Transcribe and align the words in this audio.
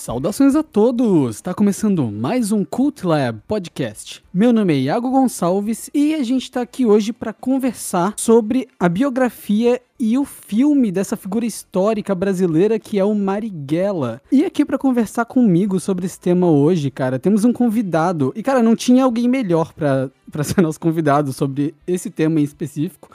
Saudações 0.00 0.56
a 0.56 0.62
todos! 0.62 1.36
Está 1.36 1.52
começando 1.52 2.10
mais 2.10 2.52
um 2.52 2.64
Cult 2.64 3.06
Lab 3.06 3.38
Podcast. 3.46 4.24
Meu 4.32 4.50
nome 4.50 4.72
é 4.72 4.78
Iago 4.78 5.10
Gonçalves 5.10 5.90
e 5.92 6.14
a 6.14 6.22
gente 6.22 6.44
está 6.44 6.62
aqui 6.62 6.86
hoje 6.86 7.12
para 7.12 7.34
conversar 7.34 8.14
sobre 8.16 8.66
a 8.80 8.88
biografia 8.88 9.78
e 9.98 10.16
o 10.16 10.24
filme 10.24 10.90
dessa 10.90 11.18
figura 11.18 11.44
histórica 11.44 12.14
brasileira 12.14 12.78
que 12.78 12.98
é 12.98 13.04
o 13.04 13.14
Marighella. 13.14 14.22
E 14.32 14.42
aqui 14.42 14.64
para 14.64 14.78
conversar 14.78 15.26
comigo 15.26 15.78
sobre 15.78 16.06
esse 16.06 16.18
tema 16.18 16.50
hoje, 16.50 16.90
cara, 16.90 17.18
temos 17.18 17.44
um 17.44 17.52
convidado. 17.52 18.32
E 18.34 18.42
cara, 18.42 18.62
não 18.62 18.74
tinha 18.74 19.04
alguém 19.04 19.28
melhor 19.28 19.74
para 19.74 20.10
ser 20.42 20.62
nosso 20.62 20.80
convidado 20.80 21.30
sobre 21.30 21.74
esse 21.86 22.08
tema 22.08 22.40
em 22.40 22.44
específico 22.44 23.10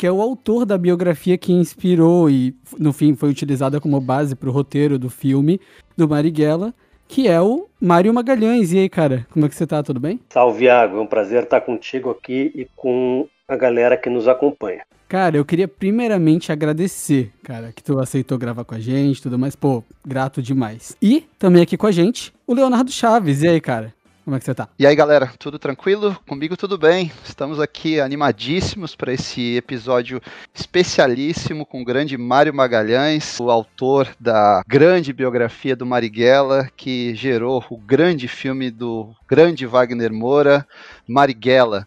que 0.00 0.06
é 0.06 0.10
o 0.10 0.22
autor 0.22 0.64
da 0.64 0.78
biografia 0.78 1.36
que 1.36 1.52
inspirou 1.52 2.30
e, 2.30 2.56
no 2.78 2.90
fim, 2.90 3.14
foi 3.14 3.28
utilizada 3.28 3.78
como 3.78 4.00
base 4.00 4.34
para 4.34 4.48
o 4.48 4.52
roteiro 4.52 4.98
do 4.98 5.10
filme 5.10 5.60
do 5.94 6.08
Marighella, 6.08 6.72
que 7.06 7.28
é 7.28 7.38
o 7.38 7.66
Mário 7.78 8.14
Magalhães. 8.14 8.72
E 8.72 8.78
aí, 8.78 8.88
cara, 8.88 9.26
como 9.30 9.44
é 9.44 9.48
que 9.50 9.54
você 9.54 9.66
tá? 9.66 9.82
Tudo 9.82 10.00
bem? 10.00 10.18
Salve, 10.30 10.64
Iago. 10.64 10.96
É 10.96 11.00
um 11.02 11.06
prazer 11.06 11.42
estar 11.42 11.60
contigo 11.60 12.08
aqui 12.08 12.50
e 12.54 12.66
com 12.74 13.28
a 13.46 13.54
galera 13.54 13.94
que 13.94 14.08
nos 14.08 14.26
acompanha. 14.26 14.80
Cara, 15.06 15.36
eu 15.36 15.44
queria 15.44 15.68
primeiramente 15.68 16.50
agradecer, 16.50 17.30
cara, 17.42 17.70
que 17.70 17.84
tu 17.84 17.98
aceitou 17.98 18.38
gravar 18.38 18.64
com 18.64 18.74
a 18.74 18.80
gente, 18.80 19.20
tudo 19.20 19.38
mais, 19.38 19.54
pô, 19.54 19.84
grato 20.02 20.40
demais. 20.40 20.96
E 21.02 21.26
também 21.38 21.60
aqui 21.60 21.76
com 21.76 21.86
a 21.86 21.92
gente, 21.92 22.32
o 22.46 22.54
Leonardo 22.54 22.90
Chaves. 22.90 23.42
E 23.42 23.48
aí, 23.48 23.60
cara? 23.60 23.92
Como 24.30 24.36
é 24.36 24.38
que 24.38 24.44
você 24.44 24.54
tá? 24.54 24.68
E 24.78 24.86
aí, 24.86 24.94
galera, 24.94 25.32
tudo 25.40 25.58
tranquilo? 25.58 26.16
Comigo 26.24 26.56
tudo 26.56 26.78
bem. 26.78 27.10
Estamos 27.24 27.58
aqui 27.58 27.98
animadíssimos 27.98 28.94
para 28.94 29.12
esse 29.12 29.56
episódio 29.56 30.22
especialíssimo 30.54 31.66
com 31.66 31.82
o 31.82 31.84
grande 31.84 32.16
Mário 32.16 32.54
Magalhães, 32.54 33.40
o 33.40 33.50
autor 33.50 34.08
da 34.20 34.62
grande 34.68 35.12
biografia 35.12 35.74
do 35.74 35.84
Marighella, 35.84 36.70
que 36.76 37.12
gerou 37.12 37.64
o 37.68 37.76
grande 37.76 38.28
filme 38.28 38.70
do 38.70 39.12
grande 39.28 39.66
Wagner 39.66 40.12
Moura, 40.12 40.64
Marighella. 41.08 41.84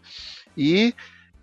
E 0.57 0.93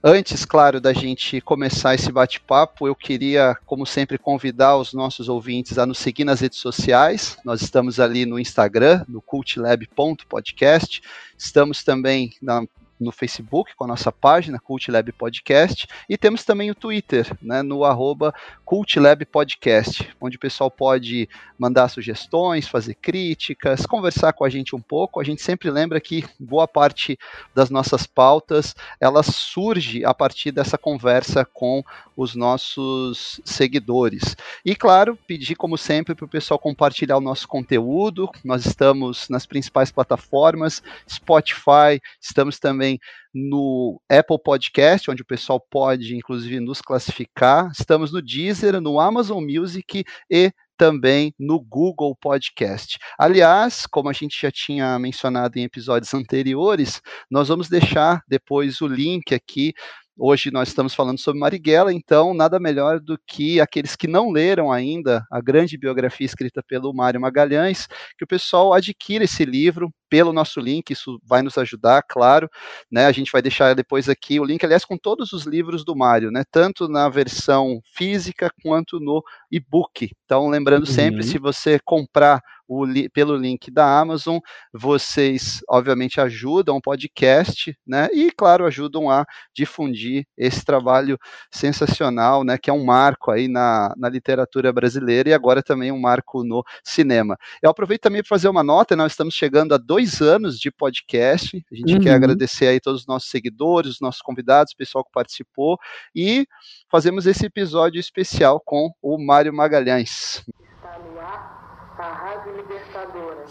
Antes, 0.03 0.47
claro, 0.47 0.81
da 0.81 0.95
gente 0.95 1.43
começar 1.43 1.95
esse 1.95 2.11
bate-papo, 2.11 2.87
eu 2.87 2.95
queria, 2.95 3.55
como 3.67 3.85
sempre, 3.85 4.17
convidar 4.17 4.79
os 4.79 4.95
nossos 4.95 5.29
ouvintes 5.29 5.77
a 5.77 5.85
nos 5.85 5.99
seguir 5.99 6.25
nas 6.25 6.41
redes 6.41 6.59
sociais. 6.59 7.37
Nós 7.45 7.61
estamos 7.61 8.01
ali 8.01 8.25
no 8.25 8.39
Instagram, 8.39 9.05
no 9.07 9.21
cultlab.podcast. 9.21 11.03
Estamos 11.37 11.85
também 11.85 12.33
na 12.41 12.63
no 13.01 13.11
Facebook 13.11 13.75
com 13.75 13.85
a 13.85 13.89
nossa 13.89 14.13
página 14.13 14.59
Cult 14.59 14.91
Lab 14.91 15.11
Podcast 15.13 15.89
e 16.09 16.19
temos 16.19 16.45
também 16.45 16.71
o 16.71 16.75
Twitter, 16.75 17.27
né, 17.41 17.63
no 17.63 17.85
arroba 17.85 18.35
Cult 18.65 19.01
Lab 19.01 19.25
Podcast, 19.25 20.09
onde 20.21 20.37
o 20.37 20.41
pessoal 20.41 20.71
pode 20.71 21.29
mandar 21.59 21.89
sugestões, 21.89 22.69
fazer 22.69 22.95
críticas, 22.95 23.87
conversar 23.87 24.33
com 24.33 24.45
a 24.45 24.49
gente 24.49 24.77
um 24.77 24.81
pouco. 24.81 25.21
A 25.21 25.25
gente 25.25 25.43
sempre 25.43 25.71
lembra 25.71 26.01
que 26.01 26.25
boa 26.39 26.69
parte 26.69 27.19
das 27.55 27.71
nossas 27.71 28.07
pautas 28.07 28.75
ela 29.01 29.23
surge 29.23 30.05
a 30.05 30.15
partir 30.15 30.53
dessa 30.53 30.79
conversa 30.79 31.45
com 31.45 31.83
os 32.17 32.35
nossos 32.35 33.41
seguidores. 33.45 34.37
E 34.65 34.77
claro, 34.77 35.19
pedir 35.27 35.55
como 35.55 35.79
sempre 35.79 36.15
para 36.15 36.25
o 36.25 36.29
pessoal 36.29 36.59
compartilhar 36.59 37.17
o 37.17 37.21
nosso 37.21 37.49
conteúdo. 37.49 38.31
Nós 38.45 38.67
estamos 38.67 39.29
nas 39.29 39.47
principais 39.47 39.91
plataformas, 39.91 40.83
Spotify, 41.09 42.01
estamos 42.21 42.59
também 42.59 42.90
também 42.91 42.99
no 43.33 44.01
Apple 44.11 44.39
Podcast, 44.43 45.11
onde 45.11 45.23
o 45.23 45.27
pessoal 45.27 45.61
pode, 45.71 46.17
inclusive, 46.17 46.59
nos 46.59 46.81
classificar. 46.81 47.71
Estamos 47.71 48.13
no 48.13 48.21
Deezer, 48.21 48.81
no 48.81 48.99
Amazon 48.99 49.45
Music 49.45 50.05
e 50.31 50.53
também 50.77 51.35
no 51.39 51.61
Google 51.61 52.17
Podcast. 52.17 52.99
Aliás, 53.19 53.87
como 53.87 54.09
a 54.09 54.13
gente 54.13 54.41
já 54.41 54.51
tinha 54.51 54.99
mencionado 54.99 55.59
em 55.59 55.65
episódios 55.65 56.13
anteriores, 56.15 57.01
nós 57.31 57.49
vamos 57.49 57.69
deixar 57.69 58.23
depois 58.27 58.81
o 58.81 58.87
link 58.87 59.35
aqui 59.35 59.75
Hoje 60.17 60.51
nós 60.51 60.69
estamos 60.69 60.95
falando 60.95 61.19
sobre 61.19 61.41
Marighella, 61.41 61.93
então 61.93 62.35
nada 62.35 62.61
melhor 62.61 63.01
do 63.01 63.19
que 63.27 63.61
aqueles 63.61 63.97
que 63.97 64.07
não 64.07 64.31
leram 64.31 64.71
ainda 64.71 65.25
a 65.31 65.41
grande 65.41 65.79
biografia 65.79 66.27
escrita 66.27 66.63
pelo 66.63 66.93
Mário 66.93 67.21
Magalhães, 67.21 67.87
que 68.19 68.25
o 68.25 68.27
pessoal 68.27 68.73
adquira 68.75 69.25
esse 69.25 69.45
livro 69.45 69.91
pelo 70.11 70.33
nosso 70.33 70.61
link, 70.61 70.91
isso 70.91 71.21
vai 71.25 71.41
nos 71.41 71.57
ajudar, 71.57 72.03
claro, 72.03 72.51
né? 72.91 73.07
A 73.07 73.13
gente 73.13 73.31
vai 73.31 73.41
deixar 73.41 73.75
depois 73.75 74.09
aqui 74.09 74.41
o 74.41 74.45
link, 74.45 74.63
aliás, 74.65 74.85
com 74.85 74.99
todos 74.99 75.33
os 75.33 75.47
livros 75.47 75.85
do 75.85 75.97
Mário, 75.97 76.33
né? 76.33 76.43
Tanto 76.51 76.89
na 76.89 77.09
versão 77.09 77.81
física 77.95 78.51
quanto 78.63 78.99
no 78.99 79.23
e-book. 79.51 80.11
Então, 80.25 80.49
lembrando 80.49 80.87
uhum. 80.87 80.93
sempre, 80.93 81.23
se 81.23 81.39
você 81.39 81.79
comprar 81.85 82.43
o, 82.71 82.85
pelo 83.13 83.37
link 83.37 83.69
da 83.69 83.99
Amazon. 83.99 84.39
Vocês, 84.73 85.61
obviamente, 85.69 86.21
ajudam 86.21 86.77
o 86.77 86.81
podcast, 86.81 87.77
né? 87.85 88.09
E, 88.13 88.31
claro, 88.31 88.65
ajudam 88.65 89.11
a 89.11 89.27
difundir 89.53 90.25
esse 90.39 90.65
trabalho 90.65 91.19
sensacional, 91.51 92.45
né? 92.45 92.57
Que 92.57 92.71
é 92.71 92.73
um 92.73 92.85
marco 92.85 93.33
aí 93.33 93.49
na, 93.49 93.93
na 93.97 94.09
literatura 94.09 94.73
brasileira 94.73 95.31
e 95.31 95.35
agora 95.35 95.65
também 95.65 95.91
um 95.91 96.01
marco 96.01 96.45
no 96.45 96.63
cinema. 96.85 97.37
Eu 97.61 97.71
aproveito 97.71 98.03
também 98.03 98.23
para 98.23 98.29
fazer 98.29 98.49
uma 98.49 98.63
nota, 98.63 98.95
nós 98.95 99.13
estamos 99.13 99.35
chegando 99.35 99.75
a 99.75 99.79
dois 99.79 100.21
anos 100.23 100.57
de 100.57 100.71
podcast. 100.71 101.61
A 101.73 101.75
gente 101.75 101.95
uhum. 101.95 102.01
quer 102.01 102.15
agradecer 102.15 102.69
aí 102.69 102.79
todos 102.79 103.01
os 103.01 103.07
nossos 103.09 103.31
seguidores, 103.31 103.95
os 103.95 104.01
nossos 104.01 104.23
convidados, 104.23 104.73
o 104.73 104.77
pessoal 104.77 105.05
que 105.05 105.11
participou 105.13 105.77
e 106.15 106.47
fazemos 106.89 107.27
esse 107.27 107.47
episódio 107.47 107.99
especial 107.99 108.61
com 108.65 108.93
o 109.03 109.19
Mário 109.19 109.53
Magalhães. 109.53 110.45
Está 110.81 110.99
no 110.99 111.19
ar 111.19 111.61
a 112.01 112.30
Rádio 112.41 112.57
Libertadora. 112.57 113.45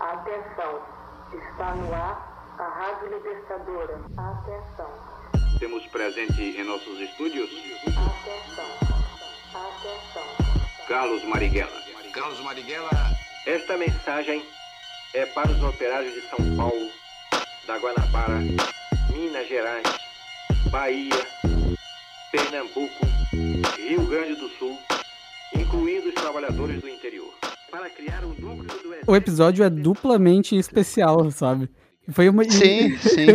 Atenção, 0.00 0.82
está 1.32 1.74
no 1.76 1.94
ar 1.94 2.56
a 2.58 2.68
Rádio 2.68 3.14
Libertadora. 3.14 4.00
Atenção. 4.16 4.90
Temos 5.60 5.86
presente 5.86 6.42
em 6.42 6.64
nossos 6.64 6.98
estúdios. 6.98 7.48
Atenção, 7.86 8.66
atenção. 9.54 10.86
Carlos 10.88 11.22
Marighella. 11.22 11.80
Carlos 12.12 12.40
Marighella. 12.40 12.90
Esta 13.46 13.76
mensagem 13.76 14.44
é 15.14 15.26
para 15.26 15.52
os 15.52 15.62
operários 15.62 16.14
de 16.14 16.22
São 16.22 16.56
Paulo, 16.56 16.90
da 17.68 17.78
Guanabara, 17.78 18.40
Minas 19.12 19.46
Gerais, 19.46 19.86
Bahia, 20.72 21.24
Pernambuco, 22.32 23.06
Rio 23.76 24.04
Grande 24.08 24.34
do 24.34 24.48
Sul, 24.58 24.76
incluindo 25.54 26.08
os 26.08 26.14
trabalhadores 26.16 26.80
do 26.80 26.88
interior 26.88 27.32
para 27.76 27.90
criar 27.90 28.24
um 28.24 28.28
núcleo 28.28 28.64
do 28.82 29.10
O 29.10 29.16
episódio 29.16 29.64
é 29.64 29.70
duplamente 29.70 30.56
especial, 30.56 31.30
sabe? 31.30 31.68
Foi 32.10 32.28
uma... 32.28 32.44
Sim, 32.44 32.96
sim. 32.98 33.26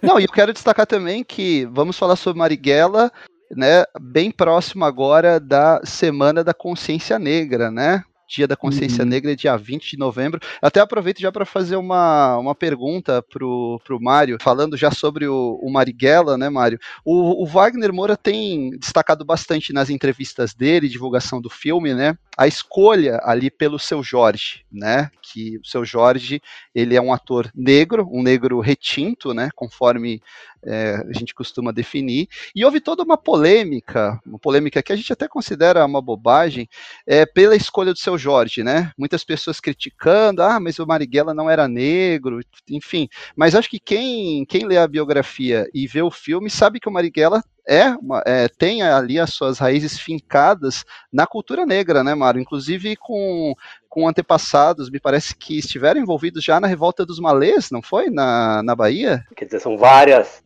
Não, 0.00 0.20
e 0.20 0.24
eu 0.24 0.32
quero 0.32 0.52
destacar 0.52 0.86
também 0.86 1.24
que 1.24 1.66
vamos 1.72 1.98
falar 1.98 2.16
sobre 2.16 2.38
Marighella, 2.38 3.10
né, 3.50 3.84
bem 4.00 4.30
próximo 4.30 4.84
agora 4.84 5.40
da 5.40 5.80
Semana 5.84 6.44
da 6.44 6.54
Consciência 6.54 7.18
Negra, 7.18 7.70
né? 7.70 8.04
Dia 8.28 8.46
da 8.46 8.54
Consciência 8.54 9.02
uhum. 9.02 9.10
Negra, 9.10 9.34
dia 9.34 9.56
20 9.56 9.90
de 9.90 9.98
novembro. 9.98 10.38
Até 10.62 10.78
aproveito 10.78 11.18
já 11.18 11.32
para 11.32 11.44
fazer 11.44 11.74
uma, 11.74 12.38
uma 12.38 12.54
pergunta 12.54 13.20
pro, 13.22 13.80
pro 13.84 14.00
Mário, 14.00 14.38
falando 14.40 14.76
já 14.76 14.92
sobre 14.92 15.26
o, 15.26 15.58
o 15.60 15.68
Marighella, 15.68 16.38
né, 16.38 16.48
Mário? 16.48 16.78
O, 17.04 17.42
o 17.42 17.46
Wagner 17.46 17.92
Moura 17.92 18.16
tem 18.16 18.70
destacado 18.78 19.24
bastante 19.24 19.72
nas 19.72 19.90
entrevistas 19.90 20.54
dele, 20.54 20.88
divulgação 20.88 21.40
do 21.40 21.50
filme, 21.50 21.92
né? 21.92 22.16
A 22.40 22.46
escolha 22.46 23.20
ali 23.22 23.50
pelo 23.50 23.78
seu 23.78 24.02
Jorge, 24.02 24.64
né? 24.72 25.10
Que 25.20 25.58
o 25.58 25.66
seu 25.66 25.84
Jorge, 25.84 26.40
ele 26.74 26.96
é 26.96 27.02
um 27.02 27.12
ator 27.12 27.50
negro, 27.54 28.08
um 28.10 28.22
negro 28.22 28.60
retinto, 28.60 29.34
né? 29.34 29.50
Conforme 29.54 30.22
é, 30.64 31.04
a 31.06 31.18
gente 31.18 31.34
costuma 31.34 31.70
definir. 31.70 32.28
E 32.56 32.64
houve 32.64 32.80
toda 32.80 33.02
uma 33.02 33.18
polêmica, 33.18 34.18
uma 34.24 34.38
polêmica 34.38 34.82
que 34.82 34.90
a 34.90 34.96
gente 34.96 35.12
até 35.12 35.28
considera 35.28 35.84
uma 35.84 36.00
bobagem, 36.00 36.66
é, 37.06 37.26
pela 37.26 37.54
escolha 37.54 37.92
do 37.92 37.98
seu 37.98 38.16
Jorge, 38.16 38.62
né? 38.62 38.90
Muitas 38.96 39.22
pessoas 39.22 39.60
criticando, 39.60 40.42
ah, 40.42 40.58
mas 40.58 40.78
o 40.78 40.86
Marighella 40.86 41.34
não 41.34 41.50
era 41.50 41.68
negro, 41.68 42.40
enfim. 42.70 43.06
Mas 43.36 43.54
acho 43.54 43.68
que 43.68 43.78
quem, 43.78 44.46
quem 44.46 44.64
lê 44.64 44.78
a 44.78 44.88
biografia 44.88 45.68
e 45.74 45.86
vê 45.86 46.00
o 46.00 46.10
filme 46.10 46.48
sabe 46.48 46.80
que 46.80 46.88
o 46.88 46.92
Marighella 46.92 47.44
é, 47.66 47.88
uma, 47.90 48.22
é, 48.26 48.48
tem 48.48 48.82
ali 48.82 49.18
as 49.18 49.30
suas 49.30 49.58
raízes 49.58 49.98
fincadas 49.98 50.84
na 51.12 51.26
cultura 51.26 51.64
negra, 51.66 52.02
né, 52.02 52.14
Mário? 52.14 52.40
Inclusive 52.40 52.96
com, 52.96 53.54
com 53.88 54.08
antepassados, 54.08 54.90
me 54.90 55.00
parece 55.00 55.34
que 55.36 55.58
estiveram 55.58 56.00
envolvidos 56.00 56.44
já 56.44 56.60
na 56.60 56.66
revolta 56.66 57.04
dos 57.04 57.20
malês, 57.20 57.70
não 57.70 57.82
foi? 57.82 58.10
Na, 58.10 58.62
na 58.62 58.74
Bahia? 58.74 59.24
Quer 59.36 59.44
dizer, 59.46 59.60
são 59.60 59.76
várias, 59.76 60.42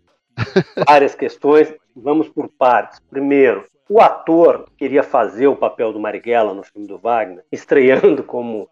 várias 0.87 1.15
questões. 1.15 1.73
Vamos 1.97 2.29
por 2.29 2.49
partes. 2.49 3.01
Primeiro, 3.09 3.65
o 3.89 4.01
ator 4.01 4.67
queria 4.77 5.03
fazer 5.03 5.47
o 5.47 5.57
papel 5.57 5.93
do 5.93 6.01
Marighella 6.01 6.55
no 6.55 6.63
filme 6.63 6.89
do 6.89 6.99
Wagner, 6.99 7.45
estreando 7.53 8.23
como 8.23 8.69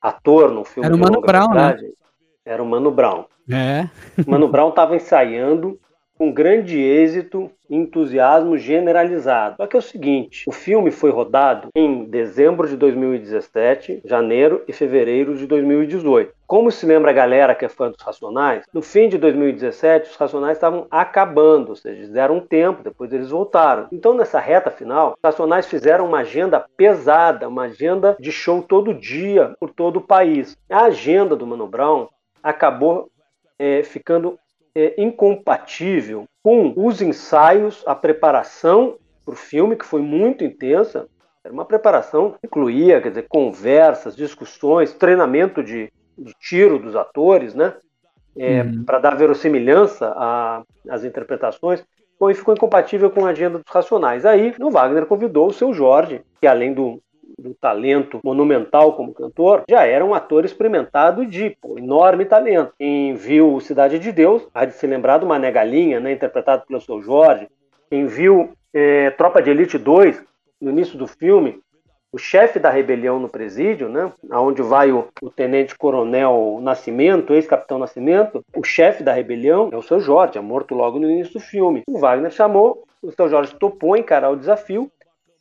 ator 0.00 0.52
no 0.52 0.64
filme 0.64 0.86
Era 0.86 0.94
o 0.94 0.98
Mano 0.98 1.20
Brown, 1.20 1.54
né? 1.54 1.76
Era 2.44 2.62
o 2.62 2.66
Mano 2.66 2.90
Brown. 2.90 3.24
É. 3.50 3.88
Mano 4.26 4.48
Brown 4.48 4.68
estava 4.68 4.94
ensaiando 4.94 5.80
com 6.16 6.32
grande 6.32 6.78
êxito 6.78 7.50
e 7.68 7.76
entusiasmo 7.76 8.56
generalizado. 8.56 9.56
Só 9.56 9.66
que 9.66 9.76
é 9.76 9.78
o 9.78 9.82
seguinte, 9.82 10.44
o 10.46 10.52
filme 10.52 10.90
foi 10.90 11.10
rodado 11.10 11.68
em 11.74 12.04
dezembro 12.04 12.68
de 12.68 12.76
2017, 12.76 14.02
janeiro 14.04 14.62
e 14.68 14.72
fevereiro 14.72 15.36
de 15.36 15.46
2018. 15.46 16.32
Como 16.46 16.70
se 16.70 16.86
lembra 16.86 17.10
a 17.10 17.14
galera 17.14 17.54
que 17.54 17.64
é 17.64 17.68
fã 17.68 17.90
dos 17.90 18.00
Racionais, 18.00 18.64
no 18.72 18.82
fim 18.82 19.08
de 19.08 19.18
2017 19.18 20.10
os 20.10 20.16
Racionais 20.16 20.56
estavam 20.56 20.86
acabando, 20.90 21.70
ou 21.70 21.76
seja, 21.76 22.06
deram 22.06 22.36
um 22.36 22.40
tempo, 22.40 22.82
depois 22.84 23.12
eles 23.12 23.30
voltaram. 23.30 23.88
Então 23.90 24.14
nessa 24.14 24.38
reta 24.38 24.70
final, 24.70 25.14
os 25.16 25.20
Racionais 25.24 25.66
fizeram 25.66 26.06
uma 26.06 26.18
agenda 26.18 26.64
pesada, 26.76 27.48
uma 27.48 27.64
agenda 27.64 28.16
de 28.20 28.30
show 28.30 28.62
todo 28.62 28.94
dia 28.94 29.54
por 29.58 29.70
todo 29.70 29.96
o 29.96 30.06
país. 30.06 30.56
A 30.70 30.84
agenda 30.84 31.34
do 31.34 31.46
Mano 31.46 31.66
Brown 31.66 32.08
acabou 32.42 33.08
é, 33.58 33.82
ficando 33.82 34.38
é, 34.74 34.94
incompatível 35.00 36.24
com 36.42 36.72
os 36.76 37.00
ensaios, 37.00 37.82
a 37.86 37.94
preparação 37.94 38.96
para 39.24 39.32
o 39.32 39.36
filme, 39.36 39.76
que 39.76 39.84
foi 39.84 40.02
muito 40.02 40.44
intensa. 40.44 41.06
Era 41.42 41.52
uma 41.52 41.64
preparação 41.64 42.32
que 42.32 42.38
incluía, 42.46 43.00
quer 43.00 43.10
dizer, 43.10 43.26
conversas, 43.28 44.16
discussões, 44.16 44.92
treinamento 44.92 45.62
de, 45.62 45.92
de 46.18 46.32
tiro 46.40 46.78
dos 46.78 46.96
atores, 46.96 47.54
né? 47.54 47.74
É, 48.36 48.62
uhum. 48.62 48.84
Para 48.84 48.98
dar 48.98 49.16
verossimilhança 49.16 50.12
às 50.88 51.04
interpretações. 51.04 51.84
Bom, 52.18 52.30
e 52.30 52.34
ficou 52.34 52.54
incompatível 52.54 53.10
com 53.10 53.24
a 53.24 53.30
agenda 53.30 53.58
dos 53.58 53.72
Racionais. 53.72 54.24
Aí, 54.24 54.54
o 54.60 54.70
Wagner 54.70 55.06
convidou 55.06 55.48
o 55.48 55.52
seu 55.52 55.72
Jorge, 55.72 56.22
que 56.40 56.46
além 56.46 56.72
do 56.72 57.00
do 57.38 57.54
talento 57.54 58.20
monumental 58.24 58.94
como 58.94 59.14
cantor, 59.14 59.64
já 59.68 59.84
era 59.86 60.04
um 60.04 60.14
ator 60.14 60.44
experimentado 60.44 61.26
de 61.26 61.56
pô, 61.60 61.78
enorme 61.78 62.24
talento. 62.24 62.72
Quem 62.78 63.14
viu 63.14 63.60
Cidade 63.60 63.98
de 63.98 64.12
Deus, 64.12 64.46
há 64.54 64.64
de 64.64 64.74
se 64.74 64.86
lembrar 64.86 65.18
do 65.18 65.26
Mané 65.26 65.50
Galinha, 65.50 66.00
né, 66.00 66.12
interpretado 66.12 66.64
pelo 66.66 66.80
seu 66.80 67.00
Jorge. 67.02 67.48
Quem 67.90 68.06
viu 68.06 68.52
é, 68.72 69.10
Tropa 69.10 69.42
de 69.42 69.50
Elite 69.50 69.78
2, 69.78 70.22
no 70.60 70.70
início 70.70 70.98
do 70.98 71.06
filme, 71.06 71.62
o 72.14 72.18
chefe 72.18 72.60
da 72.60 72.70
rebelião 72.70 73.18
no 73.18 73.28
presídio, 73.28 73.88
né, 73.88 74.12
aonde 74.30 74.62
vai 74.62 74.92
o, 74.92 75.08
o 75.20 75.28
tenente 75.28 75.76
coronel 75.76 76.60
Nascimento, 76.62 77.34
ex-capitão 77.34 77.78
Nascimento, 77.78 78.44
o 78.56 78.62
chefe 78.62 79.02
da 79.02 79.12
rebelião 79.12 79.68
é 79.72 79.76
o 79.76 79.82
seu 79.82 79.98
Jorge, 79.98 80.38
é 80.38 80.40
morto 80.40 80.76
logo 80.76 80.98
no 81.00 81.10
início 81.10 81.34
do 81.34 81.40
filme. 81.40 81.82
O 81.88 81.98
Wagner 81.98 82.30
chamou, 82.30 82.84
o 83.02 83.10
seu 83.10 83.28
Jorge 83.28 83.56
topou 83.56 83.96
encarar 83.96 84.30
o 84.30 84.36
desafio, 84.36 84.88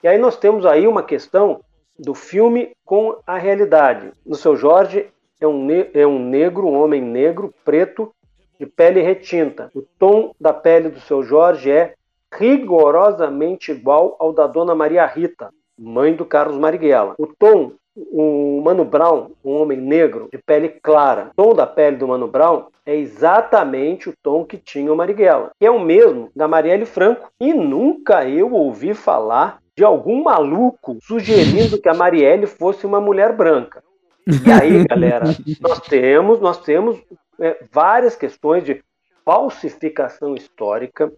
e 0.02 0.08
aí 0.08 0.18
nós 0.18 0.36
temos 0.36 0.66
aí 0.66 0.88
uma 0.88 1.04
questão 1.04 1.62
do 1.98 2.14
filme 2.14 2.72
com 2.86 3.18
a 3.26 3.38
realidade. 3.38 4.12
No 4.26 4.36
seu 4.36 4.56
Jorge 4.56 5.08
é 5.40 5.48
um, 5.48 5.68
é 5.94 6.08
um 6.08 6.20
negro, 6.20 6.68
um 6.68 6.82
homem 6.82 7.02
negro, 7.02 7.54
preto, 7.64 8.14
de 8.60 8.66
pele 8.66 9.02
retinta. 9.02 9.70
O 9.76 9.82
tom 9.82 10.34
da 10.40 10.54
pele 10.54 10.90
do 10.90 11.00
seu 11.02 11.24
Jorge 11.24 11.72
é 11.72 11.94
rigorosamente 12.34 13.72
igual 13.72 14.16
ao 14.20 14.34
da 14.34 14.48
Dona 14.48 14.74
Maria 14.74 15.06
Rita, 15.06 15.50
mãe 15.78 16.16
do 16.16 16.26
Carlos 16.26 16.58
Marighella. 16.58 17.16
O 17.18 17.28
tom, 17.28 17.74
o 17.96 18.62
Mano 18.64 18.86
Brown, 18.86 19.32
um 19.44 19.62
homem 19.62 19.78
negro 19.78 20.30
de 20.32 20.40
pele 20.40 20.70
clara, 20.70 21.30
o 21.32 21.36
tom 21.36 21.54
da 21.54 21.68
pele 21.68 21.98
do 21.98 22.08
Mano 22.08 22.28
Brown 22.28 22.68
é 22.86 22.96
exatamente 22.96 24.10
o 24.10 24.14
tom 24.22 24.44
que 24.44 24.58
tinha 24.58 24.92
o 24.92 24.96
Marighella, 24.96 25.52
que 25.60 25.66
é 25.66 25.72
o 25.72 25.80
mesmo 25.80 26.30
da 26.36 26.48
Marielle 26.48 26.86
Franco. 26.86 27.30
E 27.40 27.54
nunca 27.54 28.28
eu 28.28 28.52
ouvi 28.52 28.94
falar 28.94 29.62
de 29.76 29.84
algum 29.84 30.24
maluco 30.24 30.98
sugerindo 31.02 31.80
que 31.80 31.90
a 31.90 31.94
Marielle 31.94 32.48
fosse 32.48 32.86
uma 32.86 33.02
mulher 33.02 33.34
branca. 33.34 33.84
E 34.28 34.52
aí, 34.52 34.86
galera, 34.88 35.26
nós 35.60 35.80
temos, 35.82 36.40
nós 36.40 36.58
temos 36.60 37.02
é, 37.40 37.58
várias 37.72 38.16
questões 38.16 38.64
de 38.64 38.84
falsificação 39.26 40.36
histórica, 40.36 41.12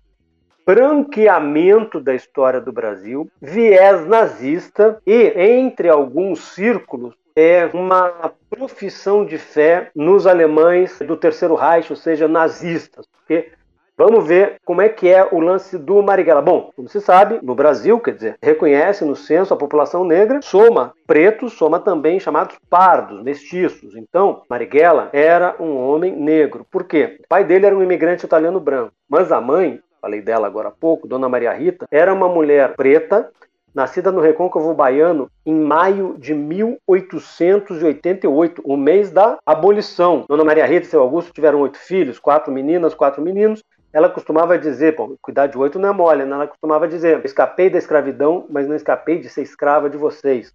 branqueamento 0.66 2.00
da 2.00 2.16
história 2.16 2.60
do 2.60 2.72
Brasil, 2.72 3.30
viés 3.42 4.06
nazista 4.07 5.00
e, 5.06 5.34
entre 5.36 5.90
alguns 5.90 6.54
círculos, 6.54 7.13
é 7.36 7.69
uma 7.74 8.31
profissão 8.50 9.25
de 9.25 9.38
fé 9.38 9.92
nos 9.94 10.25
alemães 10.25 10.98
do 11.00 11.18
Terceiro 11.18 11.54
Reich, 11.54 11.92
ou 11.92 11.98
seja, 11.98 12.28
nazistas. 12.28 13.06
Porque 13.07 13.52
Vamos 13.97 14.27
ver 14.27 14.57
como 14.65 14.81
é 14.81 14.89
que 14.89 15.07
é 15.07 15.25
o 15.31 15.39
lance 15.39 15.77
do 15.77 16.03
Marighella. 16.03 16.42
Bom, 16.42 16.69
como 16.75 16.89
se 16.89 17.00
sabe, 17.00 17.39
no 17.42 17.56
Brasil, 17.56 17.97
quer 17.97 18.13
dizer, 18.13 18.36
reconhece 18.44 19.06
no 19.06 19.15
censo 19.15 19.53
a 19.53 19.57
população 19.57 20.03
negra, 20.03 20.42
soma 20.42 20.92
pretos, 21.07 21.53
soma 21.53 21.80
também 21.80 22.19
chamados 22.19 22.57
pardos, 22.69 23.24
mestiços. 23.24 23.95
Então, 23.95 24.42
Marighella 24.50 25.07
era 25.13 25.56
um 25.62 25.77
homem 25.77 26.13
negro. 26.13 26.68
Por 26.69 26.83
quê? 26.83 27.19
O 27.24 27.27
pai 27.30 27.45
dele 27.45 27.68
era 27.68 27.75
um 27.75 27.81
imigrante 27.81 28.25
italiano 28.25 28.59
branco, 28.59 28.92
mas 29.07 29.31
a 29.31 29.39
mãe, 29.39 29.80
falei 30.01 30.21
dela 30.21 30.45
agora 30.45 30.68
há 30.68 30.71
pouco, 30.71 31.07
Dona 31.07 31.30
Maria 31.30 31.53
Rita, 31.53 31.86
era 31.89 32.13
uma 32.13 32.27
mulher 32.27 32.75
preta, 32.75 33.31
nascida 33.74 34.12
no 34.12 34.19
Recôncavo 34.21 34.74
Baiano 34.74 35.30
em 35.45 35.53
maio 35.53 36.15
de 36.18 36.33
1888, 36.33 38.62
o 38.63 38.77
mês 38.77 39.12
da 39.12 39.38
abolição. 39.45 40.24
Dona 40.30 40.45
Maria 40.45 40.65
Rita 40.65 40.86
e 40.86 40.89
seu 40.89 41.01
Augusto 41.01 41.33
tiveram 41.33 41.59
oito 41.59 41.77
filhos, 41.77 42.18
quatro 42.18 42.53
meninas, 42.53 42.94
quatro 42.94 43.21
meninos, 43.21 43.62
ela 43.95 44.09
costumava 44.09 44.59
dizer, 44.59 44.94
pô, 44.94 45.18
cuidar 45.21 45.47
de 45.47 45.57
oito 45.57 45.80
não 45.80 45.88
é 45.88 45.94
mole, 45.94 46.25
né? 46.25 46.36
ela 46.36 46.47
costumava 46.47 46.86
dizer, 46.86 47.24
escapei 47.24 47.69
da 47.69 47.77
escravidão, 47.77 48.45
mas 48.50 48.68
não 48.68 48.75
escapei 48.75 49.19
de 49.19 49.30
ser 49.30 49.42
escrava 49.42 49.89
de 49.89 49.95
vocês. 49.95 50.53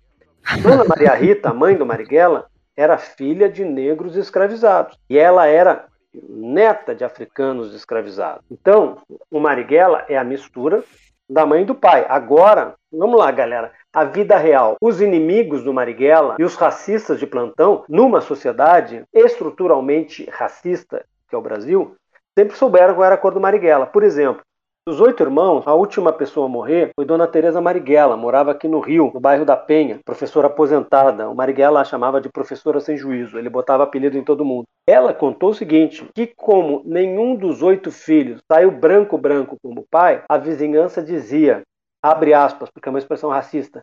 Dona 0.63 0.85
Maria 0.85 1.15
Rita, 1.15 1.55
mãe 1.55 1.75
do 1.75 1.87
Marighella, 1.87 2.51
era 2.77 2.99
filha 2.99 3.49
de 3.49 3.65
negros 3.65 4.15
escravizados. 4.15 4.99
E 5.09 5.19
ela 5.19 5.47
era 5.47 5.87
neta 6.13 6.95
de 6.95 7.03
africanos 7.03 7.75
escravizados. 7.75 8.45
Então, 8.51 8.99
o 9.31 9.41
Marighella 9.41 10.05
é 10.07 10.19
a 10.19 10.25
mistura 10.25 10.85
da 11.27 11.47
mãe 11.47 11.63
e 11.63 11.65
do 11.65 11.75
pai. 11.75 12.05
Agora, 12.11 12.75
vamos 12.93 13.19
lá, 13.19 13.31
galera. 13.31 13.73
A 13.91 14.05
vida 14.05 14.37
real. 14.37 14.77
Os 14.83 15.01
inimigos 15.01 15.65
do 15.65 15.73
Marighella 15.73 16.37
e 16.39 16.45
os 16.45 16.57
racistas 16.57 17.19
de 17.19 17.27
plantão, 17.27 17.85
numa 17.89 18.21
sociedade 18.21 19.03
estruturalmente 19.15 20.29
racista, 20.31 21.07
que 21.27 21.35
é 21.35 21.39
o 21.39 21.43
Brasil, 21.43 21.97
sempre 22.39 22.57
souberam 22.57 22.95
qual 22.95 23.05
era 23.05 23.15
a 23.15 23.19
cor 23.19 23.35
do 23.35 23.41
Marighella. 23.41 23.87
Por 23.87 24.03
exemplo, 24.03 24.43
dos 24.87 25.01
oito 25.01 25.23
irmãos, 25.23 25.67
a 25.67 25.75
última 25.75 26.13
pessoa 26.13 26.47
a 26.47 26.49
morrer 26.49 26.91
foi 26.95 27.05
Dona 27.05 27.27
Teresa 27.27 27.61
Marighella, 27.61 28.17
morava 28.17 28.51
aqui 28.51 28.67
no 28.67 28.81
Rio, 28.81 29.11
no 29.13 29.21
bairro 29.21 29.45
da 29.45 29.57
Penha, 29.57 30.01
professora 30.05 30.47
aposentada. 30.47 31.29
O 31.29 31.35
Marighella 31.35 31.81
a 31.81 31.85
chamava 31.85 32.21
de 32.21 32.29
professora 32.29 32.81
sem 32.81 32.97
juízo, 32.97 33.39
ele 33.39 33.51
botava 33.51 33.85
apelido 33.85 34.17
em 34.17 34.25
todo 34.25 34.45
mundo. 34.45 34.65
Ela 34.87 35.13
contou 35.13 35.51
o 35.51 35.55
seguinte, 35.55 36.09
que 36.15 36.27
como 36.27 36.83
nenhum 36.85 37.37
dos 37.37 37.63
oito 37.63 37.93
filhos 37.93 38.41
saiu 38.51 38.71
branco 38.71 39.19
branco 39.19 39.57
como 39.63 39.83
o 39.83 39.87
pai, 39.89 40.25
a 40.29 40.39
vizinhança 40.39 41.03
dizia, 41.03 41.63
abre 42.03 42.33
aspas, 42.33 42.71
porque 42.71 42.89
é 42.89 42.91
uma 42.91 42.99
expressão 42.99 43.31
racista, 43.31 43.81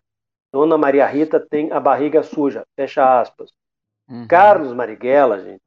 Dona 0.52 0.76
Maria 0.76 1.06
Rita 1.06 1.38
tem 1.38 1.70
a 1.72 1.78
barriga 1.78 2.22
suja, 2.22 2.64
fecha 2.74 3.20
aspas. 3.20 3.50
Uhum. 4.08 4.26
Carlos 4.26 4.72
Marighella, 4.72 5.38
gente, 5.38 5.60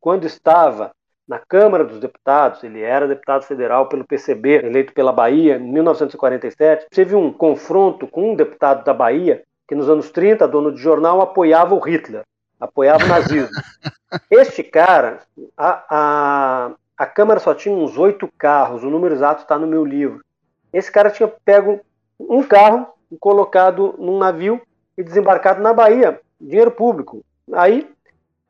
quando 0.00 0.24
estava 0.24 0.90
na 1.30 1.38
Câmara 1.38 1.84
dos 1.84 2.00
Deputados, 2.00 2.64
ele 2.64 2.82
era 2.82 3.06
deputado 3.06 3.44
federal 3.44 3.88
pelo 3.88 4.04
PCB, 4.04 4.66
eleito 4.66 4.92
pela 4.92 5.12
Bahia 5.12 5.58
em 5.58 5.72
1947. 5.72 6.86
Teve 6.90 7.14
um 7.14 7.32
confronto 7.32 8.08
com 8.08 8.32
um 8.32 8.34
deputado 8.34 8.84
da 8.84 8.92
Bahia 8.92 9.44
que 9.68 9.76
nos 9.76 9.88
anos 9.88 10.10
30, 10.10 10.48
dono 10.48 10.72
de 10.72 10.82
jornal, 10.82 11.20
apoiava 11.20 11.72
o 11.72 11.78
Hitler, 11.78 12.24
apoiava 12.58 13.04
o 13.04 13.06
nazismo. 13.06 13.48
este 14.28 14.64
cara, 14.64 15.20
a, 15.56 15.84
a, 15.88 16.70
a 16.98 17.06
Câmara 17.06 17.38
só 17.38 17.54
tinha 17.54 17.76
uns 17.76 17.96
oito 17.96 18.28
carros, 18.36 18.82
o 18.82 18.90
número 18.90 19.14
exato 19.14 19.42
está 19.42 19.56
no 19.56 19.68
meu 19.68 19.84
livro. 19.84 20.24
Esse 20.72 20.90
cara 20.90 21.10
tinha 21.10 21.32
pego 21.44 21.78
um 22.18 22.42
carro, 22.42 22.88
colocado 23.20 23.94
num 24.00 24.18
navio 24.18 24.60
e 24.98 25.04
desembarcado 25.04 25.62
na 25.62 25.72
Bahia, 25.72 26.20
dinheiro 26.40 26.72
público. 26.72 27.24
Aí 27.52 27.88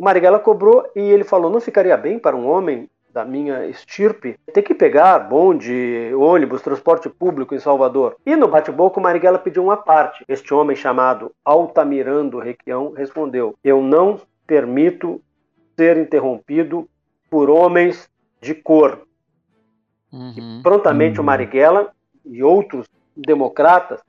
o 0.01 0.03
Marighella 0.03 0.39
cobrou 0.39 0.91
e 0.97 1.01
ele 1.01 1.25
falou: 1.25 1.51
não 1.51 1.61
ficaria 1.61 1.95
bem 1.95 2.19
para 2.19 2.35
um 2.35 2.49
homem 2.49 2.89
da 3.13 3.23
minha 3.23 3.67
estirpe 3.67 4.39
ter 4.55 4.63
que 4.63 4.75
pegar 4.75 5.19
bonde, 5.19 6.11
ônibus, 6.15 6.63
transporte 6.63 7.11
público 7.11 7.55
em 7.55 7.59
Salvador. 7.59 8.17
E 8.25 8.35
no 8.35 8.49
bate-boca, 8.49 8.99
o 8.99 9.03
Marighella 9.03 9.39
pediu 9.39 9.63
uma 9.63 9.77
parte. 9.77 10.25
Este 10.27 10.55
homem 10.55 10.75
chamado 10.75 11.35
Altamirando 11.45 12.39
Requião 12.39 12.95
respondeu: 12.97 13.55
Eu 13.63 13.83
não 13.83 14.19
permito 14.47 15.21
ser 15.77 15.99
interrompido 15.99 16.89
por 17.29 17.51
homens 17.51 18.09
de 18.41 18.55
cor. 18.55 19.03
Uhum. 20.11 20.33
E 20.35 20.63
prontamente 20.63 21.19
uhum. 21.19 21.25
o 21.25 21.27
Marighella 21.27 21.93
e 22.25 22.43
outros 22.43 22.87
democratas 23.15 24.01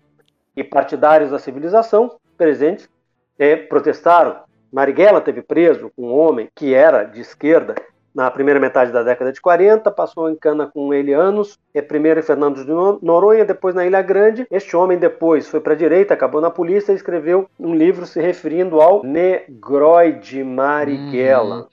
e 0.55 0.63
partidários 0.63 1.31
da 1.31 1.39
civilização 1.39 2.15
presentes 2.38 2.89
eh, 3.38 3.57
protestaram 3.57 4.50
Marighella 4.72 5.22
teve 5.22 5.42
preso 5.42 5.92
um 5.98 6.12
homem 6.13 6.50
que 6.56 6.74
era 6.74 7.04
de 7.04 7.22
esquerda 7.22 7.75
na 8.13 8.30
primeira 8.30 8.60
metade 8.60 8.92
da 8.92 9.04
década 9.04 9.32
de 9.32 9.40
40, 9.40 9.90
passou 9.90 10.30
em 10.30 10.36
cana 10.36 10.68
com 10.68 10.94
ele 10.94 11.13
anos, 11.13 11.58
é 11.74 11.82
primeiro 11.82 12.20
em 12.20 12.24
Fernando 12.24 12.63
de 12.63 12.72
Noronha, 13.01 13.46
depois 13.46 13.74
na 13.74 13.86
Ilha 13.86 14.01
Grande. 14.01 14.46
Este 14.51 14.75
homem 14.75 14.98
depois 14.98 15.48
foi 15.48 15.62
para 15.62 15.74
a 15.74 15.78
direita, 15.78 16.13
acabou 16.13 16.42
na 16.42 16.50
polícia 16.50 16.92
e 16.92 16.96
escreveu 16.96 17.50
um 17.58 17.74
livro 17.74 18.06
se 18.06 18.20
referindo 18.20 18.82
ao 18.82 19.04
Negroide 19.04 20.44
Marighella. 20.44 21.68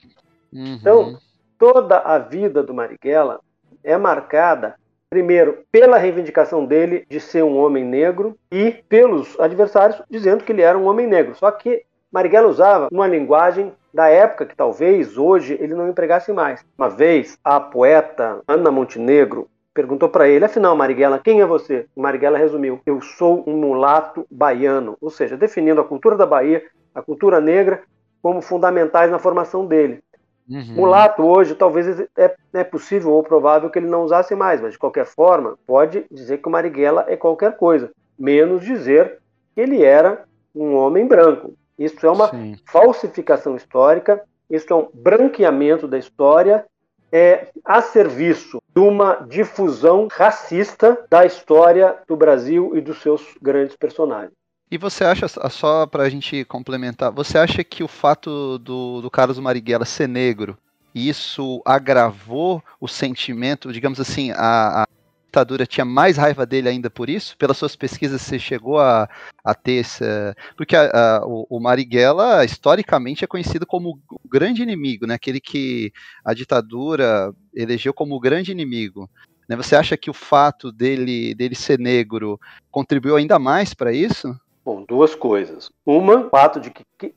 Uhum. 0.51 0.61
Uhum. 0.61 0.73
Então, 0.75 1.17
toda 1.57 1.97
a 1.99 2.17
vida 2.17 2.63
do 2.63 2.73
Marighella 2.73 3.41
é 3.83 3.97
marcada 3.97 4.75
primeiro 5.09 5.63
pela 5.71 5.97
reivindicação 5.97 6.65
dele 6.65 7.05
de 7.09 7.19
ser 7.19 7.43
um 7.43 7.57
homem 7.57 7.83
negro 7.83 8.37
e 8.51 8.71
pelos 8.87 9.37
adversários 9.39 10.01
dizendo 10.09 10.43
que 10.43 10.51
ele 10.51 10.61
era 10.61 10.77
um 10.77 10.85
homem 10.85 11.07
negro. 11.07 11.35
Só 11.35 11.49
que 11.51 11.83
Marighella 12.11 12.47
usava 12.47 12.87
uma 12.91 13.07
linguagem 13.07 13.71
da 13.93 14.07
época 14.07 14.45
que 14.45 14.55
talvez 14.55 15.17
hoje 15.17 15.57
ele 15.59 15.73
não 15.73 15.89
empregasse 15.89 16.31
mais. 16.31 16.65
Uma 16.77 16.89
vez 16.89 17.37
a 17.43 17.59
poeta 17.59 18.41
Ana 18.47 18.71
Montenegro 18.71 19.47
perguntou 19.73 20.09
para 20.09 20.27
ele, 20.27 20.43
afinal, 20.43 20.75
Marighella, 20.75 21.19
quem 21.19 21.41
é 21.41 21.45
você? 21.45 21.85
Marighella 21.95 22.37
resumiu, 22.37 22.81
eu 22.85 23.01
sou 23.01 23.43
um 23.47 23.55
mulato 23.55 24.25
baiano, 24.29 24.97
ou 24.99 25.09
seja, 25.09 25.37
definindo 25.37 25.79
a 25.79 25.85
cultura 25.85 26.17
da 26.17 26.25
Bahia, 26.25 26.63
a 26.93 27.01
cultura 27.01 27.39
negra, 27.39 27.83
como 28.21 28.41
fundamentais 28.41 29.09
na 29.09 29.19
formação 29.19 29.65
dele. 29.65 30.03
Uhum. 30.49 30.73
Mulato 30.75 31.21
hoje 31.21 31.53
talvez 31.53 31.99
é, 32.17 32.35
é 32.53 32.63
possível 32.63 33.11
ou 33.11 33.21
provável 33.21 33.69
que 33.69 33.77
ele 33.77 33.87
não 33.87 34.03
usasse 34.03 34.35
mais, 34.35 34.59
mas 34.59 34.73
de 34.73 34.79
qualquer 34.79 35.05
forma 35.05 35.57
pode 35.65 36.05
dizer 36.09 36.39
que 36.39 36.47
o 36.47 36.51
Marighella 36.51 37.05
é 37.07 37.15
qualquer 37.15 37.55
coisa, 37.55 37.91
menos 38.17 38.65
dizer 38.65 39.19
que 39.53 39.61
ele 39.61 39.83
era 39.83 40.25
um 40.55 40.75
homem 40.75 41.07
branco. 41.07 41.53
Isso 41.79 42.05
é 42.05 42.11
uma 42.11 42.29
Sim. 42.29 42.57
falsificação 42.65 43.55
histórica, 43.55 44.21
isso 44.49 44.67
é 44.71 44.75
um 44.75 44.89
branqueamento 44.93 45.87
da 45.87 45.97
história 45.97 46.65
é, 47.11 47.47
a 47.63 47.81
serviço 47.81 48.61
de 48.75 48.81
uma 48.81 49.15
difusão 49.27 50.07
racista 50.11 50.97
da 51.09 51.25
história 51.25 51.95
do 52.07 52.17
Brasil 52.17 52.75
e 52.75 52.81
dos 52.81 53.01
seus 53.01 53.23
grandes 53.41 53.75
personagens. 53.77 54.33
E 54.69 54.77
você 54.77 55.03
acha, 55.03 55.27
só 55.49 55.87
para 55.87 56.03
a 56.03 56.09
gente 56.09 56.45
complementar, 56.45 57.11
você 57.11 57.37
acha 57.37 57.63
que 57.63 57.83
o 57.83 57.87
fato 57.87 58.59
do, 58.59 59.01
do 59.01 59.09
Carlos 59.09 59.39
Marighella 59.39 59.85
ser 59.85 60.07
negro, 60.07 60.57
isso 60.93 61.61
agravou 61.65 62.61
o 62.79 62.87
sentimento, 62.87 63.71
digamos 63.71 63.99
assim, 63.99 64.31
a, 64.31 64.83
a 64.83 64.87
ditadura 65.29 65.65
tinha 65.65 65.85
mais 65.85 66.17
raiva 66.17 66.45
dele 66.45 66.69
ainda 66.69 66.89
por 66.89 67.09
isso? 67.09 67.37
Pelas 67.37 67.57
suas 67.57 67.75
pesquisas 67.75 68.21
você 68.21 68.39
chegou 68.39 68.79
a, 68.79 69.07
a 69.43 69.53
ter 69.53 69.81
essa... 69.81 70.35
Porque 70.57 70.75
a, 70.75 70.89
a, 70.89 71.25
o, 71.25 71.45
o, 71.49 71.59
Marighella, 71.59 72.43
historicamente, 72.43 73.23
é 73.23 73.27
conhecido 73.27 73.65
como 73.65 73.99
o 74.09 74.27
grande 74.27 74.63
inimigo, 74.63 75.05
né? 75.05 75.13
Aquele 75.13 75.39
que 75.39 75.93
a 76.25 76.33
ditadura 76.33 77.33
elegeu 77.53 77.93
como 77.93 78.15
o 78.15 78.19
grande 78.19 78.51
inimigo. 78.51 79.07
Né? 79.47 79.55
Você 79.55 79.75
acha 79.75 79.95
que 79.95 80.09
o 80.09 80.13
fato 80.13 80.71
dele, 80.71 81.35
dele 81.35 81.55
ser 81.55 81.77
negro 81.79 82.39
contribuiu 82.71 83.15
ainda 83.15 83.37
mais 83.37 83.73
para 83.73 83.93
isso? 83.93 84.35
Bom, 84.65 84.83
duas 84.87 85.13
coisas. 85.13 85.69
Uma, 85.85 86.25
o 86.25 86.29
fato 86.29 86.59
de 86.59 86.71
que, 86.71 86.83
que 86.97 87.13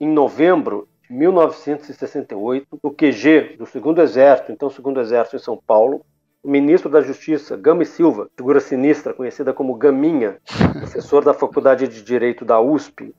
em 0.00 0.08
novembro 0.08 0.88
de 1.08 1.12
1968, 1.12 2.80
no 2.82 2.90
QG 2.90 3.56
do 3.56 3.66
Segundo 3.66 4.02
Exército, 4.02 4.50
então 4.50 4.68
Segundo 4.68 5.00
Exército 5.00 5.36
em 5.36 5.40
São 5.40 5.56
Paulo, 5.56 6.04
o 6.46 6.48
ministro 6.48 6.88
da 6.88 7.00
Justiça, 7.00 7.56
Gama 7.56 7.84
Silva, 7.84 8.30
figura 8.36 8.60
sinistra 8.60 9.12
conhecida 9.12 9.52
como 9.52 9.74
Gaminha, 9.74 10.36
professor 10.78 11.24
da 11.24 11.34
Faculdade 11.34 11.88
de 11.88 12.00
Direito 12.04 12.44
da 12.44 12.60
USP, 12.60 13.12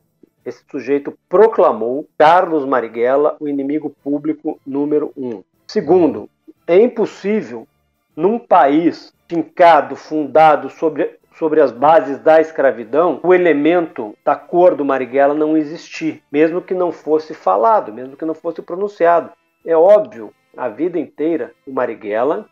esse 0.46 0.64
sujeito 0.72 1.14
proclamou 1.28 2.08
Carlos 2.18 2.64
Marighella 2.64 3.36
o 3.38 3.50
inimigo 3.50 3.94
público 4.02 4.58
número 4.66 5.12
um. 5.18 5.44
Segundo, 5.68 6.30
é 6.66 6.80
impossível, 6.80 7.68
num 8.16 8.40
país 8.40 9.14
fincado, 9.28 9.98
fundado 9.98 10.70
sobre 10.70 11.18
sobre 11.38 11.62
as 11.62 11.72
bases 11.72 12.18
da 12.18 12.42
escravidão, 12.42 13.20
o 13.22 13.32
elemento 13.32 14.18
da 14.26 14.36
cor 14.36 14.74
do 14.74 14.84
Marighella 14.84 15.36
não 15.36 15.56
existir, 15.56 16.24
mesmo 16.32 16.64
que 16.64 16.74
não 16.74 16.92
fosse 16.92 17.36
falado, 17.36 17.94
mesmo 17.94 18.18
que 18.18 18.26
não 18.26 18.34
fosse 18.34 18.60
pronunciado. 18.60 19.30
É 19.64 19.78
óbvio, 19.78 20.34
a 20.56 20.68
vida 20.68 20.98
inteira 20.98 21.54
o 21.68 21.72
Marighella 21.72 22.50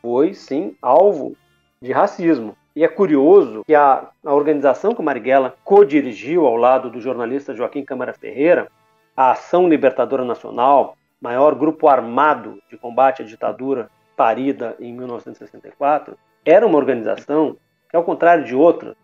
foi 0.00 0.34
sim 0.34 0.76
alvo 0.80 1.36
de 1.80 1.92
racismo. 1.92 2.56
E 2.74 2.84
é 2.84 2.88
curioso 2.88 3.64
que 3.66 3.74
a, 3.74 4.08
a 4.24 4.34
organização 4.34 4.94
que 4.94 5.00
o 5.00 5.04
Marighella 5.04 5.56
co-dirigiu 5.64 6.46
ao 6.46 6.56
lado 6.56 6.90
do 6.90 7.00
jornalista 7.00 7.54
Joaquim 7.54 7.84
Câmara 7.84 8.12
Ferreira, 8.12 8.68
a 9.16 9.32
Ação 9.32 9.68
Libertadora 9.68 10.24
Nacional, 10.24 10.96
maior 11.20 11.54
grupo 11.54 11.88
armado 11.88 12.62
de 12.70 12.76
combate 12.76 13.22
à 13.22 13.24
ditadura 13.24 13.90
parida 14.16 14.76
em 14.78 14.92
1964, 14.92 16.16
era 16.44 16.66
uma 16.66 16.78
organização 16.78 17.56
que, 17.90 17.96
ao 17.96 18.04
contrário 18.04 18.44
de 18.44 18.54
outras, 18.54 18.94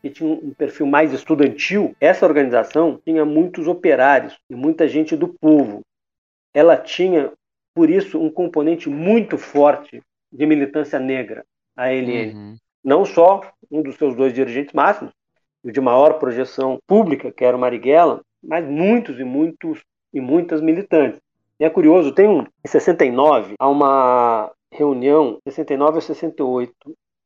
que 0.00 0.10
tinha 0.10 0.30
um 0.30 0.52
perfil 0.52 0.86
mais 0.86 1.12
estudantil, 1.12 1.96
essa 2.00 2.26
organização 2.26 3.00
tinha 3.04 3.24
muitos 3.24 3.66
operários 3.66 4.38
e 4.50 4.54
muita 4.54 4.86
gente 4.86 5.16
do 5.16 5.28
povo. 5.28 5.80
Ela 6.52 6.76
tinha, 6.76 7.32
por 7.74 7.90
isso, 7.90 8.20
um 8.20 8.30
componente 8.30 8.88
muito 8.88 9.38
forte 9.38 10.02
de 10.34 10.46
militância 10.46 10.98
negra, 10.98 11.46
a 11.76 11.90
LN. 11.92 12.34
Uhum. 12.34 12.56
Não 12.82 13.04
só 13.04 13.40
um 13.70 13.82
dos 13.82 13.96
seus 13.96 14.14
dois 14.16 14.32
dirigentes 14.34 14.74
máximos, 14.74 15.12
o 15.62 15.70
de 15.70 15.80
maior 15.80 16.18
projeção 16.18 16.78
pública, 16.86 17.32
que 17.32 17.44
era 17.44 17.56
o 17.56 17.60
Marighella, 17.60 18.20
mas 18.42 18.66
muitos 18.66 19.18
e 19.18 19.24
muitos 19.24 19.82
e 20.12 20.20
muitas 20.20 20.60
militantes. 20.60 21.20
E 21.58 21.64
é 21.64 21.70
curioso, 21.70 22.12
tem 22.12 22.28
um, 22.28 22.40
em 22.40 22.68
69, 22.68 23.54
há 23.58 23.68
uma 23.68 24.52
reunião, 24.70 25.38
69 25.44 25.94
ou 25.94 26.00
68, 26.00 26.74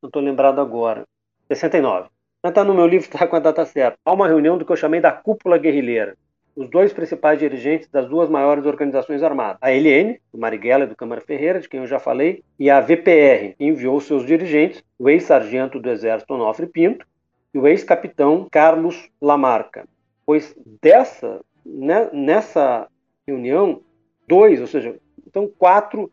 não 0.03 0.09
estou 0.09 0.23
lembrado 0.23 0.61
agora. 0.61 1.05
69. 1.49 2.09
Está 2.45 2.63
no 2.63 2.75
meu 2.75 2.87
livro, 2.87 3.09
está 3.09 3.27
com 3.27 3.37
a 3.37 3.41
data 3.41 3.65
certa. 3.65 3.99
Há 4.05 4.13
uma 4.13 4.29
reunião 4.29 4.57
do 4.59 4.65
que 4.65 4.71
eu 4.71 4.77
chamei 4.77 5.01
da 5.01 5.11
cúpula 5.11 5.59
guerrilheira. 5.59 6.17
Os 6.59 6.69
dois 6.69 6.93
principais 6.93 7.39
dirigentes 7.39 7.89
das 7.89 8.09
duas 8.09 8.29
maiores 8.29 8.67
organizações 8.67 9.23
armadas. 9.23 9.59
A 9.61 9.71
LN, 9.71 10.19
do 10.33 10.41
Marighella 10.41 10.83
e 10.83 10.89
do 10.89 10.97
Câmara 10.97 11.21
Ferreira, 11.21 11.61
de 11.61 11.69
quem 11.69 11.79
eu 11.79 11.87
já 11.87 12.01
falei, 12.01 12.43
e 12.59 12.69
a 12.69 12.81
VPR, 12.81 13.55
que 13.57 13.65
enviou 13.65 14.01
seus 14.01 14.27
dirigentes, 14.27 14.83
o 14.99 15.09
ex-sargento 15.09 15.79
do 15.79 15.89
Exército 15.89 16.35
Onofre 16.35 16.67
Pinto 16.67 17.07
e 17.55 17.59
o 17.61 17.69
ex-capitão 17.69 18.49
Carlos 18.51 19.09
Lamarca. 19.23 19.87
Pois 20.27 20.53
dessa, 20.83 21.41
né, 21.65 22.11
nessa 22.13 22.89
reunião, 23.25 23.81
dois, 24.27 24.61
ou 24.61 24.67
seja, 24.67 24.97
então 25.25 25.49
quatro 25.57 26.11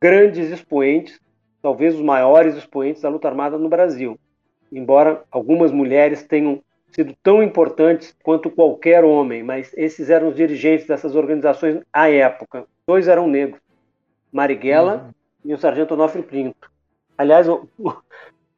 grandes 0.00 0.48
expoentes 0.48 1.20
talvez 1.60 1.96
os 1.96 2.02
maiores 2.02 2.54
expoentes 2.54 3.02
da 3.02 3.08
luta 3.08 3.26
armada 3.26 3.58
no 3.58 3.68
Brasil. 3.68 4.16
Embora 4.70 5.24
algumas 5.28 5.72
mulheres 5.72 6.22
tenham 6.22 6.62
sido 6.90 7.14
tão 7.22 7.42
importantes 7.42 8.14
quanto 8.22 8.50
qualquer 8.50 9.04
homem, 9.04 9.42
mas 9.42 9.72
esses 9.76 10.10
eram 10.10 10.28
os 10.28 10.36
dirigentes 10.36 10.86
dessas 10.86 11.14
organizações 11.14 11.80
à 11.92 12.08
época. 12.10 12.66
Dois 12.86 13.08
eram 13.08 13.26
negros, 13.28 13.60
Marighella 14.32 15.04
uhum. 15.44 15.50
e 15.50 15.54
o 15.54 15.58
Sargento 15.58 15.94
Onofre 15.94 16.22
Pinto. 16.22 16.70
Aliás, 17.16 17.48
o, 17.48 17.68
o, 17.78 17.92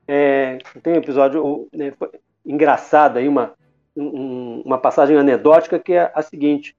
é, 0.07 0.59
tem 0.83 0.93
um 0.93 0.97
episódio 0.97 1.69
né, 1.73 1.93
engraçado 2.45 3.19
aí, 3.19 3.29
uma, 3.29 3.55
um, 3.97 4.63
uma 4.65 4.79
passagem 4.79 5.17
anedótica 5.17 5.79
que 5.79 5.93
é 5.93 6.11
a 6.15 6.23
seguinte. 6.23 6.77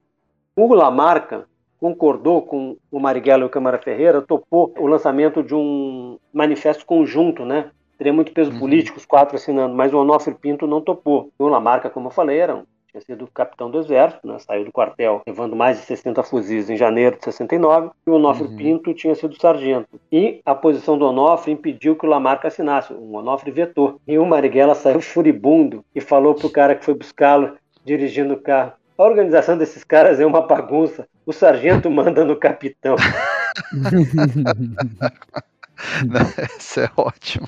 Hugo 0.55 0.75
Lamarca 0.75 1.45
concordou 1.79 2.43
com 2.43 2.77
o 2.91 2.99
Marighella 2.99 3.43
e 3.43 3.47
o 3.47 3.49
Câmara 3.49 3.79
Ferreira, 3.79 4.21
topou 4.21 4.73
o 4.77 4.85
lançamento 4.85 5.41
de 5.41 5.55
um 5.55 6.19
manifesto 6.31 6.85
conjunto, 6.85 7.43
né? 7.43 7.71
Teria 8.01 8.13
muito 8.13 8.31
peso 8.31 8.49
uhum. 8.49 8.57
político, 8.57 8.97
os 8.97 9.05
quatro 9.05 9.35
assinando, 9.35 9.75
mas 9.75 9.93
o 9.93 9.99
Onofre 9.99 10.33
Pinto 10.33 10.65
não 10.65 10.81
topou. 10.81 11.29
O 11.37 11.47
Lamarca, 11.47 11.87
como 11.87 12.07
eu 12.07 12.11
falei, 12.11 12.39
era 12.39 12.55
um, 12.55 12.63
tinha 12.89 12.99
sido 12.99 13.29
capitão 13.31 13.69
do 13.69 13.77
exército, 13.77 14.25
né? 14.25 14.39
saiu 14.39 14.65
do 14.65 14.71
quartel 14.71 15.21
levando 15.27 15.55
mais 15.55 15.77
de 15.77 15.85
60 15.85 16.23
fuzis 16.23 16.67
em 16.67 16.75
janeiro 16.75 17.19
de 17.19 17.25
69, 17.25 17.91
e 18.07 18.09
o 18.09 18.15
Onofre 18.15 18.47
uhum. 18.47 18.55
Pinto 18.55 18.91
tinha 18.95 19.13
sido 19.13 19.39
sargento. 19.39 20.01
E 20.11 20.41
a 20.43 20.55
posição 20.55 20.97
do 20.97 21.05
Onofre 21.05 21.51
impediu 21.51 21.95
que 21.95 22.03
o 22.03 22.09
Lamarca 22.09 22.47
assinasse, 22.47 22.91
o 22.91 23.13
Onofre 23.13 23.51
vetou. 23.51 24.01
E 24.07 24.17
o 24.17 24.25
Marighella 24.25 24.73
saiu 24.73 24.99
furibundo 24.99 25.85
e 25.93 26.01
falou 26.01 26.33
pro 26.33 26.49
cara 26.49 26.73
que 26.73 26.83
foi 26.83 26.95
buscá-lo 26.95 27.55
dirigindo 27.85 28.33
o 28.33 28.41
carro, 28.41 28.73
a 28.97 29.03
organização 29.03 29.59
desses 29.59 29.83
caras 29.83 30.19
é 30.19 30.25
uma 30.25 30.41
bagunça. 30.41 31.07
O 31.23 31.31
sargento 31.31 31.87
manda 31.91 32.25
no 32.25 32.35
capitão. 32.35 32.95
Isso 36.59 36.79
é 36.79 36.89
ótimo. 36.95 37.47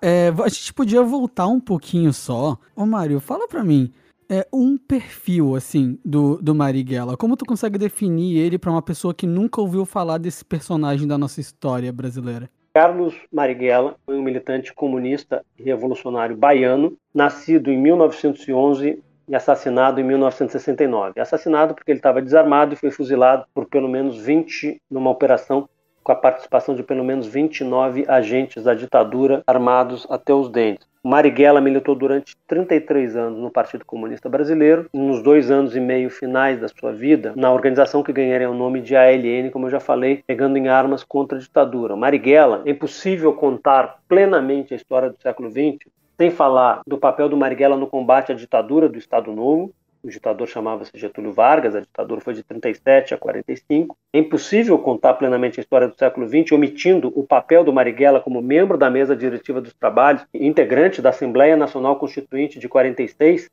é, 0.00 0.28
a 0.28 0.48
gente 0.48 0.74
podia 0.74 1.02
voltar 1.02 1.46
um 1.46 1.60
pouquinho 1.60 2.12
só. 2.12 2.58
Ô, 2.74 2.86
Mário, 2.86 3.20
fala 3.20 3.48
pra 3.48 3.64
mim. 3.64 3.92
É 4.28 4.46
um 4.52 4.78
perfil, 4.78 5.56
assim, 5.56 5.98
do, 6.04 6.36
do 6.40 6.54
Marighella. 6.54 7.16
Como 7.16 7.36
tu 7.36 7.44
consegue 7.44 7.76
definir 7.76 8.38
ele 8.38 8.58
para 8.58 8.70
uma 8.70 8.82
pessoa 8.82 9.12
que 9.12 9.26
nunca 9.26 9.60
ouviu 9.60 9.84
falar 9.84 10.18
desse 10.18 10.44
personagem 10.44 11.06
da 11.08 11.18
nossa 11.18 11.40
história 11.40 11.92
brasileira? 11.92 12.48
Carlos 12.72 13.14
Marighella 13.32 13.96
foi 14.06 14.16
um 14.16 14.22
militante 14.22 14.72
comunista 14.72 15.44
e 15.58 15.64
revolucionário 15.64 16.36
baiano, 16.36 16.96
nascido 17.12 17.70
em 17.70 17.76
1911 17.76 19.02
e 19.30 19.36
assassinado 19.36 20.00
em 20.00 20.04
1969. 20.04 21.20
Assassinado 21.20 21.72
porque 21.72 21.92
ele 21.92 22.00
estava 22.00 22.20
desarmado 22.20 22.74
e 22.74 22.76
foi 22.76 22.90
fuzilado 22.90 23.46
por 23.54 23.66
pelo 23.66 23.88
menos 23.88 24.18
20 24.18 24.82
numa 24.90 25.08
operação 25.08 25.68
com 26.02 26.10
a 26.10 26.16
participação 26.16 26.74
de 26.74 26.82
pelo 26.82 27.04
menos 27.04 27.28
29 27.28 28.04
agentes 28.08 28.64
da 28.64 28.74
ditadura 28.74 29.42
armados 29.46 30.04
até 30.10 30.34
os 30.34 30.48
dentes. 30.48 30.88
Marighella 31.02 31.60
militou 31.60 31.94
durante 31.94 32.36
33 32.46 33.16
anos 33.16 33.38
no 33.38 33.50
Partido 33.50 33.84
Comunista 33.84 34.28
Brasileiro, 34.28 34.86
nos 34.92 35.22
dois 35.22 35.50
anos 35.50 35.76
e 35.76 35.80
meio 35.80 36.10
finais 36.10 36.60
da 36.60 36.68
sua 36.68 36.92
vida, 36.92 37.32
na 37.36 37.52
organização 37.52 38.02
que 38.02 38.12
ganharia 38.12 38.50
o 38.50 38.54
nome 38.54 38.80
de 38.80 38.96
ALN, 38.96 39.50
como 39.50 39.66
eu 39.66 39.70
já 39.70 39.80
falei, 39.80 40.22
pegando 40.26 40.58
em 40.58 40.68
armas 40.68 41.04
contra 41.04 41.38
a 41.38 41.40
ditadura. 41.40 41.96
Marighella, 41.96 42.62
é 42.66 42.70
impossível 42.70 43.32
contar 43.32 44.00
plenamente 44.08 44.74
a 44.74 44.76
história 44.76 45.08
do 45.08 45.22
século 45.22 45.50
XX 45.50 45.78
sem 46.20 46.30
falar 46.30 46.82
do 46.86 46.98
papel 46.98 47.30
do 47.30 47.36
Marighella 47.36 47.78
no 47.78 47.86
combate 47.86 48.30
à 48.30 48.34
ditadura 48.34 48.90
do 48.90 48.98
Estado 48.98 49.32
Novo, 49.32 49.72
o 50.02 50.08
ditador 50.08 50.46
chamava-se 50.46 50.90
Getúlio 50.94 51.32
Vargas, 51.32 51.74
a 51.74 51.80
ditadura 51.80 52.20
foi 52.20 52.34
de 52.34 52.42
37 52.42 53.14
a 53.14 53.16
45. 53.16 53.96
É 54.12 54.18
impossível 54.18 54.78
contar 54.78 55.14
plenamente 55.14 55.58
a 55.58 55.62
história 55.62 55.88
do 55.88 55.96
século 55.96 56.28
XX 56.28 56.52
omitindo 56.52 57.10
o 57.18 57.26
papel 57.26 57.64
do 57.64 57.72
Marighella 57.72 58.20
como 58.20 58.42
membro 58.42 58.76
da 58.76 58.90
mesa 58.90 59.16
diretiva 59.16 59.62
dos 59.62 59.72
trabalhos, 59.72 60.26
integrante 60.34 61.00
da 61.00 61.08
Assembleia 61.08 61.56
Nacional 61.56 61.96
Constituinte 61.96 62.58
de 62.58 62.68
46, 62.68 63.48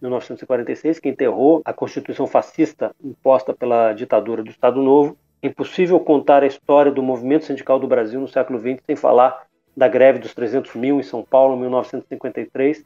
1946, 0.00 1.00
que 1.00 1.08
enterrou 1.08 1.62
a 1.64 1.72
Constituição 1.72 2.28
fascista 2.28 2.94
imposta 3.02 3.52
pela 3.52 3.92
ditadura 3.92 4.44
do 4.44 4.50
Estado 4.50 4.80
Novo. 4.80 5.16
É 5.42 5.48
impossível 5.48 5.98
contar 5.98 6.44
a 6.44 6.46
história 6.46 6.92
do 6.92 7.02
movimento 7.02 7.44
sindical 7.44 7.80
do 7.80 7.88
Brasil 7.88 8.20
no 8.20 8.28
século 8.28 8.60
XX 8.60 8.80
sem 8.86 8.94
falar 8.94 9.46
da 9.76 9.88
greve 9.88 10.18
dos 10.18 10.34
300 10.34 10.74
mil 10.74 11.00
em 11.00 11.02
São 11.02 11.22
Paulo, 11.22 11.56
em 11.56 11.60
1953, 11.60 12.84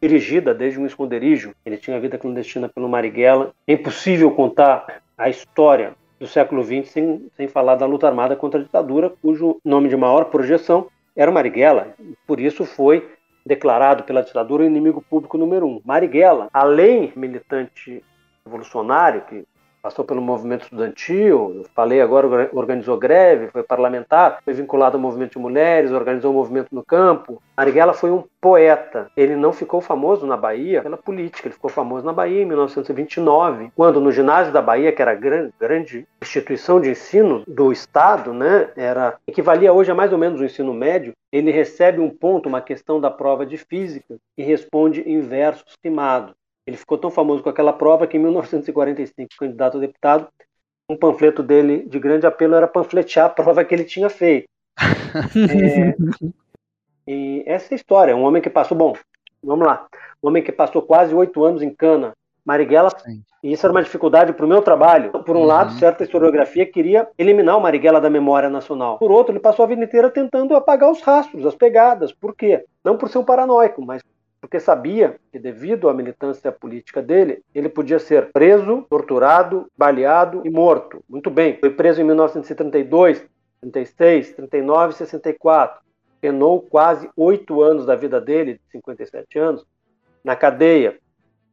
dirigida 0.00 0.54
desde 0.54 0.80
um 0.80 0.86
esconderijo. 0.86 1.54
Ele 1.64 1.76
tinha 1.76 2.00
vida 2.00 2.18
clandestina 2.18 2.68
pelo 2.68 2.88
Marighella. 2.88 3.52
É 3.66 3.74
impossível 3.74 4.30
contar 4.30 5.02
a 5.16 5.28
história 5.28 5.94
do 6.18 6.26
século 6.26 6.64
XX 6.64 6.90
sem, 6.90 7.30
sem 7.36 7.48
falar 7.48 7.76
da 7.76 7.86
luta 7.86 8.06
armada 8.06 8.34
contra 8.34 8.60
a 8.60 8.62
ditadura, 8.62 9.12
cujo 9.22 9.60
nome 9.64 9.88
de 9.88 9.96
maior 9.96 10.26
projeção 10.26 10.88
era 11.14 11.30
Marighella. 11.30 11.94
Por 12.26 12.40
isso 12.40 12.64
foi 12.64 13.08
declarado 13.44 14.04
pela 14.04 14.22
ditadura 14.22 14.64
inimigo 14.64 15.02
público 15.08 15.38
número 15.38 15.66
um. 15.66 15.80
Marighella, 15.84 16.48
além 16.52 17.12
militante 17.16 18.02
revolucionário, 18.44 19.22
que 19.22 19.44
passou 19.82 20.04
pelo 20.04 20.20
movimento 20.20 20.62
estudantil, 20.62 21.64
falei 21.74 22.00
agora, 22.00 22.50
organizou 22.52 22.96
greve, 22.96 23.48
foi 23.48 23.62
parlamentar, 23.62 24.40
foi 24.44 24.52
vinculado 24.52 24.96
ao 24.96 25.02
movimento 25.02 25.32
de 25.32 25.38
mulheres, 25.38 25.92
organizou 25.92 26.32
o 26.32 26.34
um 26.34 26.38
movimento 26.38 26.74
no 26.74 26.84
campo. 26.84 27.42
Marighella 27.56 27.92
foi 27.92 28.10
um 28.10 28.24
poeta. 28.40 29.10
Ele 29.16 29.36
não 29.36 29.52
ficou 29.52 29.80
famoso 29.80 30.26
na 30.26 30.36
Bahia 30.36 30.82
pela 30.82 30.96
política, 30.96 31.48
ele 31.48 31.54
ficou 31.54 31.70
famoso 31.70 32.04
na 32.04 32.12
Bahia 32.12 32.42
em 32.42 32.46
1929, 32.46 33.72
quando 33.74 34.00
no 34.00 34.12
ginásio 34.12 34.52
da 34.52 34.62
Bahia, 34.62 34.92
que 34.92 35.02
era 35.02 35.12
a 35.12 35.14
grande, 35.14 35.52
grande 35.58 36.06
instituição 36.20 36.80
de 36.80 36.90
ensino 36.90 37.42
do 37.46 37.72
Estado, 37.72 38.32
né, 38.32 38.70
era 38.76 39.16
equivalia 39.26 39.72
hoje 39.72 39.90
a 39.90 39.94
mais 39.94 40.12
ou 40.12 40.18
menos 40.18 40.40
o 40.40 40.44
ensino 40.44 40.72
médio, 40.72 41.12
ele 41.32 41.50
recebe 41.50 42.00
um 42.00 42.10
ponto, 42.10 42.48
uma 42.48 42.60
questão 42.60 43.00
da 43.00 43.10
prova 43.10 43.44
de 43.44 43.58
física 43.58 44.16
e 44.36 44.42
responde 44.42 45.02
em 45.02 45.20
versos 45.20 45.74
rimados. 45.84 46.34
Ele 46.68 46.76
ficou 46.76 46.98
tão 46.98 47.10
famoso 47.10 47.42
com 47.42 47.48
aquela 47.48 47.72
prova 47.72 48.06
que 48.06 48.18
em 48.18 48.20
1945, 48.20 49.30
candidato 49.38 49.78
a 49.78 49.80
deputado, 49.80 50.28
um 50.86 50.94
panfleto 50.94 51.42
dele 51.42 51.88
de 51.88 51.98
grande 51.98 52.26
apelo 52.26 52.54
era 52.54 52.68
panfletear 52.68 53.24
a 53.24 53.30
prova 53.30 53.64
que 53.64 53.74
ele 53.74 53.84
tinha 53.84 54.10
feito. 54.10 54.46
é, 55.50 55.96
e 57.06 57.42
essa 57.46 57.72
é 57.72 57.74
a 57.74 57.76
história. 57.76 58.14
Um 58.14 58.22
homem 58.22 58.42
que 58.42 58.50
passou, 58.50 58.76
bom, 58.76 58.94
vamos 59.42 59.66
lá, 59.66 59.86
um 60.22 60.28
homem 60.28 60.42
que 60.42 60.52
passou 60.52 60.82
quase 60.82 61.14
oito 61.14 61.42
anos 61.42 61.62
em 61.62 61.74
Cana, 61.74 62.12
Marighella, 62.44 62.90
Sim. 62.98 63.22
e 63.42 63.50
isso 63.50 63.64
era 63.64 63.72
uma 63.72 63.82
dificuldade 63.82 64.34
para 64.34 64.44
o 64.44 64.48
meu 64.48 64.60
trabalho. 64.60 65.10
Por 65.10 65.36
um 65.36 65.40
uhum. 65.40 65.46
lado, 65.46 65.72
certa 65.72 66.04
historiografia 66.04 66.66
queria 66.66 67.08
eliminar 67.16 67.56
o 67.56 67.62
Marighella 67.62 67.98
da 67.98 68.10
memória 68.10 68.50
nacional. 68.50 68.98
Por 68.98 69.10
outro, 69.10 69.32
ele 69.32 69.40
passou 69.40 69.64
a 69.64 69.68
vida 69.68 69.82
inteira 69.82 70.10
tentando 70.10 70.54
apagar 70.54 70.90
os 70.90 71.00
rastros, 71.00 71.46
as 71.46 71.54
pegadas. 71.54 72.12
Por 72.12 72.36
quê? 72.36 72.66
Não 72.84 72.98
por 72.98 73.08
ser 73.08 73.16
um 73.16 73.24
paranoico, 73.24 73.80
mas 73.80 74.02
porque 74.40 74.60
sabia 74.60 75.18
que, 75.32 75.38
devido 75.38 75.88
à 75.88 75.94
militância 75.94 76.52
política 76.52 77.02
dele, 77.02 77.42
ele 77.54 77.68
podia 77.68 77.98
ser 77.98 78.30
preso, 78.32 78.86
torturado, 78.88 79.66
baleado 79.76 80.42
e 80.44 80.50
morto. 80.50 81.02
Muito 81.08 81.30
bem, 81.30 81.58
foi 81.58 81.70
preso 81.70 82.00
em 82.00 82.04
1932, 82.04 83.26
36, 83.60 84.32
39 84.34 84.92
e 84.92 84.96
64. 84.96 85.80
Penou 86.20 86.62
quase 86.62 87.08
oito 87.16 87.62
anos 87.62 87.84
da 87.84 87.96
vida 87.96 88.20
dele, 88.20 88.54
de 88.54 88.60
57 88.72 89.38
anos, 89.38 89.66
na 90.22 90.36
cadeia. 90.36 90.98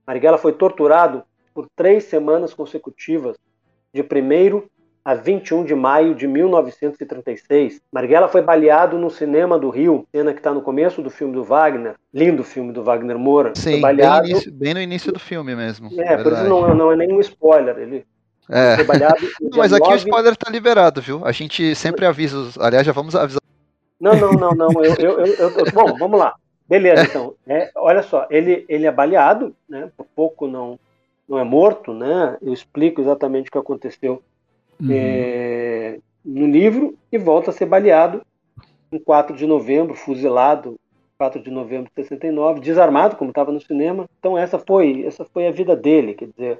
Marighella 0.06 0.38
foi 0.38 0.54
torturado 0.54 1.24
por 1.54 1.68
três 1.76 2.04
semanas 2.06 2.54
consecutivas, 2.54 3.38
de 3.94 4.02
1 4.02 4.68
a 5.06 5.14
21 5.14 5.64
de 5.64 5.76
maio 5.76 6.16
de 6.16 6.28
1936. 6.28 7.80
Marighella 7.92 8.28
foi 8.28 8.42
baleado 8.42 8.98
no 8.98 9.12
cinema 9.12 9.60
do 9.60 9.70
Rio, 9.70 10.08
cena 10.12 10.34
que 10.34 10.40
está 10.40 10.52
no 10.52 10.64
começo 10.64 11.00
do 11.04 11.12
filme 11.12 11.32
do 11.32 11.44
Wagner, 11.44 11.94
lindo 12.12 12.44
filme 12.44 12.74
do 12.74 12.84
Wagner 12.84 13.20
Moura. 13.20 13.54
Sim, 13.54 13.80
baleado... 13.80 14.24
bem, 14.24 14.32
início, 14.32 14.52
bem, 14.52 14.74
no 14.74 14.82
início 14.82 15.12
do 15.12 15.20
filme 15.20 15.56
mesmo. 15.56 15.90
É, 16.02 16.18
por 16.18 16.34
isso 16.34 16.44
não, 16.46 16.74
não 16.74 16.92
é 16.92 16.96
nenhum 16.96 17.20
spoiler. 17.20 17.78
Ele 17.78 18.04
é. 18.50 18.76
foi 18.78 18.84
baleado. 18.84 19.16
Mas 19.56 19.72
aqui 19.72 19.84
9... 19.84 19.94
o 19.94 19.98
spoiler 19.98 20.34
está 20.34 20.52
liberado, 20.52 21.00
viu? 21.02 21.24
A 21.24 21.32
gente 21.32 21.76
sempre 21.76 22.04
avisa, 22.08 22.38
aliás, 22.60 22.84
já 22.84 22.92
vamos 22.92 23.16
avisar. 23.16 23.42
Não, 24.00 24.16
não, 24.16 24.32
não, 24.32 24.52
não. 24.56 24.84
Eu, 24.84 24.96
eu, 24.96 25.26
eu, 25.26 25.50
eu 25.52 25.72
bom, 25.72 25.96
vamos 26.00 26.20
lá. 26.20 26.34
Beleza, 26.68 27.04
então. 27.04 27.36
É, 27.46 27.70
olha 27.76 28.02
só, 28.02 28.26
ele, 28.32 28.66
ele 28.68 28.88
é 28.88 28.92
baleado, 28.92 29.56
né? 29.70 29.88
Por 29.96 30.08
pouco 30.16 30.48
não, 30.48 30.80
não 31.30 31.38
é 31.38 31.44
morto, 31.44 31.94
né? 31.94 32.38
Eu 32.42 32.52
explico 32.52 33.02
exatamente 33.02 33.50
o 33.50 33.52
que 33.52 33.58
aconteceu 33.60 34.24
uhum. 34.82 34.90
é, 34.92 36.00
no 36.24 36.48
livro 36.48 36.98
e 37.12 37.18
volta 37.18 37.52
a 37.52 37.54
ser 37.54 37.66
baleado 37.66 38.22
em 38.92 39.00
4 39.00 39.36
de 39.36 39.46
novembro, 39.46 39.94
fuzilado 39.94 40.80
4 41.18 41.42
de 41.42 41.50
novembro 41.50 41.90
de 41.96 42.04
69, 42.04 42.60
desarmado 42.60 43.16
como 43.16 43.32
estava 43.32 43.52
no 43.52 43.62
cinema. 43.62 44.06
Então 44.20 44.38
essa 44.38 44.60
foi 44.60 45.06
essa 45.06 45.26
foi 45.26 45.48
a 45.48 45.52
vida 45.52 45.76
dele, 45.76 46.14
quer 46.14 46.28
dizer, 46.28 46.60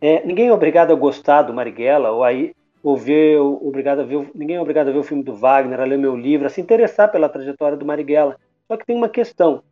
é, 0.00 0.24
ninguém 0.24 0.48
é 0.48 0.52
obrigado 0.52 0.92
a 0.92 0.96
gostar 0.96 1.42
do 1.42 1.52
Marighella 1.52 2.10
ou 2.10 2.22
aí 2.22 2.52
ou 2.82 2.96
ver, 2.96 3.38
obrigado 3.38 4.00
a 4.00 4.04
ver, 4.04 4.30
ninguém 4.34 4.56
é 4.56 4.60
obrigado 4.60 4.88
a 4.88 4.92
ver 4.92 4.98
o 4.98 5.04
filme 5.04 5.22
do 5.22 5.34
Wagner, 5.34 5.80
a 5.80 5.84
ler 5.84 5.98
meu 5.98 6.16
livro, 6.16 6.46
a 6.46 6.50
se 6.50 6.60
interessar 6.60 7.10
pela 7.10 7.28
trajetória 7.28 7.76
do 7.76 7.84
Marighella. 7.84 8.36
Só 8.68 8.76
que 8.76 8.86
tem 8.86 8.96
uma 8.96 9.08
questão. 9.08 9.62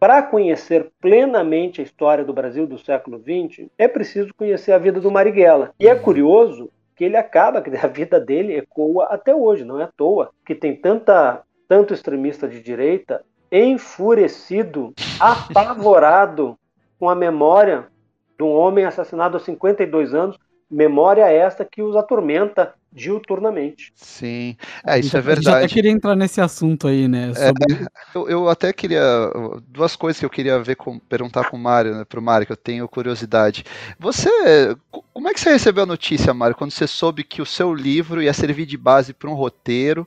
Para 0.00 0.22
conhecer 0.22 0.90
plenamente 1.00 1.80
a 1.80 1.84
história 1.84 2.24
do 2.24 2.32
Brasil 2.32 2.66
do 2.66 2.78
século 2.78 3.18
XX, 3.18 3.66
é 3.76 3.88
preciso 3.88 4.32
conhecer 4.34 4.72
a 4.72 4.78
vida 4.78 5.00
do 5.00 5.10
Marighella. 5.10 5.72
E 5.78 5.88
é 5.88 5.94
curioso 5.94 6.70
que 6.98 7.04
ele 7.04 7.16
acaba, 7.16 7.62
que 7.62 7.70
a 7.78 7.86
vida 7.86 8.18
dele 8.20 8.58
ecoa 8.58 9.04
até 9.04 9.34
hoje, 9.34 9.64
não 9.64 9.80
é 9.80 9.84
à 9.84 9.88
toa 9.96 10.32
que 10.44 10.54
tem 10.54 10.74
tanta 10.74 11.42
tanto 11.68 11.94
extremista 11.94 12.48
de 12.48 12.62
direita 12.62 13.22
enfurecido, 13.52 14.94
apavorado 15.20 16.58
com 16.98 17.08
a 17.08 17.14
memória 17.14 17.86
de 18.38 18.42
um 18.42 18.52
homem 18.52 18.84
assassinado 18.86 19.36
aos 19.36 19.44
52 19.44 20.14
anos, 20.14 20.38
memória 20.70 21.30
esta 21.30 21.64
que 21.64 21.82
os 21.82 21.94
atormenta 21.94 22.74
diuturnamente. 22.92 23.92
Sim, 23.94 24.56
é, 24.86 24.98
isso 24.98 25.16
é 25.16 25.20
verdade. 25.20 25.44
Já 25.44 25.58
até 25.58 25.68
queria 25.68 25.90
entrar 25.90 26.16
nesse 26.16 26.40
assunto 26.40 26.88
aí, 26.88 27.06
né? 27.06 27.30
É, 27.30 27.46
sobre... 27.46 27.74
É, 27.74 27.86
eu, 28.14 28.28
eu, 28.28 28.48
até 28.48 28.72
queria. 28.72 29.02
Duas 29.68 29.94
coisas 29.94 30.18
que 30.18 30.24
eu 30.24 30.30
queria 30.30 30.58
ver 30.58 30.76
com, 30.76 30.98
perguntar 30.98 31.50
com 31.50 31.56
o 31.56 31.60
Mário, 31.60 31.94
né, 31.94 32.04
pro 32.04 32.22
Mário, 32.22 32.46
que 32.46 32.52
eu 32.52 32.56
tenho 32.56 32.88
curiosidade. 32.88 33.64
Você. 33.98 34.28
Como 35.12 35.28
é 35.28 35.34
que 35.34 35.40
você 35.40 35.50
recebeu 35.50 35.82
a 35.82 35.86
notícia, 35.86 36.32
Mário, 36.32 36.56
quando 36.56 36.70
você 36.70 36.86
soube 36.86 37.24
que 37.24 37.42
o 37.42 37.46
seu 37.46 37.74
livro 37.74 38.22
ia 38.22 38.32
servir 38.32 38.66
de 38.66 38.76
base 38.76 39.12
para 39.12 39.30
um 39.30 39.34
roteiro? 39.34 40.06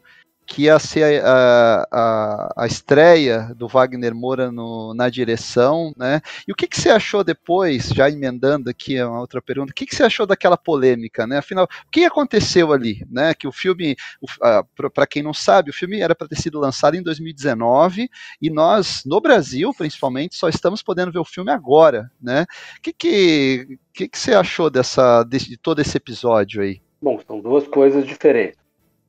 Que 0.52 0.64
ia 0.64 0.78
ser 0.80 1.24
a, 1.24 1.88
a, 1.90 2.64
a 2.64 2.68
estreia 2.68 3.54
do 3.56 3.70
Wagner 3.70 4.14
Moura 4.14 4.52
no, 4.52 4.94
na 4.94 5.10
direção, 5.10 5.94
né? 5.96 6.20
E 6.46 6.52
o 6.52 6.56
que, 6.56 6.68
que 6.68 6.78
você 6.78 6.90
achou 6.90 7.24
depois, 7.24 7.88
já 7.88 8.10
emendando 8.10 8.70
aqui 8.70 9.02
uma 9.02 9.22
outra 9.22 9.42
pergunta, 9.42 9.72
o 9.72 9.74
que, 9.74 9.86
que 9.86 9.96
você 9.96 10.04
achou 10.04 10.26
daquela 10.26 10.58
polêmica, 10.58 11.26
né? 11.26 11.38
Afinal, 11.38 11.64
o 11.64 11.90
que 11.90 12.04
aconteceu 12.04 12.74
ali, 12.74 13.02
né? 13.10 13.34
Que 13.34 13.48
o 13.48 13.52
filme, 13.52 13.96
para 14.94 15.08
quem 15.08 15.24
não 15.24 15.34
sabe, 15.34 15.70
o 15.70 15.74
filme 15.74 16.02
era 16.02 16.14
para 16.14 16.28
ter 16.28 16.36
sido 16.36 16.60
lançado 16.60 16.96
em 16.96 17.02
2019 17.02 18.10
e 18.42 18.50
nós, 18.50 19.04
no 19.06 19.22
Brasil, 19.22 19.74
principalmente, 19.74 20.36
só 20.36 20.50
estamos 20.50 20.84
podendo 20.84 21.14
ver 21.14 21.20
o 21.20 21.26
filme 21.26 21.50
agora, 21.50 22.12
né? 22.22 22.46
O 22.78 22.82
que, 22.82 22.92
que, 22.92 23.80
que, 23.94 24.10
que 24.10 24.20
você 24.20 24.34
achou 24.34 24.70
dessa, 24.70 25.24
de, 25.24 25.38
de 25.38 25.58
todo 25.58 25.80
esse 25.80 25.96
episódio 25.96 26.62
aí? 26.62 26.82
Bom, 27.02 27.22
são 27.26 27.40
duas 27.40 27.66
coisas 27.70 28.06
diferentes. 28.06 28.60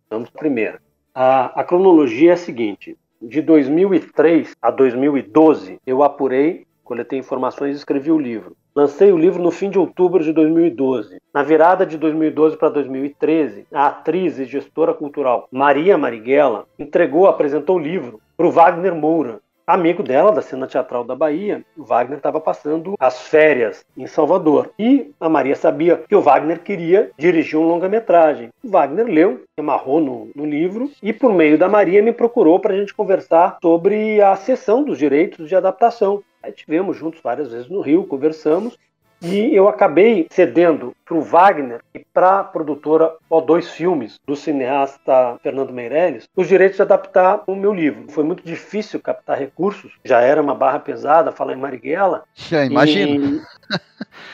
Vamos 0.09 0.31
primeiro. 0.31 0.79
A, 1.15 1.61
a 1.61 1.65
cronologia 1.65 2.31
é 2.31 2.33
a 2.33 2.39
seguinte: 2.39 2.97
de 3.21 3.43
2003 3.43 4.57
a 4.63 4.71
2012, 4.71 5.79
eu 5.87 6.03
apurei, 6.03 6.67
coletei 6.83 7.19
informações 7.19 7.75
e 7.75 7.79
escrevi 7.79 8.11
o 8.11 8.19
livro. 8.19 8.57
Lancei 8.75 9.13
o 9.13 9.19
livro 9.19 9.43
no 9.43 9.51
fim 9.51 9.69
de 9.69 9.79
outubro 9.79 10.25
de 10.25 10.33
2012. 10.33 11.19
Na 11.35 11.43
virada 11.43 11.85
de 11.85 11.99
2012 11.99 12.57
para 12.57 12.71
2013, 12.71 13.67
a 13.71 13.89
atriz 13.89 14.39
e 14.39 14.47
gestora 14.47 14.95
cultural 14.95 15.47
Maria 15.53 15.99
Marighella 15.99 16.65
entregou, 16.79 17.27
apresentou 17.27 17.77
o 17.77 17.83
livro 17.83 18.19
para 18.35 18.47
o 18.47 18.51
Wagner 18.51 18.95
Moura. 18.95 19.41
Amigo 19.73 20.03
dela, 20.03 20.31
da 20.31 20.43
cena 20.43 20.67
teatral 20.67 21.03
da 21.03 21.17
Bahia. 21.17 21.65
O 21.77 21.83
Wagner 21.83 22.19
estava 22.19 22.41
passando 22.41 22.95
as 23.01 23.23
férias 23.23 23.85
em 23.97 24.07
Salvador. 24.07 24.71
E 24.79 25.11
a 25.19 25.29
Maria 25.29 25.57
sabia 25.57 26.03
que 26.09 26.15
o 26.15 26.21
Wagner 26.21 26.61
queria 26.61 27.11
dirigir 27.19 27.59
um 27.59 27.67
longa-metragem. 27.67 28.51
O 28.63 28.69
Wagner 28.69 29.07
leu, 29.07 29.43
amarrou 29.59 30.01
no, 30.01 30.31
no 30.35 30.45
livro 30.45 30.91
e, 31.03 31.13
por 31.13 31.33
meio 31.33 31.57
da 31.57 31.69
Maria, 31.69 32.03
me 32.03 32.13
procurou 32.13 32.61
para 32.61 32.75
a 32.75 32.77
gente 32.77 32.95
conversar 32.95 33.59
sobre 33.63 34.21
a 34.21 34.37
cessão 34.37 34.85
dos 34.85 34.99
direitos 34.99 35.49
de 35.49 35.57
adaptação. 35.57 36.23
Aí 36.43 36.53
tivemos 36.53 36.97
juntos 36.97 37.21
várias 37.23 37.53
vezes 37.53 37.69
no 37.69 37.81
Rio, 37.81 38.05
conversamos 38.05 38.77
e 39.23 39.55
eu 39.55 39.69
acabei 39.69 40.27
cedendo 40.31 40.95
para 41.05 41.17
o 41.17 41.21
Wagner 41.21 41.81
e 41.95 42.05
para 42.13 42.41
a 42.41 42.45
produtora 42.45 43.15
O2 43.31 43.65
Filmes, 43.65 44.19
do 44.27 44.35
cineasta 44.35 45.39
Fernando 45.43 45.73
Meirelles, 45.73 46.29
os 46.37 46.49
direitos 46.49 46.77
de 46.77 46.83
adaptar 46.83 47.43
o 47.47 47.55
meu 47.55 47.73
livro. 47.73 48.11
Foi 48.11 48.25
muito 48.25 48.45
difícil 48.45 49.01
captar 49.01 49.39
recursos, 49.39 49.93
já 50.05 50.21
era 50.21 50.43
uma 50.43 50.55
barra 50.55 50.81
pesada 50.81 51.33
falar 51.33 51.53
em 51.53 51.61
Marighella. 51.61 52.25
Já 52.35 52.65
imagino. 52.65 53.43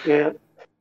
E, 0.07 0.11
é, 0.11 0.33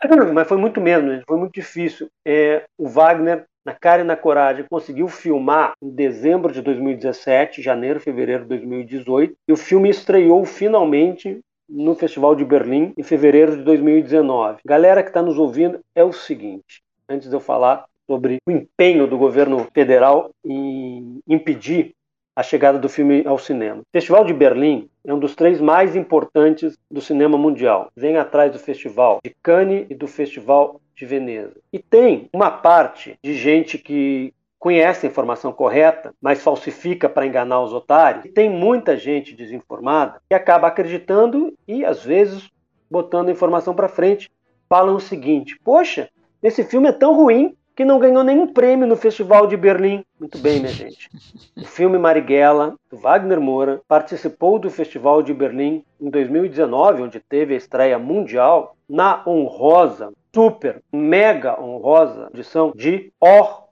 mas 0.33 0.47
foi 0.47 0.57
muito 0.57 0.79
menos, 0.79 1.23
foi 1.27 1.37
muito 1.37 1.53
difícil. 1.53 2.09
É, 2.25 2.63
o 2.77 2.87
Wagner 2.87 3.45
na 3.67 3.73
cara 3.73 4.01
e 4.01 4.05
na 4.05 4.15
coragem, 4.15 4.63
conseguiu 4.69 5.09
filmar 5.09 5.73
em 5.83 5.89
dezembro 5.89 6.53
de 6.53 6.61
2017, 6.61 7.61
janeiro, 7.61 7.99
fevereiro 7.99 8.43
de 8.43 8.49
2018, 8.49 9.35
e 9.45 9.51
o 9.51 9.57
filme 9.57 9.89
estreou 9.89 10.45
finalmente 10.45 11.41
no 11.69 11.95
Festival 11.95 12.35
de 12.35 12.45
Berlim 12.45 12.93
em 12.97 13.03
fevereiro 13.03 13.57
de 13.57 13.63
2019. 13.63 14.59
Galera 14.65 15.03
que 15.03 15.09
está 15.09 15.21
nos 15.21 15.37
ouvindo, 15.37 15.79
é 15.95 16.03
o 16.03 16.13
seguinte: 16.13 16.81
antes 17.09 17.29
de 17.29 17.35
eu 17.35 17.39
falar 17.39 17.85
sobre 18.05 18.37
o 18.45 18.51
empenho 18.51 19.07
do 19.07 19.17
governo 19.17 19.67
federal 19.73 20.31
em 20.45 21.19
impedir 21.27 21.93
a 22.35 22.43
chegada 22.43 22.77
do 22.77 22.87
filme 22.87 23.23
ao 23.25 23.39
cinema. 23.39 23.81
O 23.81 23.91
Festival 23.91 24.23
de 24.23 24.31
Berlim 24.31 24.87
é 25.03 25.11
um 25.11 25.17
dos 25.17 25.35
três 25.35 25.59
mais 25.59 25.95
importantes 25.95 26.77
do 26.89 27.01
cinema 27.01 27.35
mundial. 27.35 27.89
Vem 27.95 28.15
atrás 28.15 28.51
do 28.51 28.59
Festival 28.59 29.19
de 29.25 29.35
Cannes 29.41 29.87
e 29.89 29.95
do 29.95 30.07
Festival 30.07 30.79
de 30.95 31.05
Veneza. 31.05 31.55
E 31.73 31.79
tem 31.79 32.29
uma 32.31 32.51
parte 32.51 33.17
de 33.23 33.33
gente 33.33 33.79
que 33.79 34.33
conhece 34.59 35.05
a 35.05 35.09
informação 35.09 35.51
correta, 35.51 36.13
mas 36.21 36.41
falsifica 36.41 37.07
para 37.07 37.25
enganar 37.25 37.61
os 37.61 37.73
otários. 37.73 38.25
E 38.25 38.29
tem 38.29 38.49
muita 38.49 38.97
gente 38.97 39.35
desinformada 39.35 40.21
que 40.27 40.35
acaba 40.35 40.67
acreditando 40.67 41.53
e, 41.67 41.85
às 41.85 42.03
vezes, 42.03 42.49
botando 42.89 43.29
a 43.29 43.31
informação 43.31 43.73
para 43.73 43.87
frente. 43.87 44.29
Falam 44.69 44.95
o 44.95 44.99
seguinte: 44.99 45.59
Poxa, 45.63 46.09
esse 46.41 46.63
filme 46.63 46.89
é 46.89 46.91
tão 46.91 47.15
ruim 47.15 47.55
que 47.75 47.85
não 47.85 47.99
ganhou 47.99 48.23
nenhum 48.23 48.51
prêmio 48.51 48.87
no 48.87 48.95
Festival 48.95 49.45
de 49.45 49.55
Berlim. 49.55 50.03
Muito 50.19 50.39
bem, 50.39 50.59
minha 50.59 50.71
gente. 50.71 51.09
O 51.55 51.65
filme 51.65 51.97
Marighella, 51.97 52.75
do 52.89 52.97
Wagner 52.97 53.39
Moura, 53.39 53.81
participou 53.87 54.57
do 54.57 54.69
Festival 54.69 55.21
de 55.21 55.33
Berlim 55.33 55.83
em 55.99 56.09
2019, 56.09 57.03
onde 57.03 57.19
teve 57.19 57.53
a 57.53 57.57
estreia 57.57 57.99
mundial, 57.99 58.75
na 58.87 59.23
honrosa, 59.27 60.11
super, 60.33 60.81
mega 60.91 61.59
honrosa 61.59 62.29
edição 62.33 62.71
de 62.75 63.11
Hors 63.19 63.67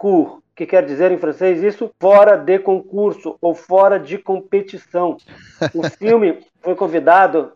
Concours, 0.00 0.40
que 0.56 0.64
quer 0.64 0.84
dizer 0.86 1.12
em 1.12 1.18
francês 1.18 1.62
isso 1.62 1.90
fora 2.00 2.34
de 2.34 2.58
concurso 2.58 3.36
ou 3.40 3.54
fora 3.54 4.00
de 4.00 4.16
competição. 4.16 5.18
O 5.74 5.82
filme 5.90 6.40
foi 6.62 6.74
convidado 6.74 7.52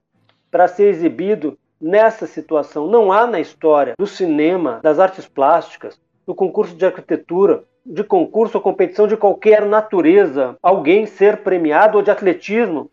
para 0.50 0.68
ser 0.68 0.84
exibido 0.84 1.58
nessa 1.80 2.26
situação. 2.26 2.86
Não 2.86 3.10
há 3.10 3.26
na 3.26 3.40
história 3.40 3.94
do 3.98 4.06
cinema, 4.06 4.80
das 4.82 4.98
artes 4.98 5.26
plásticas, 5.26 5.98
do 6.26 6.34
concurso 6.34 6.76
de 6.76 6.84
arquitetura, 6.84 7.64
de 7.84 8.04
concurso 8.04 8.58
ou 8.58 8.62
competição 8.62 9.06
de 9.06 9.16
qualquer 9.16 9.64
natureza, 9.64 10.56
alguém 10.62 11.06
ser 11.06 11.38
premiado 11.38 11.96
ou 11.96 12.02
de 12.02 12.10
atletismo 12.10 12.90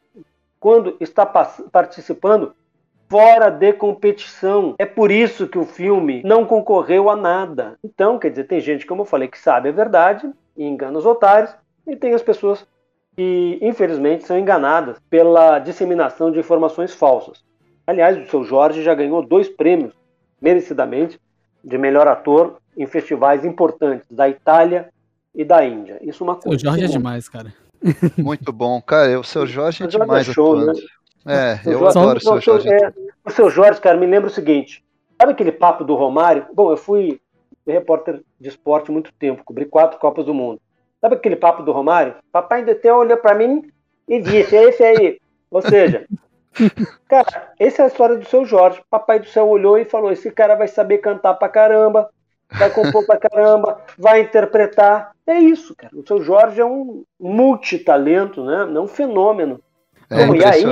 quando 0.60 0.96
está 1.00 1.26
participando 1.26 2.54
fora 3.12 3.50
de 3.50 3.74
competição. 3.74 4.74
É 4.80 4.86
por 4.86 5.12
isso 5.12 5.46
que 5.46 5.58
o 5.58 5.66
filme 5.66 6.22
não 6.24 6.46
concorreu 6.46 7.10
a 7.10 7.16
nada. 7.16 7.78
Então, 7.84 8.18
quer 8.18 8.30
dizer, 8.30 8.46
tem 8.46 8.62
gente, 8.62 8.86
como 8.86 9.02
eu 9.02 9.06
falei, 9.06 9.28
que 9.28 9.38
sabe 9.38 9.68
a 9.68 9.74
verdade 9.74 10.32
e 10.56 10.66
engana 10.66 10.98
os 10.98 11.06
otários, 11.06 11.54
e 11.86 11.94
tem 11.98 12.14
as 12.14 12.24
pessoas 12.24 12.66
que, 13.14 13.60
infelizmente, 13.62 14.26
são 14.26 14.40
enganadas 14.40 14.98
pela 15.10 15.60
disseminação 15.60 16.32
de 16.32 16.40
informações 16.40 16.94
falsas. 16.94 17.44
Aliás, 17.86 18.18
o 18.18 18.30
seu 18.30 18.46
Jorge 18.46 18.82
já 18.82 18.96
ganhou 18.96 19.22
dois 19.22 19.50
prêmios, 19.50 19.94
merecidamente, 20.42 21.20
de 21.62 21.78
melhor 21.78 22.08
ator 22.08 22.60
em 22.78 22.86
festivais 22.86 23.44
importantes 23.44 24.08
da 24.10 24.30
Itália 24.30 24.88
e 25.36 25.44
da 25.44 25.66
Índia. 25.66 26.00
Isso 26.02 26.24
é 26.24 26.28
uma 26.28 26.36
coisa. 26.36 26.56
O 26.56 26.60
Jorge 26.60 26.86
é 26.86 26.88
demais, 26.88 27.28
cara. 27.28 27.54
Muito 28.18 28.54
bom, 28.54 28.82
cara. 28.82 29.20
O 29.20 29.24
seu 29.24 29.46
Jorge 29.46 29.84
é 29.84 29.88
demais 29.88 30.30
é 30.30 30.34
show. 30.34 30.56
Né? 30.56 30.74
É, 31.26 31.60
eu 31.66 31.80
Jorge, 31.80 31.98
adoro 31.98 32.18
o 32.18 32.22
seu 32.22 32.42
Jorge. 32.42 32.70
É, 32.70 32.94
o 33.26 33.30
seu 33.30 33.50
Jorge, 33.50 33.82
cara, 33.82 33.98
me 33.98 34.06
lembra 34.06 34.30
o 34.30 34.34
seguinte: 34.34 34.84
sabe 35.20 35.34
aquele 35.34 35.52
papo 35.52 35.84
do 35.84 35.96
Romário? 35.96 36.48
Bom, 36.54 36.72
eu 36.72 36.78
fui 36.78 37.20
repórter 37.66 38.22
de 38.40 38.50
esporte 38.50 38.92
muito 38.92 39.14
tempo, 39.14 39.44
cobri 39.44 39.66
quatro 39.66 40.00
Copas 40.00 40.26
do 40.26 40.34
Mundo. 40.34 40.60
Sabe 41.00 41.16
aquele 41.16 41.36
papo 41.36 41.64
do 41.64 41.72
Romário? 41.72 42.16
Papai 42.32 42.64
do 42.64 42.76
Teu 42.76 42.98
olhou 42.98 43.18
para 43.18 43.36
mim 43.36 43.70
e 44.08 44.20
disse: 44.20 44.56
é 44.56 44.64
esse 44.64 44.84
aí. 44.84 45.20
Ou 45.50 45.62
seja, 45.62 46.08
Cara, 47.08 47.54
essa 47.60 47.82
é 47.82 47.86
a 47.86 47.88
história 47.88 48.18
do 48.18 48.26
seu 48.26 48.46
Jorge. 48.46 48.82
Papai 48.90 49.20
do 49.20 49.28
céu 49.28 49.48
olhou 49.48 49.78
e 49.78 49.86
falou: 49.86 50.12
esse 50.12 50.30
cara 50.32 50.56
vai 50.56 50.68
saber 50.68 51.00
cantar 51.00 51.34
pra 51.36 51.50
caramba, 51.50 52.10
vai 52.50 52.70
compor 52.70 53.06
pra 53.06 53.18
caramba, 53.18 53.82
vai 53.98 54.22
interpretar. 54.22 55.12
É 55.26 55.40
isso, 55.40 55.76
cara. 55.76 55.96
O 55.96 56.06
seu 56.06 56.22
Jorge 56.22 56.60
é 56.60 56.66
um 56.66 57.04
multitalento, 57.20 58.44
né? 58.44 58.70
É 58.76 58.80
um 58.80 58.88
fenômeno. 58.88 59.62
É 60.12 60.28
Bom, 60.28 60.36
e 60.36 60.44
aí, 60.44 60.64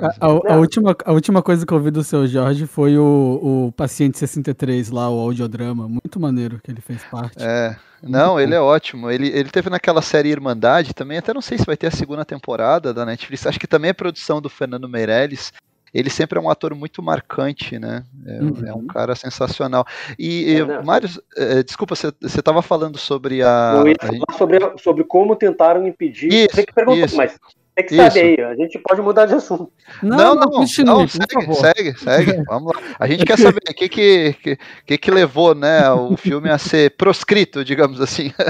a, 0.00 0.26
a, 0.26 0.54
a, 0.54 0.56
última, 0.56 0.96
a 1.04 1.12
última 1.12 1.42
coisa 1.42 1.66
que 1.66 1.72
eu 1.72 1.76
ouvi 1.76 1.90
do 1.90 2.02
seu 2.02 2.26
Jorge 2.26 2.66
foi 2.66 2.96
o, 2.96 3.66
o 3.68 3.72
Paciente 3.72 4.18
63 4.18 4.88
lá, 4.88 5.10
o 5.10 5.20
audiodrama. 5.20 5.86
Muito 5.86 6.18
maneiro 6.18 6.58
que 6.64 6.70
ele 6.70 6.80
fez 6.80 7.02
parte. 7.04 7.36
É. 7.38 7.76
Não, 8.02 8.40
ele 8.40 8.54
é 8.54 8.60
ótimo. 8.60 9.10
Ele, 9.10 9.28
ele 9.28 9.50
teve 9.50 9.68
naquela 9.68 10.00
série 10.00 10.30
Irmandade 10.30 10.94
também, 10.94 11.18
até 11.18 11.34
não 11.34 11.42
sei 11.42 11.58
se 11.58 11.66
vai 11.66 11.76
ter 11.76 11.88
a 11.88 11.90
segunda 11.90 12.24
temporada 12.24 12.94
da 12.94 13.04
Netflix. 13.04 13.46
Acho 13.46 13.60
que 13.60 13.66
também 13.66 13.90
é 13.90 13.94
produção 13.94 14.40
do 14.40 14.48
Fernando 14.48 14.88
Meirelles. 14.88 15.52
Ele 15.92 16.08
sempre 16.08 16.38
é 16.38 16.42
um 16.42 16.48
ator 16.48 16.74
muito 16.74 17.02
marcante, 17.02 17.78
né? 17.78 18.02
É, 18.26 18.42
uhum. 18.42 18.66
é 18.66 18.74
um 18.74 18.86
cara 18.86 19.14
sensacional. 19.14 19.86
E, 20.18 20.56
é, 20.56 20.82
Mário, 20.82 21.08
é, 21.36 21.62
desculpa, 21.62 21.94
você 21.94 22.12
estava 22.22 22.62
falando 22.62 22.98
sobre 22.98 23.42
a. 23.42 23.74
Eu 23.76 23.88
ia 23.88 23.96
falar 24.00 24.12
gente... 24.12 24.36
sobre, 24.36 24.78
sobre 24.78 25.04
como 25.04 25.36
tentaram 25.36 25.86
impedir. 25.86 26.32
Isso, 26.32 26.54
você 26.54 26.66
que 26.66 26.72
perguntou, 26.72 27.04
isso. 27.04 27.16
mas 27.16 27.38
é 27.76 27.82
que 27.82 27.94
sabe 27.94 28.20
aí, 28.20 28.40
a 28.40 28.54
gente 28.54 28.78
pode 28.78 29.02
mudar 29.02 29.26
de 29.26 29.34
assunto. 29.34 29.70
Não, 30.02 30.16
não, 30.16 30.34
não, 30.34 30.50
continue, 30.50 30.86
não 30.86 31.06
segue, 31.06 31.54
segue, 31.54 31.98
segue, 31.98 32.42
vamos 32.48 32.74
lá. 32.74 32.82
A 32.98 33.06
gente 33.06 33.24
quer 33.26 33.38
saber 33.38 33.60
o 33.68 33.74
que 33.74 33.88
que, 33.88 34.58
que 34.86 34.98
que 34.98 35.10
levou 35.10 35.54
né, 35.54 35.90
o 35.90 36.16
filme 36.16 36.48
a 36.48 36.56
ser 36.56 36.96
proscrito, 36.96 37.64
digamos 37.64 38.00
assim. 38.00 38.32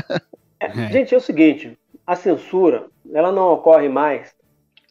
É, 0.58 0.70
gente, 0.90 1.14
é 1.14 1.18
o 1.18 1.20
seguinte, 1.20 1.78
a 2.06 2.16
censura, 2.16 2.86
ela 3.12 3.30
não 3.30 3.52
ocorre 3.52 3.90
mais 3.90 4.34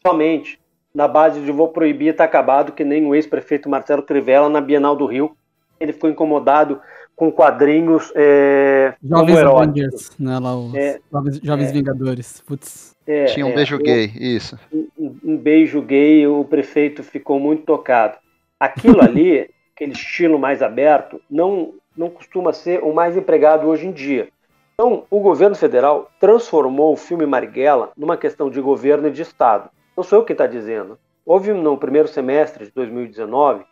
somente 0.00 0.60
na 0.94 1.08
base 1.08 1.40
de 1.40 1.50
vou 1.50 1.70
proibir 1.70 2.14
tá 2.14 2.22
acabado, 2.22 2.70
que 2.70 2.84
nem 2.84 3.04
o 3.04 3.16
ex-prefeito 3.16 3.68
Marcelo 3.68 4.04
Crivella 4.04 4.48
na 4.48 4.60
Bienal 4.60 4.94
do 4.94 5.06
Rio. 5.06 5.36
Ele 5.80 5.92
ficou 5.92 6.08
incomodado 6.08 6.80
com 7.16 7.32
quadrinhos 7.32 8.12
é, 8.14 8.94
Jovens 9.02 9.38
Avengers, 9.38 10.10
né, 10.18 10.38
lá, 10.38 10.54
os 10.54 10.74
é, 10.74 11.00
Jovens, 11.10 11.40
Jovens 11.42 11.70
é, 11.70 11.72
Vingadores. 11.72 12.42
Putz. 12.46 12.94
É, 13.06 13.24
Tinha 13.24 13.46
um 13.46 13.50
é, 13.50 13.54
beijo 13.54 13.78
gay, 13.78 14.12
isso. 14.14 14.58
Um, 14.70 15.16
um, 15.24 15.36
beijo 15.36 15.80
gay, 15.80 16.26
o 16.26 16.44
prefeito 16.44 17.02
ficou 17.02 17.40
muito 17.40 17.64
tocado. 17.64 18.18
Aquilo 18.60 19.00
ali, 19.00 19.48
aquele 19.74 19.92
estilo 19.92 20.38
mais 20.38 20.62
aberto, 20.62 21.20
não, 21.30 21.72
não 21.96 22.10
costuma 22.10 22.52
ser 22.52 22.82
o 22.82 22.92
mais 22.92 23.16
empregado 23.16 23.66
hoje 23.66 23.86
em 23.86 23.92
dia. 23.92 24.28
Então, 24.74 25.04
o 25.10 25.20
governo 25.20 25.56
federal 25.56 26.10
transformou 26.20 26.92
o 26.92 26.98
filme 26.98 27.24
Marighella 27.24 27.92
numa 27.96 28.18
questão 28.18 28.50
de 28.50 28.60
governo 28.60 29.08
e 29.08 29.10
de 29.10 29.22
Estado. 29.22 29.70
Não 29.96 30.04
sou 30.04 30.18
eu 30.18 30.24
quem 30.24 30.34
está 30.34 30.46
dizendo. 30.46 30.98
Houve 31.24 31.54
no 31.54 31.78
primeiro 31.78 32.08
semestre 32.08 32.66
de 32.66 32.72
2019 32.72 33.64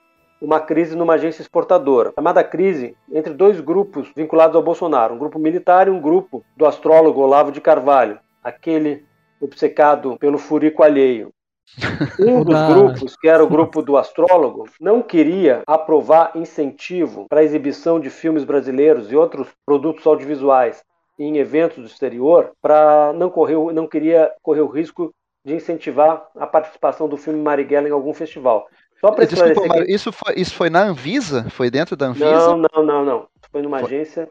uma 0.44 0.60
crise 0.60 0.94
numa 0.94 1.14
agência 1.14 1.40
exportadora, 1.40 2.12
chamada 2.14 2.44
crise 2.44 2.94
entre 3.10 3.32
dois 3.32 3.60
grupos 3.60 4.12
vinculados 4.14 4.54
ao 4.54 4.62
Bolsonaro, 4.62 5.14
um 5.14 5.18
grupo 5.18 5.38
militar 5.38 5.88
e 5.88 5.90
um 5.90 6.00
grupo 6.00 6.44
do 6.54 6.66
astrólogo 6.66 7.22
Olavo 7.22 7.50
de 7.50 7.60
Carvalho, 7.60 8.18
aquele 8.42 9.04
obcecado 9.40 10.16
pelo 10.18 10.38
furico 10.38 10.82
alheio. 10.82 11.32
Um 12.20 12.44
dos 12.44 12.60
grupos, 12.68 13.16
que 13.16 13.26
era 13.26 13.42
o 13.42 13.48
grupo 13.48 13.80
do 13.80 13.96
astrólogo, 13.96 14.68
não 14.78 15.00
queria 15.00 15.62
aprovar 15.66 16.32
incentivo 16.34 17.26
para 17.26 17.40
a 17.40 17.42
exibição 17.42 17.98
de 17.98 18.10
filmes 18.10 18.44
brasileiros 18.44 19.10
e 19.10 19.16
outros 19.16 19.48
produtos 19.64 20.06
audiovisuais 20.06 20.84
em 21.18 21.38
eventos 21.38 21.78
do 21.78 21.86
exterior, 21.86 22.52
para 22.60 23.14
não 23.14 23.30
correr, 23.30 23.56
não 23.72 23.86
queria 23.86 24.30
correr 24.42 24.60
o 24.60 24.68
risco 24.68 25.14
de 25.44 25.54
incentivar 25.54 26.26
a 26.36 26.46
participação 26.46 27.08
do 27.08 27.16
filme 27.16 27.40
Marighella 27.40 27.88
em 27.88 27.92
algum 27.92 28.12
festival. 28.12 28.66
Só 29.04 29.12
para 29.12 29.26
Desculpa, 29.26 29.84
que... 29.84 29.92
isso, 29.92 30.10
foi, 30.10 30.34
isso 30.34 30.54
foi 30.54 30.70
na 30.70 30.84
Anvisa? 30.84 31.50
Foi 31.50 31.70
dentro 31.70 31.94
da 31.94 32.06
Anvisa? 32.06 32.24
Não, 32.24 32.56
não, 32.56 32.82
não, 32.82 33.04
não. 33.04 33.26
Foi 33.52 33.60
numa 33.60 33.80
foi. 33.80 33.86
agência 33.86 34.30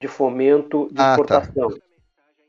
de 0.00 0.08
fomento 0.08 0.88
de 0.90 1.00
ah, 1.00 1.04
tá. 1.04 1.10
exportação. 1.12 1.70
Tá. 1.70 1.78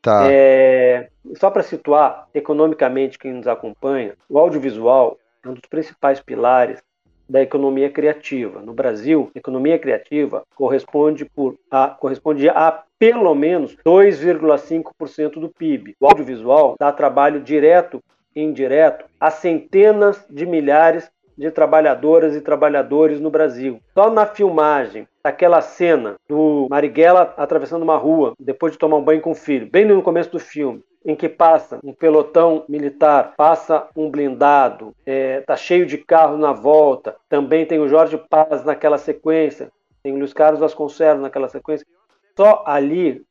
Tá. 0.01 0.27
É, 0.31 1.09
só 1.37 1.51
para 1.51 1.61
situar 1.61 2.27
economicamente 2.33 3.19
quem 3.19 3.33
nos 3.33 3.47
acompanha, 3.47 4.15
o 4.27 4.39
audiovisual 4.39 5.19
é 5.43 5.49
um 5.49 5.53
dos 5.53 5.69
principais 5.69 6.19
pilares 6.19 6.81
da 7.29 7.39
economia 7.39 7.91
criativa. 7.91 8.61
No 8.61 8.73
Brasil, 8.73 9.29
economia 9.35 9.77
criativa 9.77 10.41
corresponde, 10.55 11.23
por 11.23 11.55
a, 11.69 11.89
corresponde 11.89 12.49
a 12.49 12.81
pelo 12.97 13.35
menos 13.35 13.77
2,5% 13.85 15.33
do 15.33 15.49
PIB. 15.49 15.95
O 15.99 16.07
audiovisual 16.07 16.75
dá 16.79 16.91
trabalho 16.91 17.39
direto 17.39 18.01
e 18.35 18.41
indireto 18.41 19.05
a 19.19 19.29
centenas 19.29 20.25
de 20.27 20.47
milhares 20.47 21.11
de 21.39 21.49
trabalhadoras 21.51 22.35
e 22.35 22.41
trabalhadores 22.41 23.21
no 23.21 23.29
Brasil. 23.29 23.79
Só 23.93 24.11
na 24.11 24.25
filmagem 24.25 25.07
daquela 25.23 25.61
cena 25.61 26.15
do 26.27 26.67
Marighella 26.69 27.33
atravessando 27.37 27.83
uma 27.83 27.95
rua 27.95 28.33
depois 28.37 28.73
de 28.73 28.77
tomar 28.77 28.97
um 28.97 29.03
banho 29.03 29.21
com 29.21 29.31
o 29.31 29.35
filho, 29.35 29.69
bem 29.71 29.85
no 29.85 30.01
começo 30.01 30.29
do 30.29 30.39
filme, 30.39 30.83
em 31.05 31.15
que 31.15 31.29
passa 31.29 31.79
um 31.81 31.93
pelotão 31.93 32.65
militar, 32.67 33.33
passa 33.37 33.87
um 33.95 34.09
blindado, 34.09 34.93
é, 35.05 35.39
tá 35.41 35.55
cheio 35.55 35.85
de 35.85 35.97
carro 35.97 36.37
na 36.37 36.51
volta. 36.51 37.15
Também 37.29 37.65
tem 37.65 37.79
o 37.79 37.87
Jorge 37.87 38.17
Paz 38.29 38.65
naquela 38.65 38.97
sequência, 38.97 39.71
tem 40.03 40.11
o 40.13 40.17
Luiz 40.17 40.33
Carlos 40.33 40.59
Vasconcelos 40.59 41.21
naquela 41.21 41.47
sequência. 41.47 41.87
Só 42.35 42.63
ali 42.67 43.23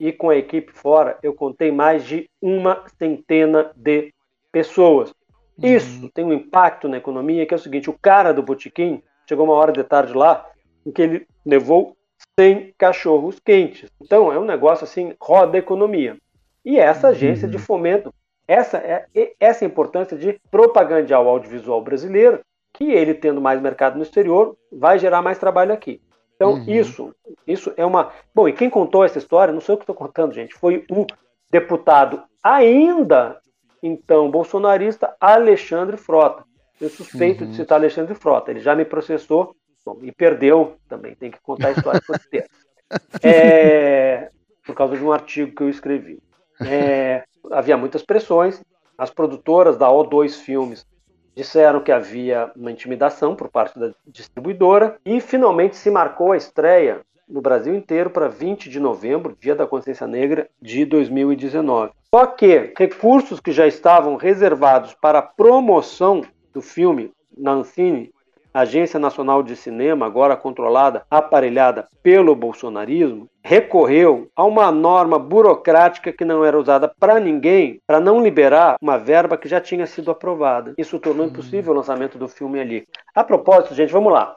e 0.00 0.10
com 0.10 0.30
a 0.30 0.36
equipe 0.36 0.72
fora, 0.72 1.16
eu 1.22 1.32
contei 1.32 1.70
mais 1.70 2.04
de 2.04 2.28
uma 2.40 2.82
centena 2.98 3.70
de 3.76 4.12
pessoas. 4.50 5.14
Isso 5.62 6.10
tem 6.10 6.24
um 6.24 6.32
impacto 6.32 6.88
na 6.88 6.96
economia 6.96 7.46
que 7.46 7.54
é 7.54 7.56
o 7.56 7.60
seguinte: 7.60 7.90
o 7.90 7.98
cara 8.00 8.32
do 8.32 8.42
botequim 8.42 9.02
chegou 9.28 9.44
uma 9.44 9.54
hora 9.54 9.72
de 9.72 9.82
tarde 9.84 10.12
lá 10.12 10.46
em 10.84 10.90
que 10.90 11.02
ele 11.02 11.26
levou 11.44 11.96
100 12.38 12.74
cachorros 12.78 13.38
quentes. 13.38 13.90
Então 14.00 14.32
é 14.32 14.38
um 14.38 14.44
negócio 14.44 14.84
assim, 14.84 15.14
roda 15.20 15.56
a 15.56 15.60
economia. 15.60 16.16
E 16.64 16.78
essa 16.78 17.08
agência 17.08 17.48
de 17.48 17.58
fomento, 17.58 18.12
essa 18.46 18.78
é 18.78 19.06
essa 19.38 19.64
é 19.64 19.66
importância 19.66 20.16
de 20.16 20.40
propagandear 20.50 21.20
o 21.22 21.28
audiovisual 21.28 21.82
brasileiro, 21.82 22.40
que 22.72 22.90
ele 22.90 23.14
tendo 23.14 23.40
mais 23.40 23.60
mercado 23.60 23.96
no 23.96 24.02
exterior, 24.02 24.56
vai 24.72 24.98
gerar 24.98 25.22
mais 25.22 25.38
trabalho 25.38 25.72
aqui. 25.72 26.00
Então 26.34 26.54
Uhum. 26.54 26.64
isso, 26.66 27.14
isso 27.46 27.72
é 27.76 27.84
uma. 27.84 28.10
Bom, 28.34 28.48
e 28.48 28.52
quem 28.52 28.68
contou 28.70 29.04
essa 29.04 29.18
história, 29.18 29.52
não 29.54 29.60
sei 29.60 29.74
o 29.74 29.78
que 29.78 29.84
estou 29.84 29.94
contando, 29.94 30.34
gente, 30.34 30.54
foi 30.54 30.84
o 30.90 31.06
deputado 31.50 32.22
ainda 32.42 33.38
então 33.82 34.30
bolsonarista 34.30 35.14
Alexandre 35.20 35.96
Frota. 35.96 36.44
Eu 36.80 36.88
suspeito 36.88 37.44
Uhum. 37.44 37.50
de 37.50 37.56
citar 37.56 37.78
Alexandre 37.78 38.14
Frota. 38.14 38.50
Ele 38.50 38.60
já 38.60 38.74
me 38.74 38.84
processou 38.84 39.54
bom, 39.84 39.98
e 40.02 40.10
perdeu 40.12 40.76
também. 40.88 41.14
Tem 41.14 41.30
que 41.30 41.40
contar 41.40 41.68
a 41.68 41.72
história 41.72 42.00
por 42.06 42.16
inteiro. 42.16 42.46
É, 43.22 44.28
por 44.66 44.74
causa 44.74 44.94
de 44.96 45.02
um 45.02 45.10
artigo 45.10 45.54
que 45.54 45.62
eu 45.62 45.70
escrevi. 45.70 46.18
É, 46.60 47.24
havia 47.50 47.74
muitas 47.76 48.02
pressões. 48.02 48.62
As 48.98 49.08
produtoras 49.10 49.78
da 49.78 49.88
O2 49.88 50.40
Filmes 50.42 50.86
disseram 51.34 51.80
que 51.80 51.90
havia 51.90 52.52
uma 52.54 52.70
intimidação 52.70 53.34
por 53.34 53.48
parte 53.48 53.78
da 53.78 53.92
distribuidora 54.06 54.98
e 55.06 55.20
finalmente 55.22 55.76
se 55.76 55.90
marcou 55.90 56.32
a 56.32 56.36
estreia 56.36 57.00
no 57.26 57.40
Brasil 57.40 57.74
inteiro 57.74 58.10
para 58.10 58.28
20 58.28 58.68
de 58.68 58.78
novembro, 58.78 59.34
Dia 59.40 59.54
da 59.54 59.66
Consciência 59.66 60.06
Negra 60.06 60.48
de 60.60 60.84
2019. 60.84 61.92
Só 62.14 62.26
que 62.26 62.74
recursos 62.76 63.40
que 63.40 63.52
já 63.52 63.66
estavam 63.66 64.16
reservados 64.16 64.92
para 64.92 65.20
a 65.20 65.22
promoção 65.22 66.20
do 66.52 66.60
filme 66.60 67.10
na 67.34 67.52
Ancine, 67.52 68.12
Agência 68.52 69.00
Nacional 69.00 69.42
de 69.42 69.56
Cinema, 69.56 70.04
agora 70.04 70.36
controlada, 70.36 71.06
aparelhada 71.10 71.88
pelo 72.02 72.36
bolsonarismo, 72.36 73.30
recorreu 73.42 74.28
a 74.36 74.44
uma 74.44 74.70
norma 74.70 75.18
burocrática 75.18 76.12
que 76.12 76.22
não 76.22 76.44
era 76.44 76.58
usada 76.58 76.86
para 76.86 77.18
ninguém, 77.18 77.80
para 77.86 77.98
não 77.98 78.22
liberar 78.22 78.76
uma 78.78 78.98
verba 78.98 79.38
que 79.38 79.48
já 79.48 79.58
tinha 79.58 79.86
sido 79.86 80.10
aprovada. 80.10 80.74
Isso 80.76 81.00
tornou 81.00 81.24
impossível 81.24 81.72
o 81.72 81.76
lançamento 81.76 82.18
do 82.18 82.28
filme 82.28 82.60
ali. 82.60 82.86
A 83.14 83.24
propósito, 83.24 83.74
gente, 83.74 83.90
vamos 83.90 84.12
lá. 84.12 84.36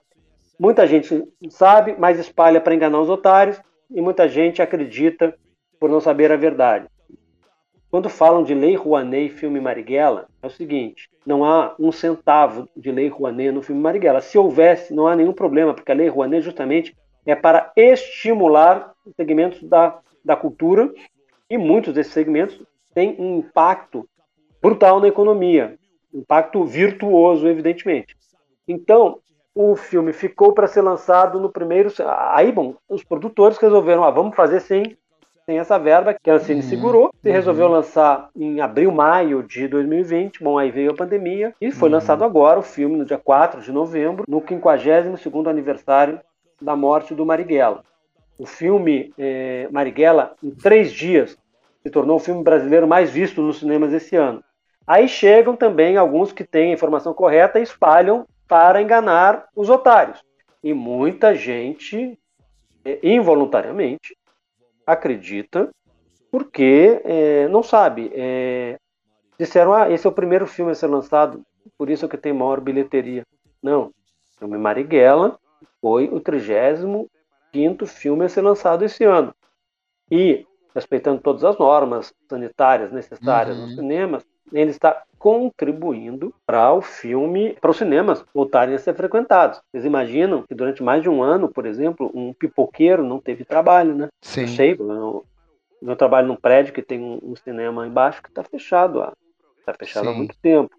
Muita 0.57 0.87
gente 0.87 1.27
sabe, 1.49 1.93
mas 1.99 2.17
espalha 2.19 2.61
para 2.61 2.73
enganar 2.73 3.01
os 3.01 3.09
otários, 3.09 3.59
e 3.91 4.01
muita 4.01 4.29
gente 4.29 4.61
acredita 4.61 5.35
por 5.77 5.89
não 5.89 5.99
saber 5.99 6.31
a 6.31 6.37
verdade. 6.37 6.87
Quando 7.95 8.09
falam 8.09 8.43
de 8.43 8.53
Lei 8.53 8.75
Rouanet 8.75 9.27
e 9.27 9.37
filme 9.37 9.57
Marighella, 9.61 10.27
é 10.43 10.47
o 10.47 10.49
seguinte: 10.49 11.09
não 11.25 11.45
há 11.45 11.73
um 11.79 11.93
centavo 11.93 12.67
de 12.75 12.91
Lei 12.91 13.07
Rouanet 13.07 13.53
no 13.53 13.61
filme 13.61 13.81
Marighella. 13.81 14.19
Se 14.19 14.37
houvesse, 14.37 14.93
não 14.93 15.07
há 15.07 15.15
nenhum 15.15 15.31
problema, 15.31 15.73
porque 15.73 15.93
a 15.93 15.95
Lei 15.95 16.09
Rouanet 16.09 16.43
justamente 16.43 16.93
é 17.25 17.33
para 17.33 17.71
estimular 17.73 18.91
segmentos 19.15 19.63
da, 19.63 19.97
da 20.25 20.35
cultura 20.35 20.93
e 21.49 21.57
muitos 21.57 21.93
desses 21.93 22.11
segmentos 22.11 22.61
têm 22.93 23.15
um 23.17 23.37
impacto 23.37 24.05
brutal 24.61 24.99
na 24.99 25.07
economia, 25.07 25.79
impacto 26.13 26.65
virtuoso, 26.65 27.47
evidentemente. 27.47 28.13
Então, 28.67 29.19
o 29.55 29.73
filme 29.77 30.11
ficou 30.11 30.51
para 30.51 30.67
ser 30.67 30.81
lançado 30.81 31.39
no 31.39 31.49
primeiro. 31.49 31.89
Aí, 32.33 32.51
bom, 32.51 32.75
os 32.89 33.05
produtores 33.05 33.57
resolveram, 33.57 34.03
ah, 34.03 34.11
vamos 34.11 34.35
fazer 34.35 34.59
sem, 34.59 34.97
sem 35.45 35.59
essa 35.59 35.77
verba, 35.77 36.15
que 36.15 36.29
a 36.29 36.35
Ancine 36.35 36.63
segurou. 36.63 37.11
Se 37.21 37.29
resolveu 37.29 37.67
lançar 37.67 38.29
em 38.35 38.59
abril, 38.59 38.91
maio 38.91 39.43
de 39.43 39.67
2020. 39.67 40.43
Bom, 40.43 40.57
aí 40.57 40.71
veio 40.71 40.91
a 40.91 40.95
pandemia 40.95 41.53
e 41.61 41.71
foi 41.71 41.87
lançado 41.87 42.23
agora 42.23 42.59
o 42.59 42.63
filme, 42.63 42.97
no 42.97 43.05
dia 43.05 43.19
4 43.19 43.61
de 43.61 43.71
novembro, 43.71 44.25
no 44.27 44.41
52 44.41 45.47
aniversário 45.47 46.19
da 46.59 46.75
morte 46.75 47.13
do 47.13 47.25
Marighella. 47.25 47.83
O 48.39 48.45
filme 48.45 49.13
eh, 49.17 49.69
Marighella, 49.71 50.35
em 50.43 50.49
três 50.49 50.91
dias, 50.91 51.37
se 51.83 51.89
tornou 51.91 52.17
o 52.17 52.19
filme 52.19 52.43
brasileiro 52.43 52.87
mais 52.87 53.11
visto 53.11 53.41
nos 53.41 53.59
cinemas 53.59 53.93
esse 53.93 54.15
ano. 54.15 54.43
Aí 54.87 55.07
chegam 55.07 55.55
também 55.55 55.95
alguns 55.95 56.31
que 56.31 56.43
têm 56.43 56.71
a 56.71 56.73
informação 56.73 57.13
correta 57.13 57.59
e 57.59 57.63
espalham 57.63 58.25
para 58.47 58.81
enganar 58.81 59.45
os 59.55 59.69
otários. 59.69 60.23
E 60.63 60.73
muita 60.73 61.35
gente, 61.35 62.17
eh, 62.83 62.99
involuntariamente, 63.03 64.15
acredita 64.85 65.69
porque 66.31 67.01
eh, 67.05 67.47
não 67.49 67.63
sabe. 67.63 68.11
Eh, 68.13 68.77
disseram, 69.39 69.73
ah, 69.73 69.89
esse 69.91 70.05
é 70.07 70.09
o 70.09 70.13
primeiro 70.13 70.47
filme 70.47 70.71
a 70.71 70.75
ser 70.75 70.87
lançado, 70.87 71.41
por 71.77 71.89
isso 71.89 72.09
que 72.09 72.17
tem 72.17 72.33
maior 72.33 72.61
bilheteria. 72.61 73.23
Não, 73.63 73.87
o 73.87 73.93
filme 74.39 74.57
Marighella 74.57 75.37
foi 75.81 76.07
o 76.09 76.19
35º 76.21 77.85
filme 77.87 78.25
a 78.25 78.29
ser 78.29 78.41
lançado 78.41 78.85
esse 78.85 79.03
ano. 79.03 79.33
E, 80.11 80.45
respeitando 80.75 81.21
todas 81.21 81.43
as 81.43 81.57
normas 81.57 82.13
sanitárias 82.29 82.91
necessárias 82.91 83.57
Uhum. 83.57 83.63
nos 83.63 83.73
cinemas, 83.75 84.23
ele 84.51 84.71
está 84.71 85.03
contribuindo 85.17 86.33
para 86.45 86.71
o 86.73 86.81
filme, 86.81 87.57
para 87.59 87.71
os 87.71 87.77
cinemas 87.77 88.23
voltarem 88.33 88.75
a 88.75 88.79
ser 88.79 88.93
frequentados. 88.93 89.59
Vocês 89.71 89.85
imaginam 89.85 90.43
que 90.43 90.53
durante 90.53 90.83
mais 90.83 91.01
de 91.01 91.09
um 91.09 91.23
ano, 91.23 91.49
por 91.49 91.65
exemplo, 91.65 92.11
um 92.13 92.33
pipoqueiro 92.33 93.03
não 93.03 93.19
teve 93.19 93.43
trabalho, 93.43 93.95
né? 93.95 94.07
Sim. 94.21 94.45
eu, 94.59 95.25
eu 95.81 95.95
trabalho 95.95 96.27
num 96.27 96.35
prédio 96.35 96.73
que 96.73 96.81
tem 96.81 96.99
um, 96.99 97.19
um 97.23 97.35
cinema 97.35 97.87
embaixo 97.87 98.21
que 98.21 98.29
está 98.29 98.43
fechado 98.43 99.01
há, 99.01 99.13
tá 99.65 99.73
fechado 99.73 100.09
há 100.09 100.11
Sim. 100.11 100.17
muito 100.17 100.35
tempo. 100.41 100.75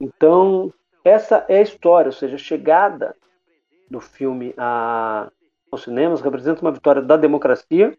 Então, 0.00 0.72
essa 1.04 1.44
é 1.48 1.58
a 1.58 1.62
história, 1.62 2.08
ou 2.08 2.12
seja, 2.12 2.34
a 2.34 2.38
chegada 2.38 3.14
do 3.88 4.00
filme 4.00 4.54
a, 4.56 5.30
aos 5.70 5.84
cinemas 5.84 6.20
representa 6.20 6.62
uma 6.62 6.72
vitória 6.72 7.00
da 7.00 7.16
democracia 7.16 7.96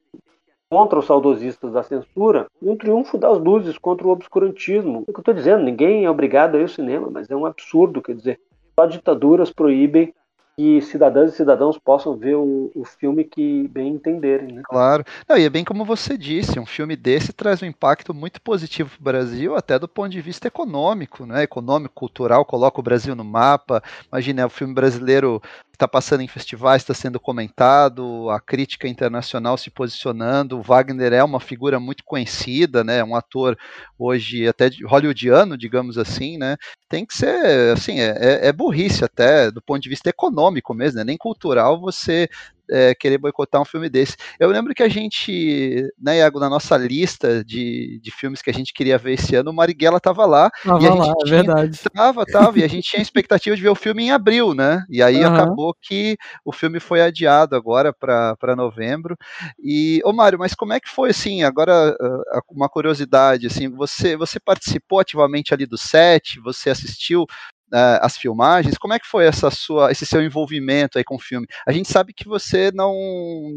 contra 0.69 0.99
os 0.99 1.05
saudosistas 1.05 1.73
da 1.73 1.82
censura 1.82 2.47
e 2.62 2.69
um 2.69 2.77
triunfo 2.77 3.17
das 3.17 3.39
luzes 3.39 3.77
contra 3.77 4.05
o 4.05 4.12
obscurantismo. 4.12 5.03
É 5.08 5.12
o 5.12 5.13
que 5.13 5.19
eu 5.19 5.21
estou 5.21 5.34
dizendo, 5.34 5.63
ninguém 5.63 6.05
é 6.05 6.12
obrigado 6.12 6.55
a 6.55 6.60
ir 6.60 6.63
ao 6.63 6.67
cinema, 6.67 7.10
mas 7.12 7.29
é 7.29 7.36
um 7.36 7.45
absurdo, 7.45 8.01
quer 8.01 8.15
dizer, 8.15 8.39
só 8.79 8.86
ditaduras 8.86 9.51
proíbem 9.51 10.13
que 10.55 10.82
cidadãs 10.82 11.32
e 11.32 11.38
cidadãos 11.38 11.77
possam 11.77 12.17
ver 12.17 12.36
o, 12.36 12.69
o 12.75 12.84
filme 12.84 13.23
que 13.23 13.65
bem 13.69 13.93
entenderem. 13.93 14.55
Né? 14.55 14.62
Claro. 14.65 15.05
Não, 15.27 15.38
e 15.38 15.45
é 15.45 15.49
bem 15.49 15.63
como 15.63 15.86
você 15.86 16.17
disse, 16.17 16.60
um 16.60 16.65
filme 16.65 16.97
desse 16.97 17.32
traz 17.32 17.63
um 17.63 17.65
impacto 17.65 18.13
muito 18.13 18.41
positivo 18.41 18.89
para 18.89 18.99
o 18.99 19.03
Brasil, 19.03 19.55
até 19.55 19.79
do 19.79 19.88
ponto 19.88 20.10
de 20.10 20.19
vista 20.19 20.49
econômico, 20.49 21.25
né? 21.25 21.43
Econômico, 21.43 21.95
cultural, 21.95 22.43
coloca 22.43 22.77
o 22.77 22.84
Brasil 22.84 23.15
no 23.15 23.23
mapa. 23.23 23.82
Imagina, 24.12 24.45
o 24.45 24.49
filme 24.49 24.73
brasileiro 24.73 25.41
está 25.80 25.88
passando 25.88 26.22
em 26.22 26.28
festivais, 26.28 26.82
está 26.82 26.94
sendo 26.94 27.20
comentado, 27.22 28.30
a 28.30 28.39
crítica 28.42 28.86
internacional 28.86 29.58
se 29.58 29.72
posicionando. 29.72 30.60
O 30.60 30.62
Wagner 30.62 31.13
é 31.13 31.24
uma 31.24 31.39
figura 31.39 31.80
muito 31.80 32.04
conhecida, 32.04 32.84
né? 32.84 33.02
Um 33.02 33.15
ator 33.15 33.58
hoje 33.98 34.46
até 34.46 34.70
hollywoodiano, 34.86 35.58
digamos 35.58 35.98
assim, 35.98 36.38
né? 36.38 36.58
Tem 36.89 37.06
que 37.06 37.15
ser, 37.15 37.74
assim, 37.74 38.02
é, 38.02 38.10
é- 38.20 38.48
é 38.48 38.52
burrice 38.54 39.06
até 39.06 39.50
do 39.50 39.62
ponto 39.62 39.82
de 39.82 39.88
vista 39.89 40.10
econômico 40.10 40.74
mesmo, 40.74 40.98
né? 41.00 41.06
nem 41.06 41.18
cultural 41.18 41.80
você 41.80 42.28
é, 42.69 42.93
querer 42.95 43.17
boicotar 43.17 43.62
um 43.62 43.65
filme 43.65 43.89
desse. 43.89 44.15
Eu 44.39 44.49
lembro 44.49 44.73
que 44.73 44.84
a 44.84 44.89
gente, 44.89 45.88
né, 45.99 46.17
Iago, 46.19 46.39
na 46.39 46.49
nossa 46.49 46.77
lista 46.77 47.43
de, 47.43 47.99
de 48.01 48.12
filmes 48.12 48.41
que 48.41 48.49
a 48.49 48.53
gente 48.53 48.73
queria 48.73 48.97
ver 48.97 49.13
esse 49.13 49.36
ano, 49.36 49.51
o 49.51 49.53
Marighella 49.53 49.99
tava 49.99 50.25
lá. 50.25 50.49
Tava 50.63 50.84
e 50.84 50.88
a 50.88 50.91
gente 50.91 51.08
lá, 51.08 51.13
é 51.13 51.25
tinha, 51.25 51.43
verdade. 51.43 51.79
Tava, 51.93 52.25
tava, 52.25 52.60
e 52.60 52.63
a 52.63 52.67
gente 52.67 52.89
tinha 52.89 52.99
a 52.99 53.03
expectativa 53.03 53.55
de 53.55 53.62
ver 53.62 53.69
o 53.69 53.75
filme 53.75 54.03
em 54.03 54.12
abril, 54.12 54.53
né? 54.53 54.84
E 54.89 55.01
aí 55.01 55.23
Aham. 55.23 55.34
acabou 55.34 55.75
que 55.82 56.17
o 56.45 56.51
filme 56.51 56.79
foi 56.79 57.01
adiado 57.01 57.55
agora 57.55 57.93
para 57.93 58.55
novembro. 58.55 59.17
E, 59.63 60.01
ô 60.03 60.13
Mário, 60.13 60.39
mas 60.39 60.53
como 60.53 60.73
é 60.73 60.79
que 60.79 60.89
foi, 60.89 61.10
assim, 61.10 61.43
agora 61.43 61.95
ah, 61.99 62.41
uma 62.49 62.69
curiosidade, 62.69 63.47
assim, 63.47 63.69
você, 63.69 64.15
você 64.15 64.39
participou 64.39 64.99
ativamente 64.99 65.53
ali 65.53 65.65
do 65.65 65.77
set, 65.77 66.39
você 66.39 66.69
assistiu 66.69 67.25
ah, 67.73 67.99
as 68.01 68.17
filmagens, 68.17 68.77
como 68.77 68.93
é 68.93 68.99
que 68.99 69.08
foi 69.08 69.25
essa 69.25 69.49
sua, 69.49 69.91
esse 69.91 70.05
seu 70.05 70.21
envolvimento 70.21 70.97
aí 70.97 71.03
com 71.03 71.15
o 71.15 71.19
filme? 71.19 71.47
A 71.65 71.71
gente 71.71 71.91
sabe 71.91 72.13
que 72.13 72.27
você 72.27 72.71
não, 72.73 72.93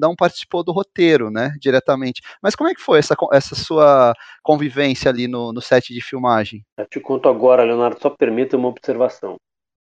não 0.00 0.14
participou 0.14 0.62
do 0.62 0.72
roteiro, 0.72 1.30
né, 1.30 1.52
diretamente, 1.60 2.22
mas 2.42 2.54
como 2.54 2.70
é 2.70 2.74
que 2.74 2.80
foi 2.80 2.98
essa, 2.98 3.14
essa 3.32 3.54
sua 3.54 4.14
convivência 4.42 5.10
ali 5.10 5.26
no, 5.28 5.52
no 5.52 5.60
set 5.60 5.92
de 5.92 6.00
filmagem? 6.00 6.64
Eu 6.76 6.86
te 6.86 7.00
conto 7.00 7.28
agora, 7.28 7.64
Leonardo, 7.64 8.00
só 8.00 8.10
permita 8.10 8.56
uma 8.56 8.68
observação. 8.68 9.36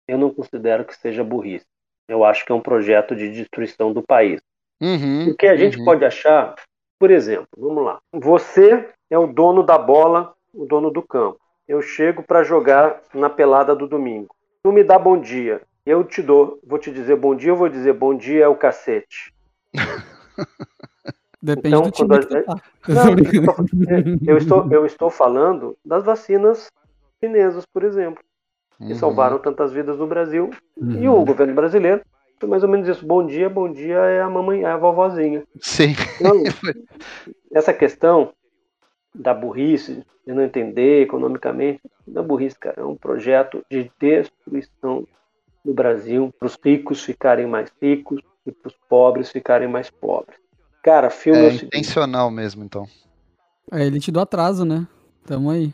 Eu 0.08 0.18
não 0.18 0.34
considero 0.34 0.86
que 0.86 0.96
seja 0.96 1.24
burrice. 1.24 1.66
Eu 2.08 2.24
acho 2.24 2.44
que 2.44 2.52
é 2.52 2.56
um 2.56 2.62
projeto 2.62 3.16
de 3.16 3.30
destruição 3.30 3.94
do 3.94 4.02
país. 4.02 4.42
Uhum, 4.82 5.26
Porque 5.26 5.46
a 5.46 5.56
gente 5.56 5.78
uhum. 5.78 5.86
pode 5.86 6.04
achar, 6.04 6.56
por 7.00 7.12
exemplo, 7.12 7.48
vamos 7.58 7.84
lá. 7.84 8.00
Você 8.14 8.90
é 9.10 9.18
o 9.18 9.28
dono 9.28 9.62
da 9.62 9.78
bola, 9.78 10.34
o 10.54 10.66
dono 10.66 10.90
do 10.90 11.02
campo. 11.02 11.40
Eu 11.70 11.84
chego 11.84 12.24
para 12.24 12.42
jogar 12.44 13.00
na 13.14 13.30
pelada 13.30 13.76
do 13.76 13.88
domingo. 13.88 14.36
Tu 14.64 14.72
me 14.72 14.84
dá 14.84 14.98
bom 14.98 15.22
dia. 15.22 15.62
Eu 15.86 16.04
te 16.04 16.20
dou, 16.20 16.60
vou 16.66 16.80
te 16.80 16.92
dizer 16.92 17.16
bom 17.16 17.36
dia, 17.36 17.52
eu 17.52 17.56
vou 17.56 17.70
dizer 17.70 17.94
bom 17.94 18.18
dia 18.18 18.46
é 18.46 18.48
o 18.48 18.56
cacete. 18.56 19.32
Depende 21.40 21.68
Então, 21.76 21.84
do 21.84 21.92
time 21.92 22.10
quando 22.10 22.28
que 22.28 22.36
a- 22.36 22.40
tu 22.40 22.46
tá. 22.46 22.58
Não, 22.88 23.16
eu 24.26 24.38
estou, 24.38 24.68
eu 24.72 24.84
estou 24.84 25.12
falando 25.12 25.78
das 25.86 26.04
vacinas 26.04 26.72
chinesas, 27.24 27.68
por 27.72 27.84
exemplo, 27.84 28.24
que 28.80 28.94
Uhum. 28.94 28.96
salvaram 28.96 29.38
tantas 29.38 29.72
vidas 29.72 30.00
no 30.00 30.08
Brasil. 30.08 30.50
E 30.76 31.08
Uhum. 31.08 31.22
o 31.22 31.24
governo 31.26 31.54
brasileiro 31.54 32.02
foi 32.40 32.50
mais 32.50 32.64
ou 32.64 32.70
menos 32.70 32.88
isso. 32.88 33.06
Bom 33.06 33.24
dia, 33.24 33.48
bom 33.48 33.72
dia 33.72 33.98
é 34.00 34.22
a 34.22 34.30
mamãe, 34.30 34.64
é 34.64 34.68
a 34.68 34.78
vovozinha. 34.78 35.44
Sim. 35.62 35.94
Então, 36.16 36.34
essa 37.54 37.72
questão 37.74 38.34
da 39.14 39.34
burrice, 39.34 40.04
de 40.26 40.34
não 40.34 40.44
entender 40.44 41.02
economicamente, 41.02 41.82
da 42.08 42.22
burrice, 42.22 42.58
cara, 42.58 42.82
é 42.82 42.86
um 42.86 42.96
projeto 42.96 43.64
de 43.70 43.92
destruição 44.00 45.08
do 45.64 45.74
Brasil, 45.74 46.34
para 46.40 46.46
os 46.46 46.58
ricos 46.64 47.04
ficarem 47.04 47.46
mais 47.46 47.72
ricos 47.82 48.22
e 48.46 48.52
para 48.52 48.70
os 48.70 48.76
pobres 48.88 49.32
ficarem 49.32 49.68
mais 49.68 49.90
pobres. 49.90 50.38
Cara, 50.84 51.10
filme 51.10 51.40
é, 51.40 51.48
É 51.50 51.54
intencional 51.54 52.32
mesmo, 52.32 52.64
então. 52.64 52.88
É 53.72 53.86
elite 53.86 54.12
do 54.12 54.20
atraso, 54.20 54.64
né? 54.64 54.88
Tamo 55.26 55.50
aí. 55.52 55.74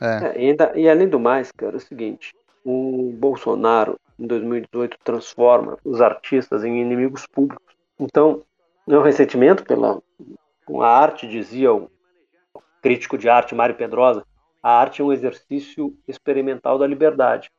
É. 0.00 0.06
É, 0.06 0.42
e, 0.42 0.50
ainda- 0.50 0.72
e 0.74 0.88
além 0.88 1.08
do 1.08 1.18
mais, 1.20 1.50
cara, 1.52 1.74
é 1.74 1.76
o 1.76 1.80
seguinte: 1.80 2.32
o 2.64 3.12
Bolsonaro, 3.18 3.98
em 4.18 4.26
2018, 4.26 4.96
transforma 5.04 5.76
os 5.84 6.00
artistas 6.00 6.64
em 6.64 6.80
inimigos 6.80 7.26
públicos. 7.26 7.74
Então, 7.98 8.42
não 8.86 8.96
é 8.96 9.00
um 9.00 9.04
ressentimento 9.04 9.64
pela 9.64 10.00
com 10.64 10.80
a 10.80 10.88
arte, 10.88 11.28
dizia 11.28 11.72
o 11.72 11.90
crítico 12.84 13.16
de 13.16 13.30
arte 13.30 13.54
Mário 13.54 13.74
Pedrosa, 13.74 14.26
a 14.62 14.78
arte 14.78 15.00
é 15.00 15.04
um 15.04 15.10
exercício 15.10 15.96
experimental 16.06 16.78
da 16.78 16.86
liberdade. 16.86 17.50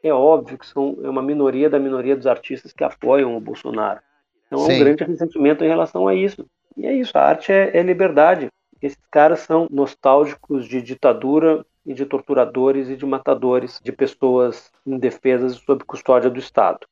É 0.00 0.12
óbvio 0.12 0.56
que 0.56 0.64
são, 0.64 0.96
é 1.02 1.10
uma 1.10 1.20
minoria 1.20 1.68
da 1.68 1.80
minoria 1.80 2.14
dos 2.14 2.28
artistas 2.28 2.72
que 2.72 2.84
apoiam 2.84 3.36
o 3.36 3.40
Bolsonaro. 3.40 3.98
Então, 4.46 4.62
há 4.62 4.66
Sim. 4.66 4.76
um 4.76 4.78
grande 4.78 5.02
ressentimento 5.02 5.64
em 5.64 5.68
relação 5.68 6.06
a 6.06 6.14
isso. 6.14 6.46
E 6.76 6.86
é 6.86 6.92
isso, 6.92 7.18
a 7.18 7.22
arte 7.22 7.50
é, 7.50 7.76
é 7.76 7.82
liberdade. 7.82 8.48
Esses 8.80 9.02
caras 9.10 9.40
são 9.40 9.66
nostálgicos 9.68 10.68
de 10.68 10.80
ditadura 10.80 11.66
e 11.84 11.92
de 11.92 12.06
torturadores 12.06 12.88
e 12.88 12.94
de 12.96 13.04
matadores 13.04 13.80
de 13.82 13.90
pessoas 13.90 14.70
indefesas 14.86 15.56
sob 15.56 15.82
custódia 15.82 16.30
do 16.30 16.38
Estado. 16.38 16.86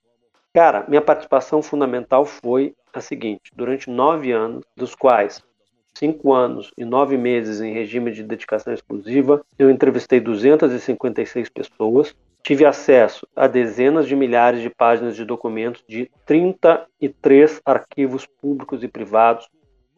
Cara, 0.52 0.84
minha 0.88 1.02
participação 1.02 1.62
fundamental 1.62 2.24
foi 2.24 2.74
a 2.92 3.00
seguinte: 3.00 3.52
durante 3.54 3.88
nove 3.88 4.32
anos, 4.32 4.64
dos 4.76 4.96
quais 4.96 5.40
cinco 5.96 6.34
anos 6.34 6.72
e 6.76 6.84
nove 6.84 7.16
meses 7.16 7.60
em 7.60 7.72
regime 7.72 8.12
de 8.12 8.22
dedicação 8.22 8.72
exclusiva, 8.72 9.42
eu 9.58 9.70
entrevistei 9.70 10.20
256 10.20 11.48
pessoas, 11.48 12.14
tive 12.42 12.66
acesso 12.66 13.26
a 13.34 13.46
dezenas 13.46 14.06
de 14.06 14.14
milhares 14.14 14.60
de 14.60 14.68
páginas 14.68 15.16
de 15.16 15.24
documentos 15.24 15.82
de 15.88 16.10
33 16.26 17.62
arquivos 17.64 18.26
públicos 18.26 18.82
e 18.82 18.88
privados 18.88 19.48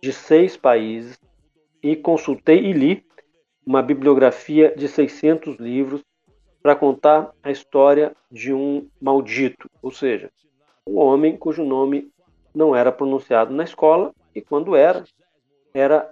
de 0.00 0.12
seis 0.12 0.56
países 0.56 1.18
e 1.82 1.96
consultei 1.96 2.58
e 2.66 2.72
li 2.72 3.04
uma 3.66 3.82
bibliografia 3.82 4.72
de 4.76 4.88
600 4.88 5.56
livros 5.56 6.02
para 6.62 6.76
contar 6.76 7.32
a 7.42 7.50
história 7.50 8.14
de 8.30 8.52
um 8.52 8.88
maldito, 9.00 9.68
ou 9.82 9.90
seja, 9.90 10.30
um 10.86 10.98
homem 10.98 11.36
cujo 11.36 11.64
nome 11.64 12.10
não 12.54 12.74
era 12.74 12.92
pronunciado 12.92 13.52
na 13.52 13.64
escola 13.64 14.12
e 14.34 14.40
quando 14.40 14.76
era, 14.76 15.04
era 15.74 16.10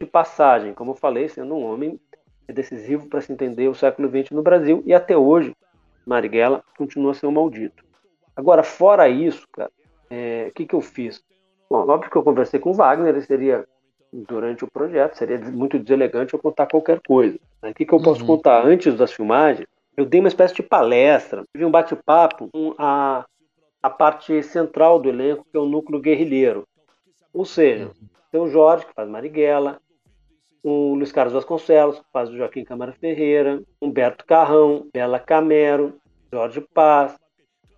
de 0.00 0.06
passagem, 0.06 0.74
como 0.74 0.92
eu 0.92 0.96
falei, 0.96 1.28
sendo 1.28 1.54
um 1.54 1.64
homem 1.64 1.98
decisivo 2.48 3.08
para 3.08 3.20
se 3.20 3.32
entender 3.32 3.68
o 3.68 3.74
século 3.74 4.08
XX 4.08 4.30
no 4.32 4.42
Brasil 4.42 4.82
e 4.84 4.92
até 4.92 5.16
hoje 5.16 5.52
Marighella 6.06 6.62
continua 6.76 7.12
a 7.12 7.14
ser 7.14 7.26
um 7.26 7.32
maldito. 7.32 7.82
Agora, 8.36 8.62
fora 8.62 9.08
isso, 9.08 9.46
cara, 9.52 9.70
é, 10.10 10.48
o 10.50 10.52
que, 10.54 10.66
que 10.66 10.74
eu 10.74 10.80
fiz? 10.80 11.22
Bom, 11.70 11.88
óbvio 11.88 12.10
que 12.10 12.16
eu 12.16 12.22
conversei 12.22 12.60
com 12.60 12.70
o 12.70 12.74
Wagner, 12.74 13.08
ele 13.14 13.22
seria 13.22 13.64
durante 14.12 14.64
o 14.64 14.70
projeto, 14.70 15.16
seria 15.16 15.38
muito 15.38 15.78
deselegante 15.78 16.34
eu 16.34 16.38
contar 16.40 16.66
qualquer 16.66 17.00
coisa. 17.06 17.38
né? 17.62 17.70
O 17.70 17.74
que, 17.74 17.84
que 17.86 17.92
eu 17.92 18.00
posso 18.00 18.20
Uhum. 18.20 18.26
contar 18.26 18.64
antes 18.64 18.94
das 18.96 19.12
filmagens? 19.12 19.66
Eu 19.96 20.04
dei 20.04 20.20
uma 20.20 20.28
espécie 20.28 20.54
de 20.54 20.62
palestra, 20.62 21.42
tive 21.52 21.64
um 21.64 21.70
bate-papo 21.70 22.48
com 22.52 22.74
a, 22.76 23.24
a 23.82 23.90
parte 23.90 24.42
central 24.42 24.98
do 25.00 25.08
elenco, 25.08 25.44
que 25.50 25.56
é 25.56 25.60
o 25.60 25.66
núcleo 25.66 26.00
guerrilheiro. 26.00 26.64
Ou 27.32 27.44
seja, 27.44 27.86
tem 27.86 27.98
o 28.38 28.48
Jorge, 28.48 28.86
que 28.86 28.94
faz 28.94 29.08
Marighella, 29.08 29.80
o 30.62 30.94
Luiz 30.94 31.12
Carlos 31.12 31.34
Vasconcelos, 31.34 31.98
que 31.98 32.06
faz 32.12 32.30
o 32.30 32.36
Joaquim 32.36 32.64
Câmara 32.64 32.92
Ferreira, 32.92 33.62
Humberto 33.80 34.24
Carrão, 34.24 34.88
Bela 34.92 35.18
Camero, 35.18 36.00
Jorge 36.32 36.60
Paz, 36.60 37.18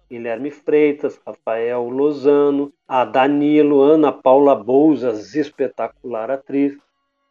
Guilherme 0.08 0.50
Freitas, 0.50 1.20
Rafael 1.26 1.88
Lozano, 1.88 2.72
a 2.86 3.04
Danilo, 3.04 3.82
Ana 3.82 4.12
Paula 4.12 4.54
Bouzas, 4.54 5.34
espetacular 5.34 6.30
atriz. 6.30 6.78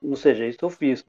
Ou 0.03 0.15
seja, 0.15 0.45
isso 0.45 0.59
eu 0.61 0.69
fiz. 0.69 1.05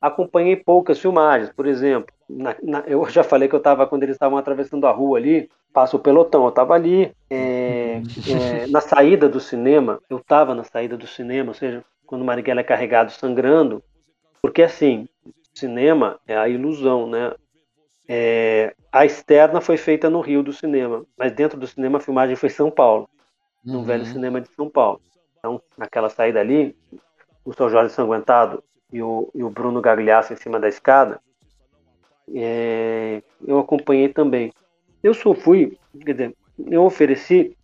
Acompanhei 0.00 0.56
poucas 0.56 0.98
filmagens, 0.98 1.52
por 1.52 1.66
exemplo, 1.66 2.12
na- 2.28 2.56
na- 2.62 2.84
eu 2.86 3.06
já 3.10 3.22
falei 3.22 3.48
que 3.48 3.54
eu 3.54 3.58
estava 3.58 3.86
quando 3.86 4.02
eles 4.02 4.14
estavam 4.16 4.38
atravessando 4.38 4.86
a 4.86 4.90
rua 4.92 5.18
ali, 5.18 5.50
passa 5.72 5.96
o 5.96 6.00
pelotão, 6.00 6.44
eu 6.44 6.48
estava 6.48 6.74
ali. 6.74 7.12
é, 7.30 8.02
é, 8.26 8.66
na 8.66 8.80
saída 8.80 9.28
do 9.28 9.38
cinema, 9.38 10.00
eu 10.10 10.18
estava 10.18 10.54
na 10.54 10.64
saída 10.64 10.96
do 10.96 11.06
cinema, 11.06 11.50
ou 11.50 11.54
seja, 11.54 11.84
quando 12.06 12.22
o 12.22 12.24
Marighella 12.24 12.60
é 12.60 12.64
carregado 12.64 13.12
sangrando, 13.12 13.82
porque 14.42 14.62
assim, 14.62 15.08
cinema 15.54 16.18
é 16.26 16.36
a 16.36 16.48
ilusão, 16.48 17.08
né? 17.08 17.32
É, 18.08 18.74
a 18.92 19.06
externa 19.06 19.60
foi 19.60 19.76
feita 19.76 20.10
no 20.10 20.20
Rio 20.20 20.42
do 20.42 20.52
cinema, 20.52 21.04
mas 21.16 21.32
dentro 21.32 21.58
do 21.58 21.66
cinema 21.66 21.98
a 21.98 22.00
filmagem 22.00 22.36
foi 22.36 22.48
em 22.48 22.52
São 22.52 22.70
Paulo, 22.70 23.08
no 23.64 23.80
Uhum. 23.80 23.84
velho 23.84 24.04
cinema 24.06 24.40
de 24.40 24.48
São 24.56 24.68
Paulo. 24.68 25.00
Então, 25.38 25.62
naquela 25.78 26.08
saída 26.10 26.40
ali, 26.40 26.76
o 27.44 27.52
São 27.52 27.70
Jorge 27.70 27.94
Sanguentado 27.94 28.62
e 28.92 29.02
o, 29.02 29.30
e 29.34 29.42
o 29.42 29.50
Bruno 29.50 29.80
Gagliasso 29.80 30.32
em 30.32 30.36
cima 30.36 30.58
da 30.58 30.68
escada, 30.68 31.20
é, 32.34 33.22
eu 33.46 33.58
acompanhei 33.58 34.08
também. 34.08 34.52
Eu 35.02 35.14
só 35.14 35.34
fui, 35.34 35.78
quer 36.04 36.12
dizer, 36.12 36.36
eu 36.70 36.84
ofereci 36.84 37.56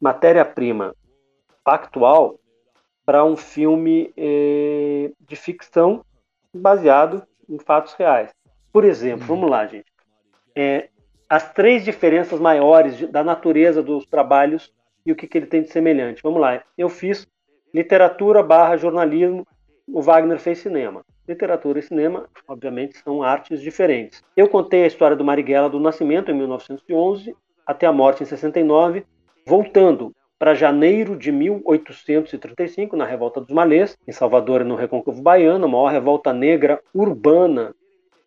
matéria-prima 0.00 0.94
factual 1.64 2.38
para 3.04 3.24
um 3.24 3.36
filme 3.36 4.12
eh, 4.16 5.10
de 5.20 5.34
ficção 5.34 6.04
baseado 6.52 7.22
em 7.48 7.58
fatos 7.58 7.94
reais. 7.94 8.30
Por 8.72 8.84
exemplo, 8.84 9.26
vamos 9.26 9.50
lá, 9.50 9.66
gente. 9.66 9.90
É, 10.54 10.88
as 11.28 11.52
três 11.52 11.84
diferenças 11.84 12.38
maiores 12.38 13.10
da 13.10 13.24
natureza 13.24 13.82
dos 13.82 14.06
trabalhos 14.06 14.72
e 15.04 15.12
o 15.12 15.16
que, 15.16 15.26
que 15.26 15.38
ele 15.38 15.46
tem 15.46 15.62
de 15.62 15.70
semelhante. 15.70 16.22
Vamos 16.22 16.40
lá. 16.40 16.62
Eu 16.76 16.88
fiz 16.88 17.26
literatura 17.72 18.42
barra 18.42 18.76
jornalismo, 18.76 19.46
o 19.92 20.02
Wagner 20.02 20.38
fez 20.38 20.58
cinema. 20.58 21.02
Literatura 21.26 21.78
e 21.78 21.82
cinema, 21.82 22.26
obviamente, 22.46 22.98
são 22.98 23.22
artes 23.22 23.60
diferentes. 23.60 24.22
Eu 24.36 24.48
contei 24.48 24.84
a 24.84 24.86
história 24.86 25.16
do 25.16 25.24
Marighella 25.24 25.68
do 25.68 25.80
nascimento 25.80 26.30
em 26.30 26.34
1911 26.34 27.36
até 27.66 27.86
a 27.86 27.92
morte 27.92 28.22
em 28.22 28.26
69, 28.26 29.04
voltando 29.46 30.12
para 30.38 30.54
janeiro 30.54 31.16
de 31.16 31.30
1835, 31.32 32.96
na 32.96 33.04
Revolta 33.04 33.40
dos 33.40 33.50
Malês, 33.50 33.98
em 34.06 34.12
Salvador 34.12 34.62
e 34.62 34.64
no 34.64 34.76
Recôncavo 34.76 35.20
Baiano, 35.20 35.66
a 35.66 35.68
maior 35.68 35.88
revolta 35.88 36.32
negra 36.32 36.80
urbana 36.94 37.74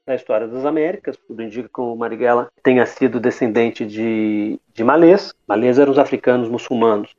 da 0.05 0.13
história 0.13 0.47
das 0.47 0.65
Américas. 0.65 1.17
Tudo 1.27 1.41
indica 1.41 1.69
que 1.73 1.81
o 1.81 1.95
Marighella 1.95 2.49
tenha 2.61 2.85
sido 2.85 3.19
descendente 3.19 3.85
de, 3.85 4.59
de 4.73 4.83
malês. 4.83 5.33
Malês 5.47 5.79
eram 5.79 5.91
os 5.91 5.99
africanos 5.99 6.49
muçulmanos 6.49 7.15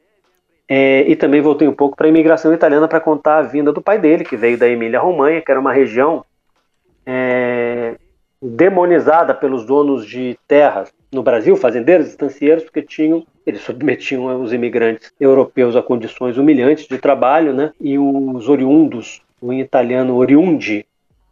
É, 0.69 1.03
e 1.03 1.17
também 1.17 1.41
voltei 1.41 1.69
um 1.69 1.75
pouco 1.75 1.97
para 1.97 2.07
a 2.07 2.09
imigração 2.09 2.53
italiana 2.53 2.89
para 2.89 3.01
contar 3.01 3.39
a 3.39 3.43
vinda 3.43 3.73
do 3.73 3.83
pai 3.83 3.99
dele, 3.99 4.25
que 4.25 4.37
veio 4.37 4.57
da 4.57 4.69
Emília-Romanha, 4.69 5.43
que 5.43 5.51
era 5.51 5.61
uma 5.61 5.73
região 5.73 6.25
é, 7.05 7.97
demonizada 8.41 9.35
pelos 9.35 9.67
donos 9.67 10.07
de 10.07 10.39
terras 10.49 10.93
no 11.13 11.23
Brasil, 11.23 11.57
fazendeiros, 11.57 12.09
estancieiros, 12.09 12.65
porque 12.65 12.81
tinham 12.83 13.27
eles 13.47 13.61
submetiam 13.63 14.41
os 14.41 14.53
imigrantes 14.53 15.13
europeus 15.19 15.75
a 15.75 15.83
condições 15.83 16.39
humilhantes 16.39 16.87
de 16.87 16.99
trabalho, 16.99 17.53
né? 17.53 17.73
E 17.81 17.99
os 17.99 18.49
oriundos, 18.49 19.21
o 19.41 19.53
italiano 19.53 20.17
oriundi 20.17 20.87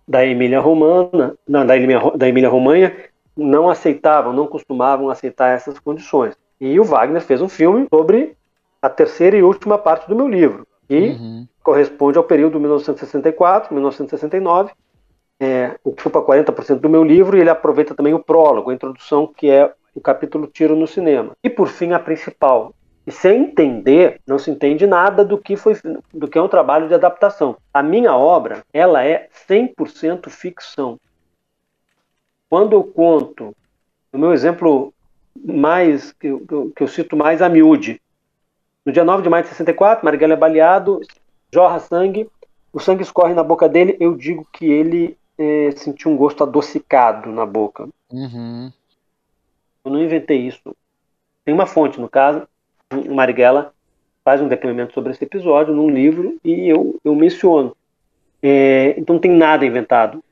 da 0.06 0.26
Emília 0.26 0.60
Romana, 0.60 1.34
não, 1.48 1.64
da 1.64 1.76
Emília, 1.76 2.00
da 2.16 2.28
Emília 2.28 2.48
Romanha, 2.48 2.94
não 3.36 3.70
aceitavam, 3.70 4.32
não 4.32 4.46
costumavam 4.46 5.08
aceitar 5.08 5.54
essas 5.54 5.78
condições. 5.78 6.36
E 6.60 6.78
o 6.80 6.84
Wagner 6.84 7.22
fez 7.22 7.40
um 7.40 7.48
filme 7.48 7.86
sobre 7.88 8.36
a 8.82 8.88
terceira 8.88 9.36
e 9.36 9.42
última 9.42 9.76
parte 9.78 10.08
do 10.08 10.16
meu 10.16 10.28
livro, 10.28 10.66
que 10.88 11.10
uhum. 11.10 11.46
corresponde 11.62 12.18
ao 12.18 12.24
período 12.24 12.58
1964-1969, 12.60 14.70
é, 15.38 15.78
ocupa 15.84 16.22
40% 16.22 16.80
do 16.80 16.88
meu 16.88 17.04
livro, 17.04 17.36
e 17.36 17.40
ele 17.40 17.50
aproveita 17.50 17.94
também 17.94 18.14
o 18.14 18.22
prólogo, 18.22 18.70
a 18.70 18.74
introdução, 18.74 19.26
que 19.26 19.50
é 19.50 19.70
o 19.94 20.00
capítulo 20.00 20.46
Tiro 20.46 20.74
no 20.76 20.86
Cinema. 20.86 21.36
E 21.42 21.50
por 21.50 21.68
fim, 21.68 21.92
a 21.92 21.98
principal. 21.98 22.74
E 23.06 23.12
sem 23.12 23.44
entender, 23.44 24.20
não 24.26 24.38
se 24.38 24.50
entende 24.50 24.86
nada 24.86 25.24
do 25.24 25.38
que 25.38 25.56
foi 25.56 25.74
do 26.12 26.28
que 26.28 26.36
é 26.38 26.42
um 26.42 26.48
trabalho 26.48 26.88
de 26.88 26.94
adaptação. 26.94 27.56
A 27.72 27.82
minha 27.82 28.14
obra, 28.14 28.62
ela 28.72 29.04
é 29.04 29.28
100% 29.48 30.28
ficção. 30.28 30.98
Quando 32.48 32.74
eu 32.74 32.84
conto, 32.84 33.56
o 34.12 34.18
meu 34.18 34.32
exemplo 34.32 34.92
mais 35.42 36.12
que 36.12 36.26
eu, 36.26 36.72
que 36.74 36.82
eu 36.82 36.88
cito 36.88 37.16
mais 37.16 37.40
a 37.40 37.48
miúde. 37.48 38.00
No 38.84 38.92
dia 38.92 39.04
9 39.04 39.22
de 39.22 39.28
maio 39.28 39.44
de 39.44 39.50
64, 39.50 40.04
Marighella 40.04 40.34
é 40.34 40.36
baleado, 40.36 41.00
jorra 41.52 41.78
sangue, 41.78 42.28
o 42.72 42.80
sangue 42.80 43.02
escorre 43.02 43.34
na 43.34 43.42
boca 43.42 43.68
dele, 43.68 43.96
eu 44.00 44.16
digo 44.16 44.46
que 44.52 44.64
ele 44.64 45.16
é, 45.36 45.70
sentiu 45.72 46.10
um 46.10 46.16
gosto 46.16 46.42
adocicado 46.42 47.30
na 47.30 47.44
boca. 47.44 47.88
Uhum. 48.10 48.72
Eu 49.84 49.90
não 49.90 50.02
inventei 50.02 50.38
isso. 50.38 50.74
Tem 51.44 51.54
uma 51.54 51.66
fonte, 51.66 52.00
no 52.00 52.08
caso, 52.08 52.46
o 52.92 53.14
Marighella 53.14 53.72
faz 54.24 54.40
um 54.40 54.48
depoimento 54.48 54.92
sobre 54.92 55.12
esse 55.12 55.24
episódio 55.24 55.74
num 55.74 55.88
livro 55.88 56.38
e 56.44 56.68
eu, 56.68 56.98
eu 57.04 57.14
menciono. 57.14 57.76
É, 58.42 58.94
então 58.96 59.14
não 59.14 59.20
tem 59.20 59.30
nada 59.30 59.64
inventado. 59.64 60.22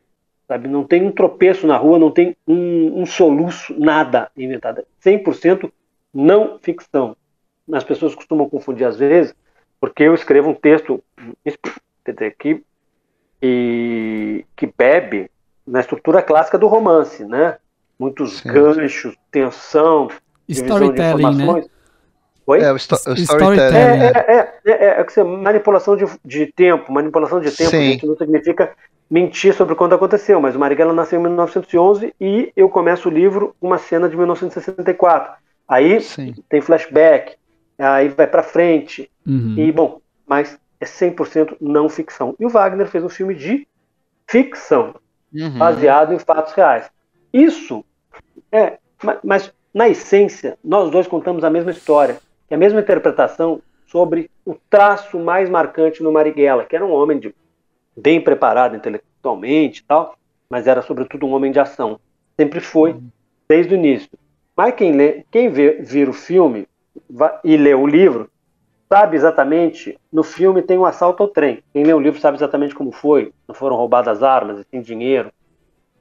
Sabe? 0.46 0.66
Não 0.66 0.82
tem 0.82 1.02
um 1.02 1.12
tropeço 1.12 1.66
na 1.66 1.76
rua, 1.76 1.98
não 1.98 2.10
tem 2.10 2.34
um, 2.46 3.02
um 3.02 3.06
soluço, 3.06 3.78
nada 3.78 4.30
inventado. 4.36 4.82
100% 5.04 5.70
não 6.12 6.58
ficção. 6.58 7.14
As 7.72 7.84
pessoas 7.84 8.14
costumam 8.14 8.48
confundir 8.48 8.86
às 8.86 8.96
vezes, 8.96 9.34
porque 9.80 10.04
eu 10.04 10.14
escrevo 10.14 10.50
um 10.50 10.54
texto 10.54 11.02
dizer, 12.06 12.34
que, 12.38 12.62
que, 13.40 14.46
que 14.56 14.72
bebe 14.76 15.30
na 15.66 15.80
estrutura 15.80 16.22
clássica 16.22 16.58
do 16.58 16.66
romance, 16.66 17.24
né? 17.24 17.56
muitos 17.98 18.38
Sim. 18.38 18.52
ganchos, 18.52 19.16
tensão, 19.30 20.08
storytelling, 20.48 21.34
né? 21.34 21.64
Oi? 22.46 22.62
É, 22.62 22.72
o, 22.72 22.78
sto 22.78 22.94
o 23.10 23.14
storytelling. 23.14 23.76
É, 23.76 24.12
é, 24.26 24.54
é, 24.64 24.72
é, 24.72 25.06
é, 25.16 25.24
manipulação 25.24 25.96
de, 25.96 26.06
de 26.24 26.46
tempo. 26.46 26.90
Manipulação 26.90 27.40
de 27.40 27.50
tempo 27.50 27.70
gente, 27.70 28.06
não 28.06 28.16
significa 28.16 28.72
mentir 29.10 29.52
sobre 29.52 29.74
quando 29.74 29.94
aconteceu, 29.94 30.40
mas 30.40 30.54
o 30.54 30.58
Marighella 30.58 30.94
nasceu 30.94 31.18
em 31.18 31.22
1911 31.24 32.14
e 32.18 32.52
eu 32.56 32.68
começo 32.68 33.08
o 33.08 33.12
livro 33.12 33.54
com 33.60 33.66
uma 33.66 33.78
cena 33.78 34.08
de 34.08 34.16
1964. 34.16 35.32
Aí 35.66 36.00
Sim. 36.00 36.34
tem 36.48 36.62
flashback, 36.62 37.36
aí 37.78 38.08
vai 38.08 38.26
para 38.26 38.42
frente. 38.42 39.10
Uhum. 39.26 39.54
E, 39.56 39.72
bom, 39.72 40.00
mas 40.26 40.58
é 40.80 40.84
100% 40.84 41.56
não 41.60 41.88
ficção. 41.88 42.34
E 42.38 42.46
o 42.46 42.48
Wagner 42.48 42.86
fez 42.86 43.04
um 43.04 43.08
filme 43.08 43.34
de 43.34 43.66
ficção, 44.26 44.94
uhum. 45.32 45.58
baseado 45.58 46.12
em 46.12 46.18
fatos 46.18 46.52
reais. 46.52 46.90
Isso 47.32 47.84
é, 48.50 48.78
mas 49.22 49.52
na 49.72 49.88
essência, 49.88 50.58
nós 50.64 50.90
dois 50.90 51.06
contamos 51.06 51.44
a 51.44 51.50
mesma 51.50 51.70
história, 51.70 52.18
a 52.50 52.56
mesma 52.56 52.80
interpretação 52.80 53.60
sobre 53.86 54.30
o 54.44 54.54
traço 54.68 55.18
mais 55.18 55.48
marcante 55.48 56.02
no 56.02 56.12
Marighella, 56.12 56.64
que 56.64 56.74
era 56.74 56.84
um 56.84 56.92
homem 56.92 57.18
de, 57.18 57.34
bem 57.96 58.20
preparado 58.20 58.76
intelectualmente 58.76 59.80
e 59.80 59.84
tal, 59.84 60.16
mas 60.48 60.66
era 60.66 60.82
sobretudo 60.82 61.26
um 61.26 61.32
homem 61.32 61.52
de 61.52 61.60
ação. 61.60 62.00
Sempre 62.36 62.60
foi, 62.60 62.96
desde 63.48 63.74
o 63.74 63.76
início. 63.76 64.10
Mas 64.56 64.74
quem, 64.74 64.92
lê, 64.92 65.24
quem 65.30 65.48
vê, 65.48 65.80
vira 65.82 66.10
o 66.10 66.14
filme 66.14 66.66
e 67.44 67.56
lê 67.56 67.74
o 67.74 67.86
livro, 67.86 68.30
sabe 68.88 69.16
exatamente, 69.16 69.98
no 70.12 70.22
filme 70.22 70.62
tem 70.62 70.78
um 70.78 70.84
assalto 70.84 71.22
ao 71.22 71.28
trem. 71.28 71.62
Quem 71.72 71.84
lê 71.84 71.92
o 71.92 72.00
livro 72.00 72.20
sabe 72.20 72.36
exatamente 72.36 72.74
como 72.74 72.92
foi, 72.92 73.32
não 73.46 73.54
foram 73.54 73.76
roubadas 73.76 74.22
armas, 74.22 74.64
tem 74.70 74.80
dinheiro, 74.80 75.30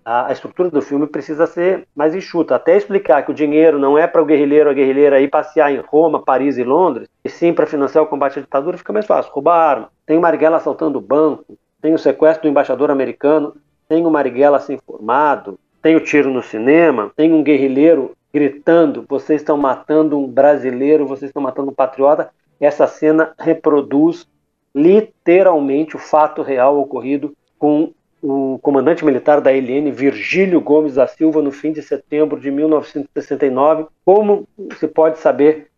a, 0.08 0.28
a, 0.28 0.32
estrutura 0.32 0.70
do 0.70 0.82
filme 0.82 1.06
precisa 1.06 1.46
ser 1.46 1.86
mais 1.94 2.16
enxuta. 2.16 2.56
Até 2.56 2.78
explicar 2.78 3.26
que 3.26 3.32
o 3.32 3.34
dinheiro 3.34 3.78
não 3.78 3.98
é 3.98 4.08
para 4.08 4.22
o 4.22 4.26
guerrilheiro 4.26 4.70
ou 4.70 4.72
a 4.72 4.74
guerrilheira 4.74 5.20
ir 5.20 5.30
passear 5.30 5.70
em 5.70 5.82
Roma, 5.86 6.24
Paris 6.24 6.58
e 6.58 6.64
Londres, 6.64 7.10
e 7.26 7.30
sim 7.30 7.52
para 7.52 7.66
financiar 7.66 8.06
o 8.06 8.08
combate 8.08 8.40
à 8.40 8.42
ditadura, 8.42 8.78
fica 8.78 8.94
mais 8.94 9.06
fácil. 9.06 9.34
Roubar 9.34 9.58
arma. 9.58 9.90
Tem 10.06 10.18
o 10.18 10.22
Marighella 10.22 10.56
assaltando 10.56 10.98
o 10.98 11.02
banco, 11.02 11.58
tem 11.82 11.94
o 11.94 12.00
sequestro 12.00 12.44
do 12.44 12.50
embaixador 12.50 12.90
americano, 12.90 13.54
tem 13.90 14.06
o 14.06 14.10
Marighella 14.10 14.62
sem 14.62 14.78
formado, 14.78 15.60
tem 15.82 15.98
o 15.98 16.00
tiro 16.00 16.32
no 16.32 16.42
cinema, 16.42 17.12
tem 17.14 17.34
um 17.34 17.44
guerrilheiro 17.44 18.16
gritando: 18.34 19.06
vocês 19.08 19.42
estão 19.42 19.58
matando 19.58 20.18
um 20.18 20.28
brasileiro, 20.28 21.08
vocês 21.08 21.30
estão 21.30 21.42
matando 21.42 21.72
um 21.72 21.76
patriota. 21.76 22.30
Essa 22.60 22.88
cena 22.88 23.34
reproduz 23.38 24.28
literalmente 24.74 25.96
o 25.96 26.00
fato 26.00 26.42
real 26.42 26.80
ocorrido 26.80 27.36
com 27.58 27.94
o 28.22 28.60
comandante 28.62 29.06
militar 29.06 29.42
da 29.42 29.52
LN, 29.52 29.92
Virgílio 29.92 30.60
Gomes 30.60 30.96
da 30.96 31.08
Silva, 31.08 31.42
no 31.42 31.52
fim 31.52 31.72
de 31.72 31.82
setembro 31.82 32.40
de 32.40 32.50
1969. 32.50 33.88
Como 34.04 34.48
se 34.80 34.88
pode 34.88 35.20
saber 35.20 35.70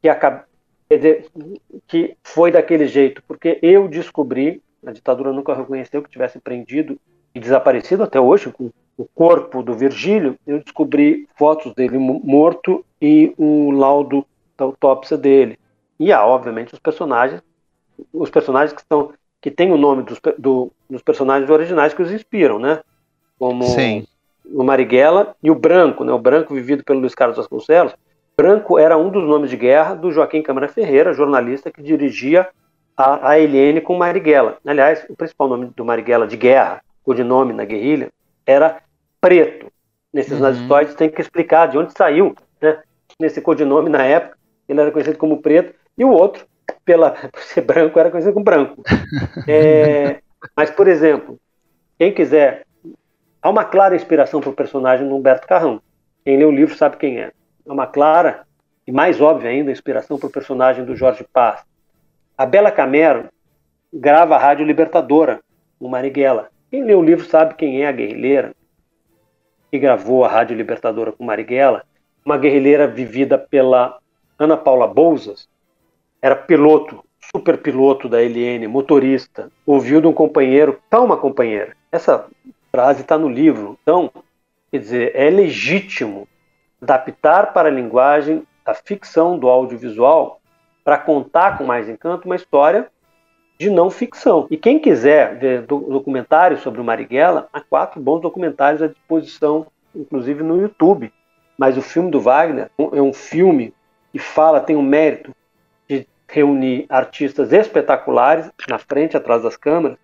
que, 0.00 0.10
que 1.86 2.16
foi 2.22 2.50
daquele 2.50 2.86
jeito? 2.86 3.22
Porque 3.26 3.58
eu 3.62 3.88
descobri, 3.88 4.62
a 4.84 4.92
ditadura 4.92 5.32
nunca 5.32 5.54
reconheceu 5.54 6.02
que 6.02 6.10
tivesse 6.10 6.38
prendido 6.38 6.98
e 7.34 7.40
desaparecido 7.40 8.02
até 8.02 8.20
hoje, 8.20 8.52
com 8.52 8.70
o 8.96 9.06
corpo 9.14 9.62
do 9.62 9.74
Virgílio, 9.74 10.36
eu 10.46 10.60
descobri 10.60 11.28
fotos 11.36 11.74
dele 11.74 11.98
morto 11.98 12.84
e 13.00 13.34
o 13.36 13.70
laudo 13.70 14.24
da 14.56 14.64
autópsia 14.64 15.16
dele. 15.16 15.58
E 15.98 16.12
há, 16.12 16.24
obviamente, 16.24 16.74
os 16.74 16.78
personagens, 16.78 17.42
os 18.12 18.30
personagens 18.30 18.72
que 18.72 18.80
estão 18.80 19.12
que 19.40 19.50
tem 19.50 19.70
o 19.70 19.76
nome 19.76 20.04
dos, 20.04 20.18
do, 20.38 20.72
dos 20.88 21.02
personagens 21.02 21.50
originais 21.50 21.92
que 21.92 22.00
os 22.00 22.10
inspiram, 22.10 22.58
né? 22.58 22.80
Como 23.38 23.62
Sim. 23.64 24.06
o 24.46 24.64
Marighella 24.64 25.36
e 25.42 25.50
o 25.50 25.54
Branco, 25.54 26.02
né? 26.02 26.12
O 26.12 26.18
Branco 26.18 26.54
vivido 26.54 26.82
pelo 26.82 27.00
Luiz 27.00 27.14
Carlos 27.14 27.36
Vasconcelos. 27.36 27.94
Branco 28.34 28.78
era 28.78 28.96
um 28.96 29.10
dos 29.10 29.22
nomes 29.24 29.50
de 29.50 29.58
guerra 29.58 29.94
do 29.96 30.10
Joaquim 30.10 30.40
Câmara 30.40 30.66
Ferreira, 30.66 31.12
jornalista 31.12 31.70
que 31.70 31.82
dirigia 31.82 32.48
a, 32.96 33.32
a 33.32 33.36
LN 33.36 33.82
com 33.82 33.98
Marighella. 33.98 34.56
Aliás, 34.66 35.04
o 35.10 35.14
principal 35.14 35.46
nome 35.46 35.70
do 35.76 35.84
Marighella 35.84 36.26
de 36.26 36.38
guerra, 36.38 36.82
o 37.04 37.12
de 37.12 37.22
nome 37.22 37.52
na 37.52 37.66
guerrilha, 37.66 38.10
era 38.46 38.78
Preto. 39.24 39.72
Nesses 40.12 40.34
uhum. 40.34 40.40
nazistóides 40.40 40.94
tem 40.94 41.08
que 41.08 41.18
explicar 41.18 41.66
de 41.68 41.78
onde 41.78 41.94
saiu, 41.96 42.34
né? 42.60 42.82
Nesse 43.18 43.40
codinome 43.40 43.88
na 43.88 44.04
época, 44.04 44.36
ele 44.68 44.78
era 44.78 44.90
conhecido 44.90 45.16
como 45.16 45.40
Preto, 45.40 45.74
e 45.96 46.04
o 46.04 46.10
outro 46.10 46.46
pela, 46.84 47.12
por 47.32 47.40
ser 47.40 47.62
branco, 47.62 47.98
era 47.98 48.10
conhecido 48.10 48.34
como 48.34 48.44
branco. 48.44 48.82
É, 49.48 50.20
mas, 50.54 50.70
por 50.70 50.86
exemplo, 50.86 51.38
quem 51.98 52.12
quiser, 52.12 52.66
há 53.40 53.48
uma 53.48 53.64
clara 53.64 53.96
inspiração 53.96 54.42
para 54.42 54.50
o 54.50 54.54
personagem 54.54 55.08
do 55.08 55.16
Humberto 55.16 55.46
Carrão. 55.46 55.80
Quem 56.22 56.36
lê 56.36 56.44
o 56.44 56.50
livro 56.50 56.76
sabe 56.76 56.98
quem 56.98 57.18
é. 57.18 57.32
Há 57.66 57.72
uma 57.72 57.86
clara 57.86 58.46
e 58.86 58.92
mais 58.92 59.22
óbvia 59.22 59.48
ainda 59.48 59.72
inspiração 59.72 60.18
para 60.18 60.26
o 60.26 60.32
personagem 60.32 60.84
do 60.84 60.94
Jorge 60.94 61.24
Paz. 61.32 61.64
A 62.36 62.44
Bela 62.44 62.70
Camero 62.70 63.30
grava 63.90 64.34
a 64.34 64.38
Rádio 64.38 64.66
Libertadora, 64.66 65.40
o 65.80 65.88
Marighella. 65.88 66.50
Quem 66.70 66.84
lê 66.84 66.94
o 66.94 67.02
livro 67.02 67.24
sabe 67.24 67.54
quem 67.54 67.82
é 67.82 67.88
a 67.88 67.92
guerrilheira 67.92 68.52
que 69.74 69.78
gravou 69.80 70.24
a 70.24 70.28
Rádio 70.28 70.56
Libertadora 70.56 71.10
com 71.10 71.24
Marighella, 71.24 71.82
uma 72.24 72.38
guerrilheira 72.38 72.86
vivida 72.86 73.36
pela 73.36 73.98
Ana 74.38 74.56
Paula 74.56 74.86
Bouzas, 74.86 75.48
era 76.22 76.36
piloto, 76.36 77.04
super 77.32 77.58
piloto 77.58 78.08
da 78.08 78.22
LN, 78.22 78.68
motorista, 78.68 79.50
ouviu 79.66 80.00
de 80.00 80.06
um 80.06 80.12
companheiro, 80.12 80.80
calma 80.88 81.16
companheira, 81.16 81.76
essa 81.90 82.24
frase 82.70 83.00
está 83.00 83.18
no 83.18 83.28
livro. 83.28 83.76
Então, 83.82 84.12
quer 84.70 84.78
dizer, 84.78 85.10
é 85.12 85.28
legítimo 85.28 86.28
adaptar 86.80 87.52
para 87.52 87.68
a 87.68 87.72
linguagem 87.72 88.44
a 88.64 88.74
ficção 88.74 89.36
do 89.36 89.48
audiovisual 89.48 90.40
para 90.84 90.98
contar 90.98 91.58
com 91.58 91.64
mais 91.64 91.88
encanto 91.88 92.26
uma 92.26 92.36
história 92.36 92.86
de 93.58 93.70
não 93.70 93.90
ficção. 93.90 94.46
E 94.50 94.56
quem 94.56 94.78
quiser 94.78 95.38
ver 95.38 95.62
documentários 95.62 96.60
sobre 96.60 96.80
o 96.80 96.84
Marighella, 96.84 97.48
há 97.52 97.60
quatro 97.60 98.00
bons 98.00 98.20
documentários 98.20 98.82
à 98.82 98.88
disposição, 98.88 99.66
inclusive 99.94 100.42
no 100.42 100.60
YouTube. 100.60 101.12
Mas 101.56 101.76
o 101.76 101.82
filme 101.82 102.10
do 102.10 102.20
Wagner 102.20 102.70
é 102.92 103.00
um 103.00 103.12
filme 103.12 103.72
que 104.12 104.18
fala, 104.18 104.60
tem 104.60 104.74
o 104.74 104.80
um 104.80 104.82
mérito 104.82 105.34
reunir 106.28 106.86
artistas 106.88 107.52
espetaculares 107.52 108.50
na 108.68 108.78
frente 108.78 109.16
atrás 109.16 109.42
das 109.42 109.56
câmeras 109.56 109.96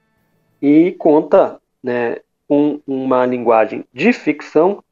e 0.63 0.93
conta 0.93 1.61
né, 1.83 2.19
com 2.47 2.81
uma 2.87 3.27
linguagem 3.27 3.85
de 3.93 4.13
ficção 4.13 4.83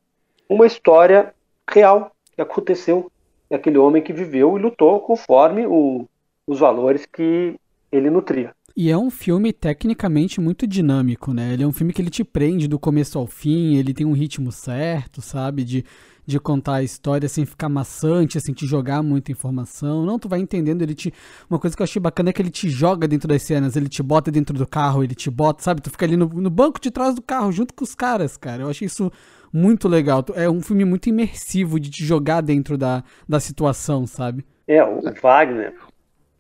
uma 0.48 0.66
história 0.66 1.34
real 1.70 2.10
que 2.34 2.40
aconteceu 2.40 3.10
daquele 3.50 3.78
homem 3.78 4.02
que 4.02 4.12
viveu 4.12 4.56
e 4.58 4.62
lutou 4.62 5.00
conforme 5.00 5.66
o, 5.66 6.06
os 6.46 6.58
valores 6.58 7.04
que 7.06 7.54
ele 7.90 8.10
nutria. 8.10 8.52
E 8.76 8.90
é 8.90 8.96
um 8.96 9.10
filme 9.10 9.52
tecnicamente 9.52 10.40
muito 10.40 10.64
dinâmico, 10.64 11.34
né? 11.34 11.52
Ele 11.52 11.64
é 11.64 11.66
um 11.66 11.72
filme 11.72 11.92
que 11.92 12.00
ele 12.00 12.10
te 12.10 12.22
prende 12.22 12.68
do 12.68 12.78
começo 12.78 13.18
ao 13.18 13.26
fim, 13.26 13.74
ele 13.74 13.92
tem 13.92 14.06
um 14.06 14.12
ritmo 14.12 14.52
certo, 14.52 15.20
sabe? 15.20 15.64
De, 15.64 15.84
de 16.24 16.38
contar 16.38 16.74
a 16.74 16.82
história 16.84 17.28
sem 17.28 17.44
ficar 17.44 17.68
maçante, 17.68 18.40
sem 18.40 18.54
te 18.54 18.66
jogar 18.66 19.02
muita 19.02 19.32
informação. 19.32 20.06
Não, 20.06 20.16
tu 20.16 20.28
vai 20.28 20.38
entendendo, 20.38 20.82
ele 20.82 20.94
te. 20.94 21.12
Uma 21.50 21.58
coisa 21.58 21.74
que 21.74 21.82
eu 21.82 21.84
achei 21.84 22.00
bacana 22.00 22.30
é 22.30 22.32
que 22.32 22.40
ele 22.40 22.50
te 22.50 22.68
joga 22.68 23.08
dentro 23.08 23.26
das 23.26 23.42
cenas, 23.42 23.74
ele 23.74 23.88
te 23.88 24.00
bota 24.00 24.30
dentro 24.30 24.56
do 24.56 24.64
carro, 24.66 25.02
ele 25.02 25.14
te 25.14 25.28
bota, 25.28 25.60
sabe? 25.60 25.80
Tu 25.80 25.90
fica 25.90 26.06
ali 26.06 26.16
no, 26.16 26.26
no 26.28 26.50
banco 26.50 26.80
de 26.80 26.92
trás 26.92 27.16
do 27.16 27.22
carro, 27.22 27.50
junto 27.50 27.74
com 27.74 27.82
os 27.82 27.96
caras, 27.96 28.36
cara. 28.36 28.62
Eu 28.62 28.70
achei 28.70 28.86
isso 28.86 29.10
muito 29.52 29.88
legal. 29.88 30.24
É 30.36 30.48
um 30.48 30.60
filme 30.60 30.84
muito 30.84 31.08
imersivo 31.08 31.80
de 31.80 31.90
te 31.90 32.04
jogar 32.04 32.42
dentro 32.42 32.78
da, 32.78 33.02
da 33.28 33.40
situação, 33.40 34.06
sabe? 34.06 34.44
É, 34.68 34.84
o 34.84 35.00
Wagner, 35.22 35.74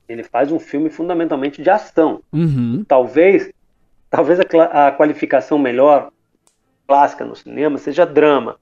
ele 0.08 0.22
faz 0.22 0.50
um 0.50 0.58
filme 0.58 0.88
fundamentalmente 0.88 1.62
de 1.62 1.68
ação. 1.68 2.20
Uhum. 2.32 2.84
Talvez, 2.86 3.52
talvez 4.08 4.40
a, 4.40 4.88
a, 4.88 4.92
qualificação 4.92 5.58
melhor 5.58 6.10
clássica 6.86 7.24
no 7.24 7.36
cinema 7.36 7.76
seja 7.78 8.06
drama, 8.06 8.56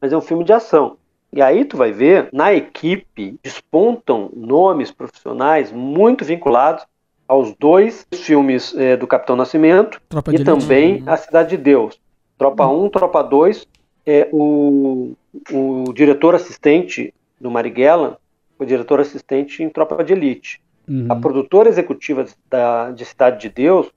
mas 0.00 0.12
é 0.12 0.16
um 0.16 0.20
filme 0.20 0.44
de 0.44 0.52
ação. 0.52 0.96
E 1.32 1.42
aí 1.42 1.64
tu 1.64 1.76
vai 1.76 1.90
ver, 1.90 2.28
na 2.32 2.54
equipe 2.54 3.36
despontam 3.42 4.30
nomes 4.34 4.92
profissionais 4.92 5.72
muito 5.72 6.24
vinculados 6.24 6.86
aos 7.26 7.54
dois 7.56 8.06
filmes 8.12 8.74
é, 8.76 8.96
do 8.96 9.06
Capitão 9.06 9.34
Nascimento 9.34 10.00
Tropa 10.08 10.32
e 10.32 10.44
também 10.44 11.02
uhum. 11.02 11.10
A 11.10 11.16
Cidade 11.16 11.50
de 11.50 11.56
Deus. 11.56 12.00
Tropa 12.38 12.66
1, 12.66 12.88
Tropa 12.90 13.22
2, 13.22 13.66
é, 14.06 14.28
o, 14.32 15.14
o 15.50 15.92
diretor 15.92 16.34
assistente 16.34 17.12
do 17.40 17.50
Marighella 17.50 18.18
foi 18.56 18.66
diretor 18.66 19.00
assistente 19.00 19.62
em 19.62 19.68
Tropa 19.68 20.02
de 20.04 20.12
Elite. 20.12 20.60
Uhum. 20.88 21.06
A 21.08 21.16
produtora 21.16 21.68
executiva 21.68 22.26
da, 22.48 22.90
de 22.90 23.04
Cidade 23.04 23.40
de 23.40 23.48
Deus 23.48 23.90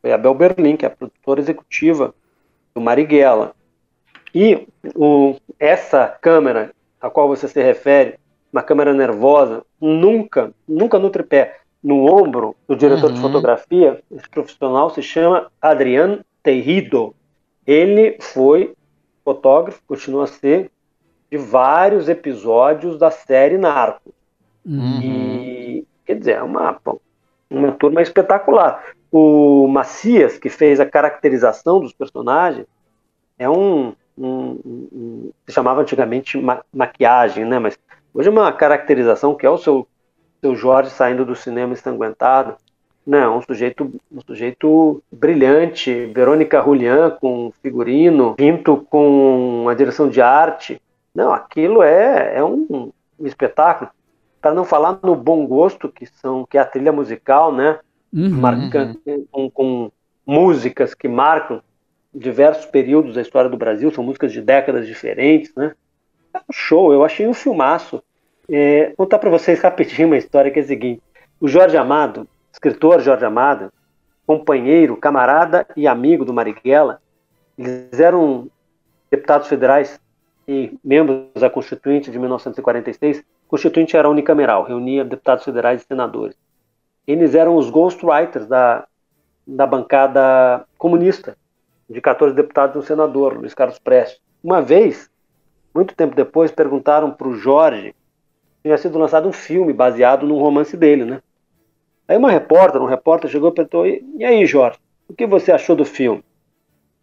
foi 0.00 0.12
a 0.12 0.18
Bel 0.18 0.34
Berlin, 0.34 0.76
que 0.76 0.84
é 0.84 0.88
a 0.88 0.90
produtora 0.90 1.40
executiva 1.40 2.14
do 2.74 2.80
Marighella. 2.80 3.54
E 4.34 4.66
o, 4.94 5.36
essa 5.58 6.06
câmera 6.20 6.72
a 7.00 7.08
qual 7.08 7.26
você 7.26 7.48
se 7.48 7.62
refere, 7.62 8.18
uma 8.52 8.62
câmera 8.62 8.92
nervosa, 8.92 9.64
nunca, 9.80 10.52
nunca 10.68 10.98
no 10.98 11.08
tripé, 11.08 11.60
no 11.82 12.04
ombro 12.12 12.54
do 12.68 12.76
diretor 12.76 13.08
uhum. 13.08 13.14
de 13.14 13.20
fotografia, 13.20 14.02
esse 14.10 14.28
profissional 14.28 14.90
se 14.90 15.02
chama 15.02 15.50
Adrian 15.62 16.20
Terrido. 16.42 17.14
Ele 17.66 18.18
foi 18.20 18.74
fotógrafo, 19.24 19.80
continua 19.86 20.24
a 20.24 20.26
ser, 20.26 20.70
de 21.30 21.38
vários 21.38 22.08
episódios 22.08 22.98
da 22.98 23.10
série 23.10 23.56
Narcos. 23.56 24.12
Uhum. 24.66 25.00
E 25.00 25.29
Quer 26.10 26.18
dizer, 26.18 26.32
é 26.38 26.42
uma, 26.42 26.76
uma 27.48 27.70
turma 27.70 28.02
espetacular. 28.02 28.82
O 29.12 29.68
Macias, 29.68 30.38
que 30.38 30.48
fez 30.48 30.80
a 30.80 30.86
caracterização 30.86 31.78
dos 31.78 31.92
personagens, 31.92 32.66
é 33.38 33.48
um. 33.48 33.94
um, 34.18 34.60
um 34.64 35.30
se 35.46 35.54
chamava 35.54 35.82
antigamente 35.82 36.36
ma 36.36 36.64
maquiagem, 36.74 37.44
né? 37.44 37.60
Mas 37.60 37.78
hoje 38.12 38.28
é 38.28 38.32
uma 38.32 38.50
caracterização 38.50 39.36
que 39.36 39.46
é 39.46 39.50
o 39.50 39.56
seu, 39.56 39.86
seu 40.40 40.56
Jorge 40.56 40.90
saindo 40.90 41.24
do 41.24 41.36
cinema 41.36 41.74
ensanguentado. 41.74 42.56
Não, 43.06 43.38
um 43.38 43.42
sujeito, 43.42 43.88
um 44.10 44.20
sujeito 44.20 45.00
brilhante, 45.12 46.06
Verônica 46.06 46.60
Julian 46.60 47.10
com 47.20 47.52
figurino, 47.62 48.34
Pinto 48.34 48.84
com 48.90 49.68
a 49.68 49.74
direção 49.74 50.08
de 50.08 50.20
arte. 50.20 50.82
Não, 51.14 51.32
aquilo 51.32 51.84
é, 51.84 52.36
é 52.36 52.44
um, 52.44 52.90
um 53.16 53.26
espetáculo 53.26 53.92
para 54.40 54.54
não 54.54 54.64
falar 54.64 54.98
no 55.02 55.14
bom 55.14 55.46
gosto 55.46 55.88
que 55.88 56.06
são 56.06 56.46
que 56.46 56.56
é 56.56 56.60
a 56.60 56.64
trilha 56.64 56.92
musical, 56.92 57.52
né? 57.52 57.78
Uhum, 58.12 58.30
Marcando, 58.30 59.00
uhum. 59.06 59.26
com, 59.30 59.50
com, 59.50 59.92
músicas 60.26 60.94
que 60.94 61.08
marcam 61.08 61.60
diversos 62.14 62.64
períodos 62.66 63.14
da 63.14 63.20
história 63.20 63.50
do 63.50 63.56
Brasil, 63.56 63.90
são 63.90 64.04
músicas 64.04 64.32
de 64.32 64.40
décadas 64.40 64.86
diferentes, 64.86 65.52
né? 65.56 65.74
É 66.32 66.38
um 66.38 66.52
show, 66.52 66.92
eu 66.92 67.04
achei 67.04 67.26
um 67.26 67.34
filmaço. 67.34 68.02
É, 68.48 68.92
contar 68.96 69.18
para 69.18 69.30
vocês 69.30 69.60
rapidinho 69.60 70.08
uma 70.08 70.16
história 70.16 70.50
que 70.50 70.58
é 70.58 70.62
a 70.62 70.66
seguinte: 70.66 71.02
o 71.40 71.48
Jorge 71.48 71.76
Amado, 71.76 72.28
escritor 72.52 73.00
Jorge 73.00 73.24
Amado, 73.24 73.72
companheiro, 74.26 74.96
camarada 74.96 75.66
e 75.76 75.86
amigo 75.86 76.24
do 76.24 76.32
Marighella, 76.32 77.00
eles 77.58 77.98
eram 77.98 78.48
deputados 79.10 79.48
federais 79.48 80.00
e 80.46 80.78
membros 80.84 81.26
da 81.34 81.50
Constituinte 81.50 82.10
de 82.10 82.18
1946 82.18 83.24
Constituinte 83.50 83.96
era 83.96 84.08
unicameral, 84.08 84.62
reunia 84.62 85.04
deputados 85.04 85.44
federais 85.44 85.82
e 85.82 85.84
senadores. 85.84 86.36
Eles 87.04 87.34
eram 87.34 87.56
os 87.56 87.68
ghostwriters 87.68 88.46
da, 88.46 88.86
da 89.44 89.66
bancada 89.66 90.64
comunista, 90.78 91.36
de 91.88 92.00
14 92.00 92.32
deputados 92.32 92.76
e 92.76 92.78
um 92.78 92.82
senador, 92.82 93.36
Luiz 93.36 93.52
Carlos 93.52 93.80
Prestes. 93.80 94.20
Uma 94.40 94.62
vez, 94.62 95.10
muito 95.74 95.96
tempo 95.96 96.14
depois, 96.14 96.52
perguntaram 96.52 97.10
para 97.10 97.26
o 97.26 97.34
Jorge 97.34 97.92
tinha 98.62 98.78
sido 98.78 98.96
lançado 98.96 99.28
um 99.28 99.32
filme 99.32 99.72
baseado 99.72 100.24
num 100.24 100.38
romance 100.38 100.76
dele, 100.76 101.04
né? 101.04 101.20
Aí 102.06 102.16
uma 102.16 102.30
repórter, 102.30 102.80
um 102.80 102.86
repórter 102.86 103.28
chegou 103.28 103.50
e 103.50 103.54
perguntou, 103.54 103.84
e 103.84 104.24
aí, 104.24 104.46
Jorge, 104.46 104.78
o 105.08 105.14
que 105.14 105.26
você 105.26 105.50
achou 105.50 105.74
do 105.74 105.84
filme? 105.84 106.22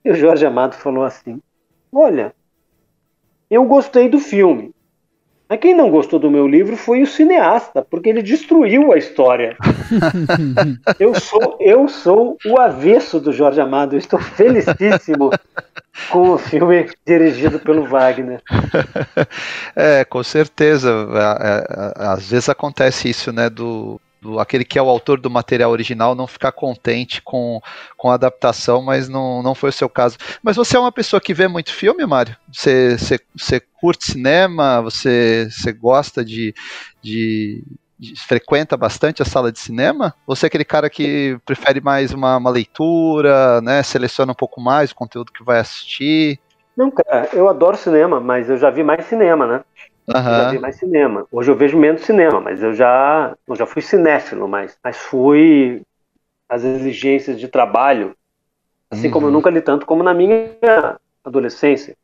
E 0.06 0.12
o 0.12 0.16
Jorge 0.16 0.46
Amado 0.46 0.76
falou 0.76 1.04
assim, 1.04 1.42
olha, 1.92 2.34
eu 3.50 3.66
gostei 3.66 4.08
do 4.08 4.20
filme, 4.20 4.74
mas 5.50 5.60
quem 5.60 5.74
não 5.74 5.90
gostou 5.90 6.20
do 6.20 6.30
meu 6.30 6.48
livro 6.48 6.76
foi 6.76 7.02
o 7.02 7.08
cineasta, 7.08 7.82
porque 7.82 8.10
ele 8.10 8.22
destruiu 8.22 8.92
a 8.92 8.98
história. 8.98 9.56
eu, 11.00 11.18
sou, 11.20 11.58
eu 11.60 11.88
sou 11.88 12.38
o 12.46 12.60
avesso 12.60 13.20
do 13.20 13.32
Jorge 13.32 13.62
Amado, 13.62 13.96
eu 13.96 14.00
estou 14.00 14.20
felicíssimo 14.20 15.32
com 16.12 16.32
o 16.32 16.38
filme 16.38 16.90
dirigido 17.06 17.60
pelo 17.60 17.86
Wagner. 17.86 18.42
É, 19.76 20.04
com 20.04 20.24
certeza. 20.24 20.92
Às 21.96 22.32
vezes 22.32 22.50
acontece 22.50 23.08
isso, 23.10 23.32
né? 23.32 23.48
Do, 23.48 24.02
do, 24.22 24.40
aquele 24.40 24.66
que 24.66 24.78
é 24.78 24.82
o 24.82 24.90
autor 24.90 25.20
do 25.20 25.30
material 25.30 25.72
original 25.72 26.16
não 26.16 26.28
ficar 26.28 26.52
contente 26.52 27.22
com, 27.22 27.62
com 27.96 28.10
a 28.10 28.16
adaptação, 28.16 28.82
mas 28.82 29.08
não, 29.08 29.42
não 29.42 29.56
foi 29.56 29.70
o 29.70 29.74
seu 29.74 29.90
caso. 29.90 30.18
Mas 30.42 30.56
você 30.56 30.78
é 30.78 30.80
uma 30.80 30.92
pessoa 30.92 31.22
que 31.22 31.34
vê 31.34 31.48
muito 31.48 31.74
filme, 31.74 32.06
Mário? 32.06 32.36
Você, 32.52 32.98
você, 32.98 33.20
você 33.36 33.60
curte 33.60 34.06
cinema? 34.06 34.82
Você, 34.82 35.48
você 35.52 35.72
gosta 35.72 36.24
de, 36.24 36.54
de, 37.02 37.64
de, 37.98 38.16
frequenta 38.28 38.76
bastante 38.76 39.22
a 39.22 39.26
sala 39.26 39.52
de 39.52 39.60
cinema? 39.60 40.14
Você 40.26 40.46
é 40.46 40.48
aquele 40.48 40.66
cara 40.66 40.90
que 40.90 41.38
prefere 41.46 41.82
mais 41.82 42.12
uma, 42.12 42.38
uma 42.38 42.50
leitura, 42.50 43.62
né? 43.62 43.84
Seleciona 43.84 44.32
um 44.32 44.36
pouco 44.36 44.60
mais 44.60 44.92
o 44.92 44.96
conteúdo 44.96 45.32
que 45.32 45.44
vai 45.44 45.60
assistir? 45.60 46.40
Não, 46.76 46.92
cara, 46.92 47.28
eu 47.34 47.50
adoro 47.50 47.76
cinema, 47.76 48.20
mas 48.20 48.50
eu 48.50 48.58
já 48.58 48.70
vi 48.70 48.84
mais 48.84 49.06
cinema, 49.06 49.48
né? 49.48 49.64
Uhum. 50.08 50.24
Já 50.24 50.52
vi 50.52 50.60
mais 50.60 50.76
cinema. 50.78 51.26
Hoje 51.32 51.52
eu 51.52 51.56
vejo 51.56 51.78
menos 51.78 52.02
cinema, 52.02 52.40
mas 52.40 52.64
eu 52.64 52.74
já, 52.74 53.36
eu 53.48 53.56
já 53.56 53.66
fui 53.66 53.82
cinéfilo, 53.82 54.48
mas, 54.48 54.78
mas 54.82 54.96
fui 54.98 55.82
as 56.48 56.64
exigências 56.64 57.38
de 57.38 57.48
trabalho, 57.48 58.16
assim 58.90 59.08
uhum. 59.08 59.14
como 59.14 59.26
eu 59.26 59.30
uhum. 59.30 59.34
nunca 59.36 59.50
li 59.50 59.62
tanto 59.62 59.86
como 59.86 60.04
na 60.04 60.14
minha 60.14 60.56
adolescência. 61.24 61.96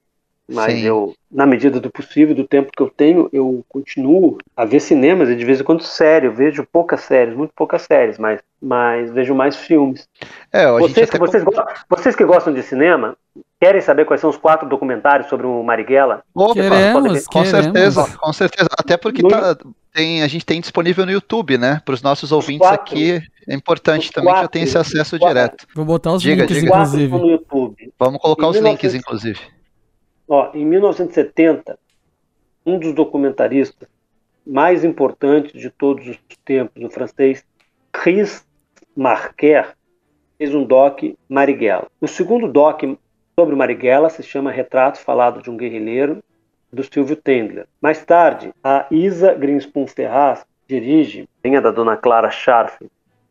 Mas 0.48 0.74
Sim. 0.74 0.82
eu, 0.82 1.14
na 1.32 1.46
medida 1.46 1.80
do 1.80 1.90
possível, 1.90 2.36
do 2.36 2.46
tempo 2.46 2.72
que 2.76 2.84
eu 2.84 2.90
tenho, 2.90 3.30
eu 3.32 3.64
continuo 3.70 4.38
a 4.58 4.66
ver 4.66 4.82
cinemas 4.82 5.30
e 5.30 5.36
de 5.36 5.46
vez 5.46 5.62
em 5.62 5.64
quando 5.64 5.84
sério. 5.84 6.28
Eu 6.28 6.34
vejo 6.34 6.68
poucas 6.70 7.02
séries, 7.02 7.34
muito 7.34 7.54
poucas 7.56 7.84
séries, 7.84 8.18
mas, 8.18 8.42
mas 8.62 9.10
vejo 9.12 9.34
mais 9.34 9.56
filmes. 9.56 10.08
É, 10.52 10.70
vocês, 10.70 11.10
que, 11.10 11.18
vocês, 11.18 11.44
vocês 11.90 12.16
que 12.16 12.26
gostam 12.26 12.54
de 12.54 12.62
cinema, 12.62 13.16
Querem 13.64 13.80
saber 13.80 14.04
quais 14.04 14.20
são 14.20 14.30
os 14.30 14.36
quatro 14.36 14.68
documentários 14.68 15.30
sobre 15.30 15.48
o 15.48 15.64
Marighella? 15.64 16.22
Opa, 16.36 16.54
queremos, 16.54 17.26
com 17.26 17.46
certeza, 17.46 18.18
com 18.18 18.34
certeza. 18.34 18.70
Até 18.78 18.98
porque 18.98 19.26
tá, 19.26 19.56
tem, 19.94 20.22
a 20.22 20.28
gente 20.28 20.46
tem 20.46 20.60
disponível 20.60 21.06
no 21.06 21.14
YouTube, 21.14 21.58
né? 21.58 21.82
Para 21.86 21.94
os 21.94 22.02
nossos 22.02 22.34
ouvintes 22.34 22.68
quatro, 22.68 22.82
aqui, 22.82 23.22
é 23.48 23.56
importante 23.56 24.12
também 24.12 24.34
quatro, 24.34 24.42
que 24.42 24.44
já 24.44 24.50
tenha 24.50 24.66
esse 24.66 24.78
acesso 24.78 25.18
direto. 25.18 25.66
Vou 25.74 25.86
botar 25.86 26.12
os 26.12 26.22
diga, 26.22 26.42
links, 26.42 26.58
diga. 26.58 26.68
inclusive. 26.68 27.18
No 27.18 27.30
YouTube. 27.30 27.94
Vamos 27.98 28.20
colocar 28.20 28.48
em 28.48 28.50
os 28.50 28.56
19... 28.58 28.70
links, 28.70 28.96
inclusive. 28.96 29.40
Ó, 30.28 30.50
em 30.54 30.66
1970, 30.66 31.80
um 32.66 32.78
dos 32.78 32.94
documentaristas 32.94 33.88
mais 34.46 34.84
importantes 34.84 35.54
de 35.54 35.70
todos 35.70 36.06
os 36.06 36.20
tempos, 36.44 36.84
o 36.84 36.90
francês 36.90 37.46
Chris 37.94 38.46
Marquer, 38.94 39.74
fez 40.38 40.54
um 40.54 40.66
doc 40.66 41.02
Marighella. 41.30 41.88
O 42.02 42.10
segundo 42.10 42.52
doc 42.52 42.84
sobre 43.36 43.56
Marighella 43.56 44.10
se 44.10 44.24
chama 44.24 44.52
Retrato 44.52 45.00
Falado 45.00 45.42
de 45.42 45.50
um 45.50 45.58
Guerrilheiro, 45.58 46.24
do 46.72 46.84
Silvio 46.84 47.16
Tendler. 47.16 47.66
Mais 47.82 48.04
tarde, 48.04 48.54
a 48.64 48.86
Isa 48.90 49.34
Greenspoon 49.34 49.88
Ferraz 49.88 50.46
dirige, 50.68 51.28
tem 51.42 51.56
a 51.56 51.62
da 51.62 51.72
dona 51.72 51.96
Clara 51.96 52.32
Scharf, 52.32 52.78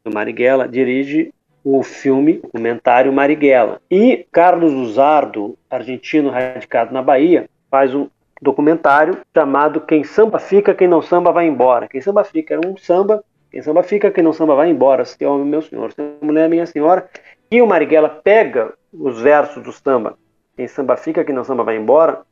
do 0.05 0.13
Marighella, 0.13 0.69
dirige 0.69 1.33
o 1.65 1.83
filme 1.83 2.35
documentário 2.35 3.13
Marighella. 3.13 3.81
E 3.91 4.27
Carlos 4.33 4.73
Uzardo, 4.73 5.57
argentino 5.71 6.31
radicado 6.31 6.93
na 6.93 7.03
Bahia, 7.03 7.49
faz 7.71 7.95
um 7.95 8.09
documentário 8.41 9.19
chamado 9.35 9.81
Quem 9.81 10.03
Samba 10.03 10.39
Fica, 10.39 10.75
Quem 10.75 10.89
Não 10.89 11.01
Samba 11.01 11.31
Vai 11.31 11.47
Embora. 11.47 11.89
Quem 11.89 12.01
Samba 12.01 12.25
Fica 12.25 12.55
é 12.55 12.59
um 12.59 12.77
samba, 12.77 13.25
quem 13.53 13.61
samba 13.61 13.83
fica, 13.83 14.11
quem 14.11 14.25
não 14.25 14.33
samba 14.33 14.55
vai 14.55 14.71
embora. 14.71 15.05
Se 15.05 15.23
é 15.23 15.29
homem, 15.29 15.47
meu 15.47 15.61
senhor, 15.61 15.93
se 15.93 16.01
é 16.01 16.25
mulher, 16.25 16.49
minha 16.49 16.65
senhora. 16.65 17.07
E 17.51 17.61
o 17.61 17.67
Marighella 17.67 18.09
pega 18.09 18.73
os 18.93 19.21
versos 19.21 19.63
do 19.63 19.73
samba, 19.73 20.19
quem 20.57 20.69
samba 20.69 20.97
fica, 20.97 21.25
quem 21.25 21.35
não 21.35 21.45
samba 21.45 21.65
vai 21.65 21.77
embora, 21.77 22.23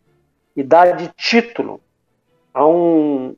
e 0.55 0.63
dá 0.63 0.91
de 0.93 1.09
título 1.17 1.81
a 2.53 2.67
um, 2.67 3.35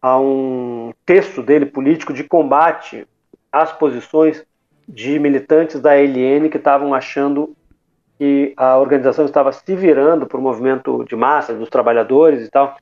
a 0.00 0.18
um 0.18 0.92
texto 1.04 1.42
dele 1.42 1.66
político 1.66 2.12
de 2.12 2.24
combate 2.24 3.06
às 3.52 3.72
posições 3.72 4.44
de 4.88 5.18
militantes 5.18 5.80
da 5.80 5.94
LN 5.94 6.48
que 6.48 6.56
estavam 6.56 6.94
achando 6.94 7.54
que 8.18 8.54
a 8.56 8.78
organização 8.78 9.24
estava 9.24 9.52
se 9.52 9.74
virando 9.74 10.26
para 10.26 10.38
o 10.38 10.42
movimento 10.42 11.04
de 11.04 11.16
massa 11.16 11.54
dos 11.54 11.68
trabalhadores 11.68 12.46
e 12.46 12.50
tal, 12.50 12.76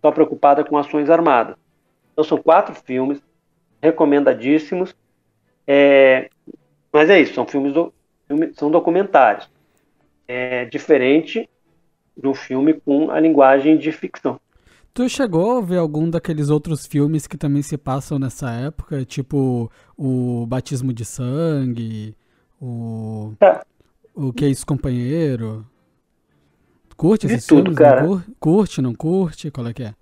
só 0.00 0.10
preocupada 0.10 0.64
com 0.64 0.78
ações 0.78 1.10
armadas. 1.10 1.56
Então 2.12 2.24
são 2.24 2.38
quatro 2.38 2.74
filmes 2.74 3.22
recomendadíssimos. 3.82 4.94
É, 5.66 6.30
mas 6.92 7.10
é 7.10 7.20
isso, 7.20 7.34
são 7.34 7.46
filmes 7.46 7.72
do, 7.72 7.92
filme, 8.30 8.52
são 8.54 8.70
documentários. 8.70 9.48
É 10.28 10.64
diferente 10.64 11.48
do 12.16 12.32
filme 12.32 12.74
com 12.74 13.10
a 13.10 13.18
linguagem 13.18 13.76
de 13.76 13.90
ficção. 13.90 14.38
Tu 14.94 15.08
chegou 15.08 15.58
a 15.58 15.60
ver 15.60 15.78
algum 15.78 16.08
daqueles 16.08 16.50
outros 16.50 16.86
filmes 16.86 17.26
que 17.26 17.36
também 17.36 17.62
se 17.62 17.76
passam 17.76 18.18
nessa 18.18 18.50
época, 18.50 19.04
tipo 19.04 19.70
o 19.96 20.46
Batismo 20.46 20.92
de 20.92 21.04
Sangue, 21.04 22.14
o 22.60 23.32
é. 23.40 23.60
o 24.14 24.32
Que 24.32 24.44
é 24.44 24.48
isso, 24.48 24.66
companheiro? 24.66 25.66
Curte 26.96 27.26
esses 27.26 27.46
tudo, 27.46 27.62
filmes? 27.62 27.78
Cara. 27.78 28.02
Não 28.02 28.22
curte, 28.38 28.82
não 28.82 28.94
curte? 28.94 29.50
Qual 29.50 29.66
é 29.66 29.72
que 29.72 29.84
é? 29.84 29.94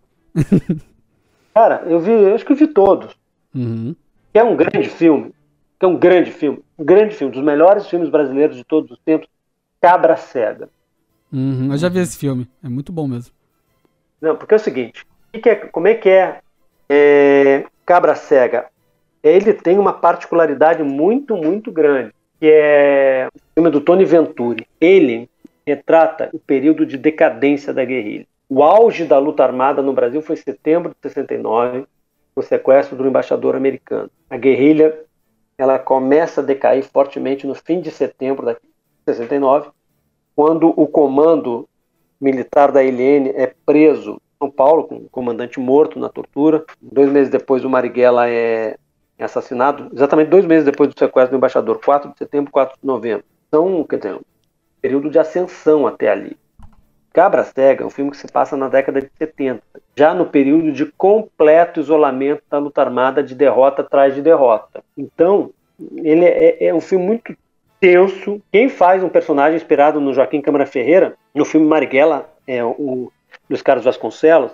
cara, 1.54 1.82
eu 1.86 2.00
vi, 2.00 2.10
eu 2.10 2.34
acho 2.34 2.44
que 2.44 2.52
eu 2.52 2.56
vi 2.56 2.66
todos. 2.66 3.14
Uhum. 3.54 3.94
É 4.34 4.42
um 4.42 4.56
grande 4.56 4.88
filme, 4.88 5.32
que 5.78 5.84
é 5.84 5.88
um 5.88 5.96
grande 5.96 6.32
filme, 6.32 6.62
um 6.78 6.84
grande 6.84 7.14
filme, 7.14 7.32
dos 7.32 7.42
melhores 7.42 7.86
filmes 7.86 8.08
brasileiros 8.08 8.56
de 8.56 8.64
todos 8.64 8.90
os 8.90 8.98
tempos, 8.98 9.28
Cabra 9.80 10.16
Cega. 10.16 10.68
Uhum, 11.32 11.70
eu 11.70 11.78
já 11.78 11.88
vi 11.88 12.00
esse 12.00 12.18
filme, 12.18 12.48
é 12.64 12.68
muito 12.68 12.92
bom 12.92 13.06
mesmo. 13.06 13.32
Não, 14.20 14.34
porque 14.34 14.54
é 14.54 14.56
o 14.56 14.60
seguinte, 14.60 15.06
que 15.32 15.48
é, 15.48 15.54
como 15.54 15.86
é 15.86 15.94
que 15.94 16.08
é, 16.08 16.40
é 16.88 17.64
Cabra 17.86 18.14
Cega? 18.14 18.66
Ele 19.22 19.52
tem 19.52 19.78
uma 19.78 19.92
particularidade 19.92 20.82
muito, 20.82 21.36
muito 21.36 21.70
grande, 21.70 22.12
que 22.40 22.46
é 22.50 23.28
o 23.34 23.38
filme 23.54 23.70
do 23.70 23.80
Tony 23.80 24.04
Venturi. 24.04 24.66
Ele 24.80 25.28
retrata 25.66 26.30
o 26.32 26.38
período 26.38 26.86
de 26.86 26.96
decadência 26.96 27.72
da 27.72 27.84
guerrilha. 27.84 28.26
O 28.48 28.62
auge 28.62 29.04
da 29.04 29.18
luta 29.18 29.44
armada 29.44 29.82
no 29.82 29.92
Brasil 29.92 30.22
foi 30.22 30.34
em 30.34 30.38
setembro 30.38 30.90
de 30.90 30.96
69, 31.10 31.84
o 32.34 32.42
sequestro 32.42 32.96
do 32.96 33.06
embaixador 33.06 33.54
americano. 33.54 34.10
A 34.30 34.36
guerrilha 34.36 34.96
ela 35.58 35.78
começa 35.78 36.40
a 36.40 36.44
decair 36.44 36.84
fortemente 36.84 37.46
no 37.46 37.54
fim 37.54 37.80
de 37.80 37.90
setembro 37.90 38.46
de 38.46 38.56
69, 39.04 39.70
quando 40.34 40.68
o 40.68 40.86
comando 40.86 41.68
militar 42.20 42.70
da 42.70 42.82
ILN 42.82 43.32
é 43.34 43.52
preso 43.66 44.12
em 44.12 44.44
São 44.44 44.50
Paulo, 44.50 44.84
com 44.84 44.94
o 44.96 45.08
comandante 45.10 45.58
morto 45.58 45.98
na 45.98 46.08
tortura. 46.08 46.64
Dois 46.80 47.10
meses 47.10 47.28
depois, 47.28 47.64
o 47.64 47.70
Marighella 47.70 48.30
é 48.30 48.76
assassinado, 49.18 49.90
exatamente 49.92 50.28
dois 50.28 50.44
meses 50.44 50.64
depois 50.64 50.88
do 50.88 50.98
sequestro 50.98 51.32
do 51.32 51.38
embaixador, 51.38 51.80
4 51.84 52.12
de 52.12 52.18
setembro, 52.18 52.52
4 52.52 52.78
de 52.80 52.86
novembro. 52.86 53.24
Então, 53.48 53.82
quer 53.82 53.96
dizer, 53.96 54.14
um 54.14 54.20
período 54.80 55.10
de 55.10 55.18
ascensão 55.18 55.88
até 55.88 56.08
ali. 56.08 56.36
Cabra 57.18 57.42
Cega 57.42 57.82
é 57.82 57.86
um 57.86 57.90
filme 57.90 58.12
que 58.12 58.16
se 58.16 58.28
passa 58.28 58.56
na 58.56 58.68
década 58.68 59.02
de 59.02 59.10
70, 59.18 59.60
já 59.96 60.14
no 60.14 60.26
período 60.26 60.70
de 60.70 60.86
completo 60.86 61.80
isolamento 61.80 62.44
da 62.48 62.58
luta 62.58 62.80
armada 62.80 63.24
de 63.24 63.34
derrota 63.34 63.82
atrás 63.82 64.14
de 64.14 64.22
derrota. 64.22 64.84
Então, 64.96 65.50
ele 65.96 66.24
é, 66.24 66.66
é 66.66 66.72
um 66.72 66.80
filme 66.80 67.04
muito 67.04 67.36
tenso. 67.80 68.40
Quem 68.52 68.68
faz 68.68 69.02
um 69.02 69.08
personagem 69.08 69.56
inspirado 69.56 70.00
no 70.00 70.14
Joaquim 70.14 70.40
Câmara 70.40 70.64
Ferreira, 70.64 71.16
no 71.34 71.44
filme 71.44 71.66
Marighella, 71.66 72.32
é 72.46 72.62
o 72.64 73.10
Luiz 73.50 73.62
Carlos 73.62 73.84
Vasconcelos, 73.84 74.52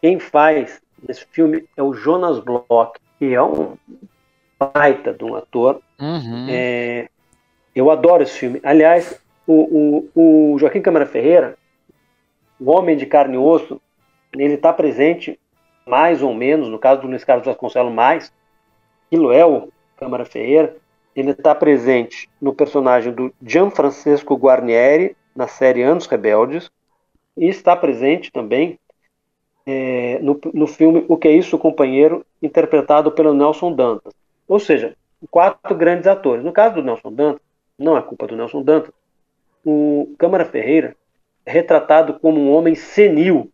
quem 0.00 0.20
faz 0.20 0.80
esse 1.08 1.26
filme 1.32 1.64
é 1.76 1.82
o 1.82 1.92
Jonas 1.92 2.38
Bloch, 2.38 2.92
que 3.18 3.34
é 3.34 3.42
um 3.42 3.76
baita 4.60 5.12
de 5.12 5.24
um 5.24 5.34
ator. 5.34 5.80
Uhum. 5.98 6.46
É, 6.48 7.08
eu 7.74 7.90
adoro 7.90 8.22
esse 8.22 8.38
filme. 8.38 8.60
Aliás, 8.62 9.20
o, 9.44 10.06
o, 10.14 10.52
o 10.54 10.58
Joaquim 10.60 10.80
Câmara 10.80 11.04
Ferreira, 11.04 11.56
o 12.58 12.70
homem 12.70 12.96
de 12.96 13.06
carne 13.06 13.34
e 13.34 13.38
osso, 13.38 13.80
ele 14.34 14.54
está 14.54 14.72
presente 14.72 15.38
mais 15.86 16.22
ou 16.22 16.34
menos, 16.34 16.68
no 16.68 16.78
caso 16.78 17.02
do 17.02 17.06
Luiz 17.06 17.24
Carlos 17.24 17.46
Vasconcelos, 17.46 17.92
mais, 17.92 18.32
aquilo 19.06 19.32
é 19.32 19.42
Câmara 19.96 20.24
Ferreira, 20.24 20.76
ele 21.14 21.30
está 21.30 21.54
presente 21.54 22.28
no 22.40 22.52
personagem 22.52 23.12
do 23.12 23.32
Gianfrancesco 23.40 24.34
Guarnieri, 24.36 25.16
na 25.34 25.48
série 25.48 25.82
Anos 25.82 26.06
Rebeldes, 26.06 26.70
e 27.36 27.48
está 27.48 27.76
presente 27.76 28.30
também 28.32 28.78
é, 29.64 30.18
no, 30.20 30.38
no 30.52 30.66
filme 30.66 31.04
O 31.08 31.16
Que 31.16 31.28
É 31.28 31.32
Isso, 31.32 31.58
Companheiro, 31.58 32.24
interpretado 32.42 33.10
pelo 33.12 33.32
Nelson 33.32 33.72
Dantas. 33.72 34.12
Ou 34.46 34.58
seja, 34.58 34.94
quatro 35.30 35.74
grandes 35.74 36.06
atores. 36.06 36.44
No 36.44 36.52
caso 36.52 36.76
do 36.76 36.82
Nelson 36.82 37.12
Dantas, 37.12 37.42
não 37.78 37.96
é 37.96 38.02
culpa 38.02 38.26
do 38.26 38.36
Nelson 38.36 38.62
Dantas, 38.62 38.92
o 39.64 40.14
Câmara 40.18 40.44
Ferreira 40.44 40.96
retratado 41.46 42.18
como 42.18 42.40
um 42.40 42.52
homem 42.52 42.74
senil 42.74 43.50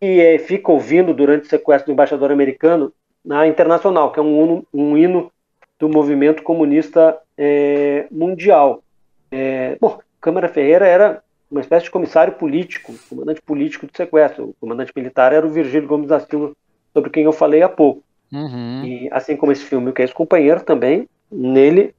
que 0.00 0.20
é, 0.20 0.38
fica 0.38 0.72
ouvindo 0.72 1.12
durante 1.12 1.46
o 1.46 1.48
sequestro 1.48 1.86
do 1.86 1.92
embaixador 1.92 2.30
americano 2.30 2.92
na 3.24 3.46
Internacional, 3.46 4.12
que 4.12 4.18
é 4.18 4.22
um, 4.22 4.64
um 4.72 4.96
hino 4.96 5.30
do 5.78 5.88
movimento 5.88 6.42
comunista 6.42 7.18
é, 7.36 8.06
mundial. 8.10 8.82
É, 9.30 9.76
bom, 9.80 9.98
Câmara 10.20 10.48
Ferreira 10.48 10.86
era 10.86 11.22
uma 11.50 11.60
espécie 11.60 11.84
de 11.84 11.90
comissário 11.90 12.34
político, 12.34 12.94
comandante 13.08 13.42
político 13.42 13.86
do 13.86 13.96
sequestro. 13.96 14.50
O 14.50 14.54
comandante 14.60 14.92
militar 14.94 15.32
era 15.32 15.46
o 15.46 15.50
Virgílio 15.50 15.88
Gomes 15.88 16.08
da 16.08 16.20
Silva, 16.20 16.52
sobre 16.92 17.10
quem 17.10 17.24
eu 17.24 17.32
falei 17.32 17.62
há 17.62 17.68
pouco. 17.68 18.02
Uhum. 18.32 18.84
E 18.84 19.08
assim 19.10 19.36
como 19.36 19.52
esse 19.52 19.64
filme, 19.64 19.90
o 19.90 19.92
que 19.92 20.02
é 20.02 20.04
esse 20.04 20.14
companheiro 20.14 20.60
também, 20.62 21.08
nele 21.30 21.94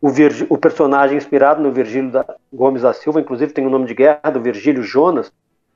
o, 0.00 0.08
Virg... 0.08 0.46
o 0.48 0.56
personagem 0.56 1.16
inspirado 1.16 1.62
no 1.62 1.72
Virgílio 1.72 2.10
da... 2.10 2.24
Gomes 2.52 2.82
da 2.82 2.92
Silva, 2.92 3.20
inclusive 3.20 3.52
tem 3.52 3.64
o 3.64 3.68
um 3.68 3.70
nome 3.70 3.86
de 3.86 3.94
guerra 3.94 4.30
do 4.30 4.40
Virgílio 4.40 4.82
Jonas, 4.82 5.32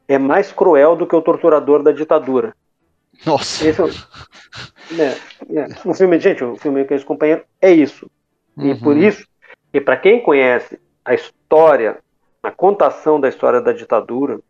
é 0.09 0.18
mais 0.18 0.53
cruel 0.53 0.97
do 0.97 1.07
que 1.07 1.14
o 1.14 1.22
torturador 1.22 1.83
da 1.83 1.93
ditadura. 1.93 2.55
Nossa. 3.25 3.66
Esse 3.66 3.81
é, 3.83 5.03
é, 5.03 5.61
é, 5.61 5.66
o 5.85 5.95
filme, 5.95 6.18
gente, 6.18 6.43
o 6.43 6.57
filme 6.57 6.85
que 6.85 6.95
esse 6.95 7.05
companheiro 7.05 7.43
é 7.61 7.70
isso. 7.70 8.11
Uhum. 8.57 8.70
E 8.70 8.75
por 8.81 8.97
isso, 8.97 9.27
e 9.72 9.81
para 9.81 9.97
quem 9.97 10.20
conhece 10.20 10.79
a 11.05 11.14
história, 11.14 11.99
a 12.43 12.51
contação 12.51 13.20
da 13.20 13.29
história 13.29 13.61
da 13.61 13.72
ditadura, 13.72 14.41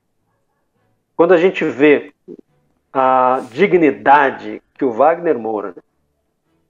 quando 1.17 1.33
a 1.33 1.39
gente 1.39 1.65
vê 1.65 2.13
a 2.93 3.43
dignidade 3.51 4.63
que 4.75 4.85
o 4.85 4.93
Wagner 4.93 5.39
Moura 5.39 5.75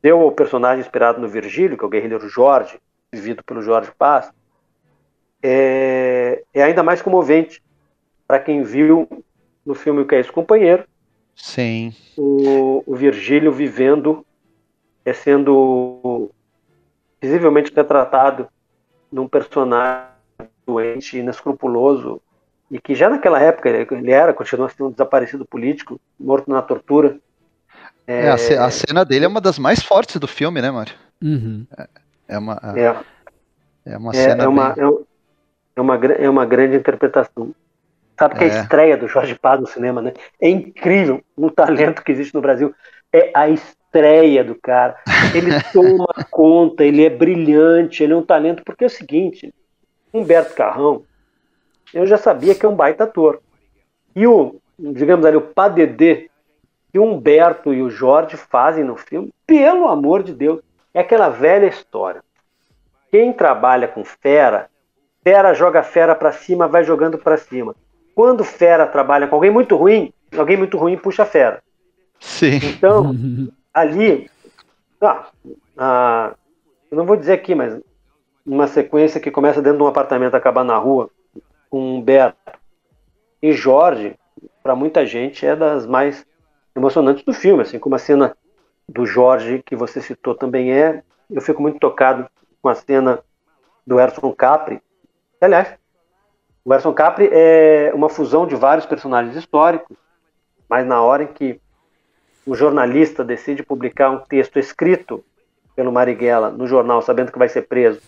deu 0.02 0.20
ao 0.20 0.32
personagem 0.32 0.80
inspirado 0.80 1.20
no 1.20 1.28
Virgílio, 1.28 1.78
que 1.78 1.84
é 1.84 1.86
o 1.86 1.90
guerrilheiro 1.90 2.28
Jorge, 2.28 2.78
vivido 3.14 3.42
pelo 3.44 3.62
Jorge 3.62 3.90
Paz, 3.96 4.30
é, 5.42 6.42
é 6.52 6.62
ainda 6.62 6.82
mais 6.82 7.02
comovente 7.02 7.62
para 8.26 8.38
quem 8.38 8.62
viu 8.62 9.08
no 9.64 9.74
filme 9.74 10.00
O 10.00 10.06
Que 10.06 10.16
é 10.16 10.20
Esse 10.20 10.32
Companheiro. 10.32 10.84
Sim. 11.36 11.94
O, 12.16 12.82
o 12.86 12.94
Virgílio 12.94 13.52
vivendo, 13.52 14.24
é 15.04 15.12
sendo 15.12 16.30
visivelmente 17.20 17.72
retratado 17.74 18.48
num 19.10 19.28
personagem 19.28 20.08
doente, 20.66 21.18
inescrupuloso, 21.18 22.20
e 22.70 22.80
que 22.80 22.94
já 22.94 23.08
naquela 23.10 23.40
época 23.40 23.68
ele 23.68 24.10
era, 24.10 24.32
continua 24.32 24.68
sendo 24.68 24.88
um 24.88 24.90
desaparecido 24.90 25.44
político, 25.44 26.00
morto 26.18 26.50
na 26.50 26.62
tortura. 26.62 27.18
É, 28.06 28.26
é 28.26 28.30
a, 28.30 28.70
cena 28.70 29.04
dele 29.04 29.24
é 29.24 29.28
uma 29.28 29.40
das 29.40 29.58
mais 29.58 29.82
fortes 29.82 30.16
do 30.16 30.26
filme, 30.26 30.60
né, 30.60 30.70
Mário? 30.70 30.94
Uhum. 31.22 31.66
É, 31.78 31.88
é 32.29 32.39
uma, 32.39 32.61
é. 32.77 33.93
é 33.93 33.97
uma 33.97 34.12
é, 34.12 34.14
cena. 34.14 34.45
É 34.45 34.49
uma, 34.49 34.70
bem... 34.70 34.85
é, 34.85 35.81
uma, 35.81 35.97
é 35.97 36.29
uma 36.29 36.47
grande 36.47 36.77
interpretação. 36.77 37.55
Sabe 38.18 38.37
que 38.37 38.45
é. 38.45 38.47
a 38.47 38.61
estreia 38.61 38.97
do 38.97 39.09
Jorge 39.09 39.35
Paz 39.35 39.61
no 39.61 39.66
cinema, 39.66 40.01
né? 40.01 40.12
É 40.41 40.49
incrível 40.49 41.22
o 41.37 41.51
talento 41.51 42.03
que 42.03 42.12
existe 42.12 42.35
no 42.35 42.41
Brasil. 42.41 42.75
É 43.12 43.31
a 43.35 43.49
estreia 43.49 44.45
do 44.45 44.55
cara. 44.55 44.97
Ele 45.35 45.51
toma 45.72 46.07
conta, 46.31 46.85
ele 46.85 47.05
é 47.05 47.11
brilhante, 47.11 48.03
ele 48.03 48.12
é 48.12 48.16
um 48.16 48.22
talento, 48.22 48.62
porque 48.64 48.85
é 48.85 48.87
o 48.87 48.91
seguinte, 48.91 49.53
Humberto 50.12 50.55
Carrão, 50.55 51.03
eu 51.93 52.07
já 52.07 52.16
sabia 52.16 52.55
que 52.55 52.64
é 52.64 52.68
um 52.68 52.77
baita 52.77 53.05
ator. 53.05 53.41
E 54.14 54.27
o, 54.27 54.61
digamos 54.79 55.27
ali, 55.27 55.37
o 55.37 55.41
Padedê 55.41 56.31
que 56.93 56.99
o 57.01 57.05
Humberto 57.05 57.75
e 57.75 57.83
o 57.83 57.91
Jorge 57.91 58.37
fazem 58.37 58.85
no 58.85 58.97
filme, 58.97 59.33
pelo 59.45 59.89
amor 59.89 60.22
de 60.22 60.33
Deus, 60.33 60.61
é 60.95 61.01
aquela 61.01 61.28
velha 61.28 61.66
história. 61.66 62.22
Quem 63.11 63.32
trabalha 63.32 63.88
com 63.88 64.05
fera, 64.05 64.70
fera 65.22 65.53
joga 65.53 65.82
fera 65.82 66.14
para 66.14 66.32
cima, 66.32 66.68
vai 66.68 66.84
jogando 66.84 67.18
para 67.18 67.36
cima. 67.36 67.74
Quando 68.14 68.45
fera 68.45 68.86
trabalha 68.86 69.26
com 69.26 69.34
alguém 69.34 69.51
muito 69.51 69.76
ruim, 69.76 70.12
alguém 70.36 70.57
muito 70.57 70.78
ruim 70.78 70.97
puxa 70.97 71.24
fera. 71.24 71.62
Sim. 72.20 72.61
Então, 72.62 73.12
ali, 73.74 74.30
ah, 75.01 75.26
ah, 75.76 76.34
eu 76.90 76.97
não 76.97 77.05
vou 77.05 77.16
dizer 77.16 77.32
aqui, 77.32 77.55
mas 77.55 77.78
uma 78.47 78.66
sequência 78.66 79.20
que 79.20 79.30
começa 79.30 79.61
dentro 79.61 79.78
de 79.78 79.84
um 79.84 79.88
apartamento, 79.88 80.34
acaba 80.34 80.62
na 80.62 80.76
rua, 80.76 81.11
com 81.68 81.97
Humberto 81.97 82.53
e 83.42 83.53
Jorge, 83.53 84.16
para 84.62 84.76
muita 84.76 85.05
gente 85.05 85.45
é 85.45 85.57
das 85.57 85.86
mais 85.86 86.24
emocionantes 86.76 87.24
do 87.24 87.32
filme, 87.32 87.62
assim 87.62 87.78
como 87.78 87.95
a 87.95 87.99
cena 87.99 88.36
do 88.89 89.07
Jorge 89.07 89.62
que 89.64 89.76
você 89.76 90.01
citou 90.01 90.35
também 90.35 90.72
é. 90.72 91.03
Eu 91.30 91.41
fico 91.41 91.62
muito 91.62 91.78
tocado 91.78 92.28
com 92.61 92.68
a 92.68 92.74
cena 92.74 93.22
do 93.87 94.01
Erson 94.01 94.32
Capri. 94.32 94.80
Aliás, 95.41 95.74
o 96.64 96.72
Erson 96.72 96.93
Capri 96.95 97.28
é 97.30 97.93
uma 97.95 98.09
fusão 98.09 98.47
de 98.47 98.55
vários 98.55 98.87
personagens 98.87 99.37
históricos, 99.37 99.97
mas 100.68 100.87
na 100.87 101.03
hora 101.03 101.24
em 101.24 101.26
que 101.26 101.61
o 102.47 102.55
jornalista 102.55 103.24
decide 103.24 103.62
publicar 103.62 104.11
um 104.11 104.20
texto 104.20 104.59
escrito 104.59 105.24
pelo 105.74 105.93
Marighella 105.93 106.51
no 106.51 106.66
jornal, 106.66 107.03
sabendo 107.03 107.32
que 107.32 107.39
vai 107.39 107.49
ser 107.49 107.62
preso, 107.62 108.01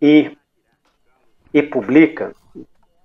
e, 0.00 0.36
e 1.52 1.62
publica, 1.62 2.32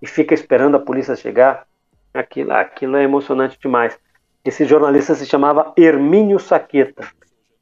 e 0.01 0.07
fica 0.07 0.33
esperando 0.33 0.75
a 0.75 0.79
polícia 0.79 1.15
chegar, 1.15 1.65
aquilo, 2.13 2.51
aquilo 2.53 2.97
é 2.97 3.03
emocionante 3.03 3.57
demais. 3.59 3.97
Esse 4.43 4.65
jornalista 4.65 5.15
se 5.15 5.25
chamava 5.25 5.73
Hermínio 5.77 6.39
Saqueta. 6.39 7.07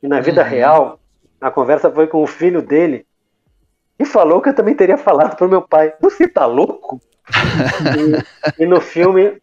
E 0.02 0.08
na 0.08 0.20
vida 0.20 0.44
uhum. 0.44 0.50
real, 0.50 1.00
a 1.42 1.50
conversa 1.50 1.92
foi 1.92 2.08
com 2.08 2.22
o 2.22 2.28
filho 2.28 2.62
dele, 2.62 3.06
e 4.00 4.06
falou 4.06 4.42
que 4.42 4.50
eu 4.50 4.56
também 4.56 4.76
teria 4.76 4.98
falado 4.98 5.36
para 5.36 5.48
o 5.48 5.50
meu 5.50 5.62
pai: 5.62 5.94
Você 6.00 6.28
tá 6.28 6.46
louco? 6.46 7.02
e, 8.58 8.64
e, 8.64 8.66
no 8.66 8.80
filme, 8.80 9.42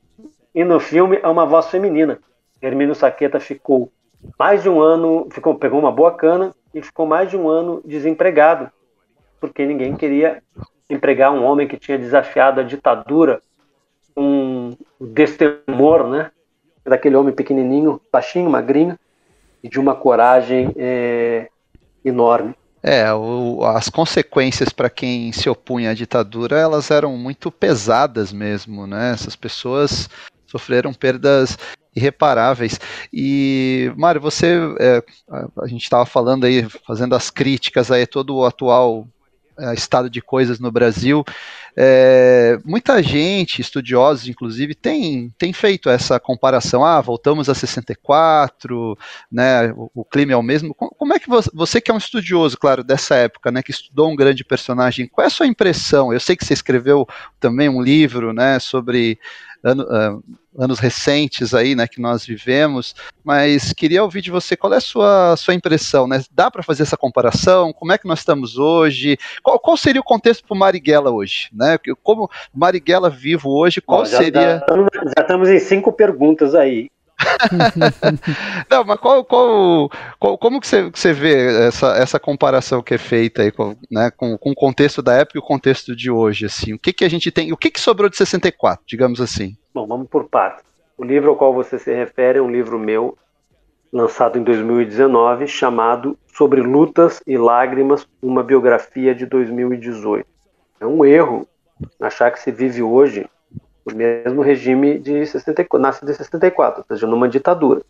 e 0.55 0.65
no 0.65 0.79
filme 0.79 1.19
é 1.23 1.29
uma 1.29 1.45
voz 1.45 1.67
feminina. 1.69 2.19
Hermínio 2.63 2.95
Saqueta 2.95 3.41
ficou 3.41 3.93
mais 4.39 4.63
de 4.63 4.69
um 4.69 4.81
ano, 4.81 5.29
ficou, 5.31 5.55
pegou 5.57 5.79
uma 5.79 5.93
boa 5.93 6.13
cana 6.13 6.55
e 6.73 6.81
ficou 6.81 7.07
mais 7.07 7.29
de 7.29 7.37
um 7.37 7.49
ano 7.49 7.83
desempregado, 7.85 8.71
porque 9.41 9.67
ninguém 9.67 9.95
queria 9.97 10.43
empregar 10.89 11.33
um 11.33 11.45
homem 11.45 11.69
que 11.69 11.77
tinha 11.77 11.99
desafiado 11.99 12.61
a 12.61 12.65
ditadura, 12.65 13.43
um 14.17 14.71
destemor, 15.01 16.09
né? 16.09 16.31
Daquele 16.85 17.17
homem 17.17 17.35
pequenininho, 17.35 18.01
baixinho, 18.13 18.51
magrinho, 18.51 18.99
e 19.63 19.69
de 19.69 19.81
uma 19.81 19.95
coragem 19.95 20.73
é, 20.77 21.49
enorme. 22.05 22.55
É, 22.83 23.11
o, 23.15 23.65
as 23.65 23.89
consequências 23.89 24.69
para 24.69 24.91
quem 24.91 25.33
se 25.33 25.49
opunha 25.49 25.91
à 25.91 25.95
ditadura, 25.95 26.59
elas 26.59 26.91
eram 26.91 27.17
muito 27.17 27.51
pesadas 27.51 28.31
mesmo, 28.31 28.87
né? 28.87 29.13
Essas 29.13 29.35
pessoas 29.35 30.11
sofreram 30.47 30.93
perdas 30.93 31.57
irreparáveis. 31.97 32.79
E, 33.11 33.91
Mário, 33.97 34.21
você, 34.21 34.59
é, 34.79 35.03
a 35.63 35.67
gente 35.67 35.85
estava 35.85 36.05
falando 36.05 36.45
aí, 36.45 36.69
fazendo 36.87 37.15
as 37.15 37.31
críticas 37.31 37.91
aí 37.91 38.07
todo 38.07 38.37
o 38.37 38.45
atual 38.45 39.09
estado 39.75 40.11
de 40.11 40.21
coisas 40.21 40.59
no 40.59 40.71
Brasil. 40.71 41.25
É, 41.77 42.59
muita 42.65 43.03
gente, 43.03 43.61
estudiosos 43.61 44.29
inclusive, 44.29 44.75
tem, 44.75 45.33
tem 45.37 45.53
feito 45.53 45.91
essa 45.91 46.21
comparação. 46.21 46.85
Ah, 46.85 47.01
voltamos 47.01 47.49
a 47.49 47.55
64, 47.55 48.97
né, 49.31 49.73
o, 49.73 49.91
o 49.95 50.05
clima 50.05 50.33
é 50.33 50.37
o 50.37 50.43
mesmo. 50.43 50.75
Como 50.75 51.15
é 51.15 51.19
que 51.19 51.29
você, 51.29 51.51
você, 51.53 51.81
que 51.81 51.91
é 51.91 51.95
um 51.95 51.99
estudioso, 51.99 52.57
claro, 52.57 52.85
dessa 52.85 53.17
época, 53.17 53.51
né, 53.51 53.63
que 53.63 53.73
estudou 53.73 54.11
um 54.11 54.17
grande 54.17 54.45
personagem, 54.45 55.09
qual 55.09 55.25
é 55.25 55.27
a 55.27 55.31
sua 55.31 55.47
impressão? 55.47 56.13
Eu 56.13 56.21
sei 56.21 56.37
que 56.37 56.45
você 56.45 56.55
escreveu 56.55 57.07
também 57.41 57.69
um 57.69 57.83
livro 57.83 58.33
né, 58.33 58.59
sobre 58.59 59.19
ano, 59.65 59.85
uh, 59.85 60.23
anos 60.63 60.79
recentes 60.79 61.55
aí, 61.55 61.75
né, 61.75 61.89
que 61.89 62.01
nós 62.01 62.25
vivemos, 62.25 62.95
mas 63.25 63.73
queria 63.73 64.03
ouvir 64.03 64.21
de 64.21 64.31
você 64.31 64.57
qual 64.57 64.73
é 64.75 64.77
a 64.77 64.81
sua, 64.81 65.37
sua 65.37 65.55
impressão, 65.55 66.07
né? 66.07 66.23
Dá 66.31 66.51
para 66.51 66.63
fazer 66.63 66.83
essa 66.83 66.97
comparação? 66.97 67.73
Como 67.73 67.91
é 67.91 67.99
que 67.99 68.07
nós 68.07 68.21
estamos 68.21 68.59
hoje? 68.59 69.17
Qual, 69.43 69.59
qual 69.59 69.77
seria 69.77 70.01
o 70.01 70.05
contexto 70.05 70.47
para 70.47 70.55
o 70.55 70.59
Marighella 70.59 71.11
hoje, 71.11 71.49
né? 71.53 71.79
Como 72.03 72.31
Marighella 72.55 73.09
vivo 73.09 73.51
hoje, 73.51 73.81
qual 73.81 74.01
Bom, 74.01 74.07
já, 74.07 74.19
seria? 74.19 74.63
Já, 74.69 75.05
já 75.17 75.23
estamos 75.23 75.49
em 75.49 75.59
cinco 75.59 75.93
perguntas 75.93 76.55
aí. 76.55 76.91
Não, 78.71 78.85
mas 78.85 78.99
qual, 78.99 79.25
qual, 79.25 79.91
qual, 80.19 80.39
como 80.39 80.61
que 80.61 80.67
você, 80.67 80.91
que 80.91 80.99
você 80.99 81.13
vê 81.13 81.67
essa, 81.67 81.97
essa 81.97 82.21
comparação 82.21 82.83
que 82.83 82.95
é 82.95 82.99
feita 82.99 83.43
aí 83.43 83.51
com, 83.51 83.77
né, 83.91 84.11
com, 84.11 84.37
com 84.39 84.51
o 84.51 84.55
contexto 84.55 85.03
da 85.03 85.15
época 85.15 85.39
e 85.39 85.41
o 85.41 85.43
contexto 85.43 85.95
de 85.95 86.11
hoje? 86.11 86.47
Assim? 86.47 86.73
O 86.73 86.79
que, 86.79 86.93
que 86.93 87.05
a 87.05 87.09
gente 87.09 87.31
tem, 87.31 87.53
o 87.53 87.57
que, 87.57 87.71
que 87.71 87.81
sobrou 87.81 88.09
de 88.09 88.17
64, 88.17 88.85
digamos 88.87 89.21
assim? 89.21 89.57
Bom, 89.73 89.87
vamos 89.87 90.09
por 90.09 90.25
partes. 90.25 90.65
O 90.97 91.05
livro 91.05 91.31
ao 91.31 91.37
qual 91.37 91.53
você 91.53 91.79
se 91.79 91.93
refere 91.93 92.39
é 92.39 92.43
um 92.43 92.51
livro 92.51 92.79
meu, 92.79 93.19
lançado 93.93 94.39
em 94.39 94.43
2019, 94.43 95.47
chamado 95.47 96.19
Sobre 96.27 96.61
Lutas 96.61 97.21
e 97.27 97.37
Lágrimas, 97.37 98.07
uma 98.23 98.43
biografia 98.43 99.15
de 99.15 99.27
2018. 99.27 100.27
É 100.81 100.87
um 100.87 101.05
erro 101.05 101.47
achar 102.01 102.31
que 102.31 102.41
se 102.41 102.53
vive 102.53 102.83
hoje 102.83 103.27
o 103.85 103.95
mesmo 103.95 104.43
regime 104.43 104.99
de 104.99 105.27
64, 105.27 105.79
nasce 105.79 106.05
de 106.05 106.15
64, 106.15 106.81
ou 106.81 106.87
seja, 106.87 107.07
numa 107.07 107.29
ditadura. 107.29 107.83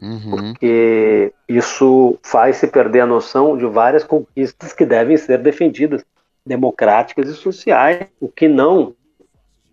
Uhum. 0.00 0.30
Porque 0.30 1.32
isso 1.48 2.18
faz 2.22 2.56
se 2.56 2.66
perder 2.66 3.00
a 3.00 3.06
noção 3.06 3.56
de 3.56 3.64
várias 3.66 4.04
conquistas 4.04 4.72
que 4.72 4.84
devem 4.84 5.16
ser 5.16 5.38
defendidas, 5.38 6.04
democráticas 6.44 7.28
e 7.28 7.34
sociais, 7.34 8.06
o 8.20 8.28
que 8.28 8.46
não 8.46 8.94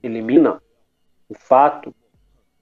elimina 0.02 0.62
o 1.30 1.36
fato 1.36 1.94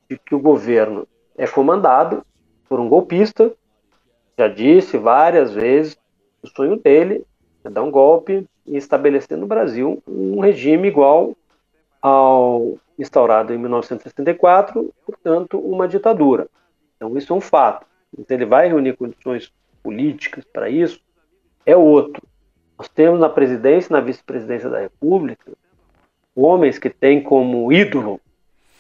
de 0.10 0.18
que 0.18 0.36
o 0.36 0.40
governo 0.40 1.08
é 1.38 1.48
comandado 1.48 2.24
por 2.68 2.80
um 2.80 2.90
golpista, 2.90 3.52
já 4.38 4.48
disse 4.48 4.98
várias 4.98 5.54
vezes, 5.54 5.98
o 6.42 6.48
sonho 6.48 6.78
dele 6.78 7.26
é 7.64 7.70
dar 7.70 7.84
um 7.84 7.92
golpe 7.92 8.48
e 8.66 8.78
estabelecer 8.78 9.38
no 9.38 9.48
Brasil 9.48 10.02
um 10.08 10.40
regime 10.40 10.88
igual 10.88 11.36
ao 12.02 12.78
instaurado 12.98 13.54
em 13.54 13.58
1964, 13.58 14.94
portanto, 15.06 15.60
uma 15.60 15.88
ditadura. 15.88 16.48
Então, 16.96 17.18
isso 17.18 17.32
é 17.32 17.36
um 17.36 17.42
fato. 17.42 17.86
Ele 18.30 18.46
vai 18.46 18.68
reunir 18.68 18.96
condições 18.96 19.52
políticas 19.82 20.44
para 20.46 20.70
isso, 20.70 21.00
é 21.66 21.76
outro. 21.76 22.22
Nós 22.78 22.90
temos 22.90 23.20
na 23.20 23.30
presidência 23.30 23.94
na 23.94 24.02
vice-presidência 24.02 24.70
da 24.70 24.80
República 24.80 25.52
homens 26.36 26.80
que 26.80 26.90
têm 26.90 27.22
como 27.22 27.72
ídolo 27.72 28.20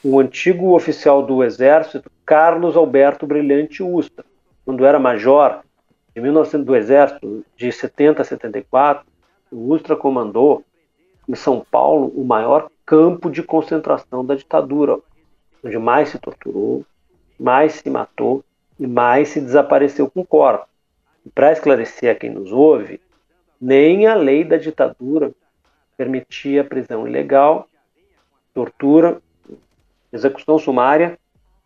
o 0.03 0.19
antigo 0.19 0.75
oficial 0.75 1.23
do 1.23 1.43
Exército, 1.43 2.11
Carlos 2.25 2.75
Alberto 2.75 3.27
Brilhante 3.27 3.83
Ustra. 3.83 4.25
Quando 4.65 4.85
era 4.85 4.99
major, 4.99 5.61
em 6.15 6.21
1900, 6.21 6.65
do 6.65 6.75
Exército, 6.75 7.45
de 7.55 7.71
70 7.71 8.21
a 8.21 8.25
74, 8.25 9.05
o 9.51 9.73
Ustra 9.73 9.95
comandou 9.95 10.63
em 11.27 11.35
São 11.35 11.65
Paulo 11.69 12.07
o 12.15 12.23
maior 12.25 12.69
campo 12.85 13.29
de 13.29 13.43
concentração 13.43 14.25
da 14.25 14.35
ditadura, 14.35 14.99
onde 15.63 15.77
mais 15.77 16.09
se 16.09 16.19
torturou, 16.19 16.85
mais 17.39 17.73
se 17.73 17.89
matou 17.89 18.43
e 18.79 18.87
mais 18.87 19.29
se 19.29 19.39
desapareceu 19.39 20.09
com 20.09 20.25
corpos. 20.25 20.67
Para 21.35 21.51
esclarecer 21.51 22.11
a 22.11 22.15
quem 22.15 22.31
nos 22.31 22.51
ouve, 22.51 22.99
nem 23.59 24.07
a 24.07 24.15
lei 24.15 24.43
da 24.43 24.57
ditadura 24.57 25.31
permitia 25.95 26.63
prisão 26.63 27.07
ilegal, 27.07 27.69
tortura, 28.53 29.21
execução 30.11 30.57
sumária 30.57 31.17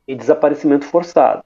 e 0.07 0.13
desaparecimento 0.13 0.85
forçado. 0.85 1.43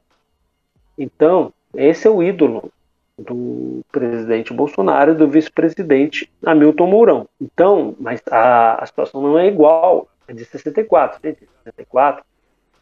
Então, 0.97 1.53
esse 1.73 2.07
é 2.07 2.09
o 2.09 2.23
ídolo 2.23 2.71
do 3.19 3.81
presidente 3.91 4.53
Bolsonaro 4.53 5.11
e 5.11 5.15
do 5.15 5.27
vice-presidente 5.27 6.31
Hamilton 6.45 6.87
Mourão. 6.87 7.29
Então, 7.39 7.95
mas 7.99 8.21
a, 8.29 8.83
a 8.83 8.85
situação 8.85 9.21
não 9.21 9.37
é 9.37 9.47
igual 9.47 10.07
à 10.27 10.33
de 10.33 10.45
64. 10.45 11.19
Em 11.27 11.35
64 11.63 12.23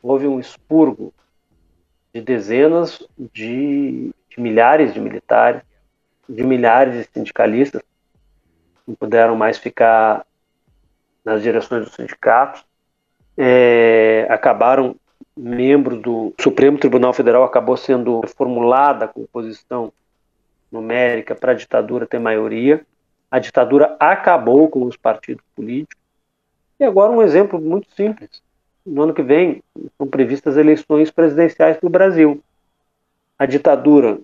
houve 0.02 0.28
um 0.28 0.40
expurgo 0.40 1.14
de 2.14 2.22
dezenas 2.22 3.06
de, 3.18 4.12
de 4.30 4.40
milhares 4.42 4.94
de 4.94 5.00
militares, 5.00 5.62
de 6.28 6.44
milhares 6.44 6.94
de 6.94 7.10
sindicalistas 7.14 7.82
que 7.82 8.82
não 8.88 8.96
puderam 8.96 9.36
mais 9.36 9.58
ficar 9.58 10.26
nas 11.24 11.42
direções 11.42 11.84
dos 11.84 11.94
sindicatos, 11.94 12.66
é, 13.38 14.26
acabaram 14.30 14.96
membros 15.36 16.02
do 16.02 16.34
Supremo 16.40 16.80
Tribunal 16.80 17.14
Federal 17.14 17.44
acabou 17.44 17.78
sendo 17.78 18.22
formulada 18.36 19.06
a 19.06 19.08
composição 19.08 19.92
numérica 20.72 21.36
para 21.36 21.52
a 21.52 21.56
ditadura 21.56 22.06
ter 22.06 22.20
maioria. 22.20 22.86
A 23.30 23.40
ditadura 23.40 23.96
acabou 24.00 24.70
com 24.70 24.84
os 24.84 24.96
partidos 24.96 25.44
políticos. 25.56 26.02
E 26.80 26.84
agora 26.84 27.12
um 27.12 27.22
exemplo 27.22 27.60
muito 27.60 27.90
simples. 27.96 28.42
no 28.86 29.04
ano 29.04 29.14
que 29.14 29.24
vem 29.24 29.62
são 29.98 30.08
previstas 30.08 30.56
eleições 30.56 31.12
presidenciais 31.12 31.76
para 31.76 31.88
o 31.88 31.90
Brasil. 31.90 32.42
A 33.38 33.46
ditadura 33.46 34.18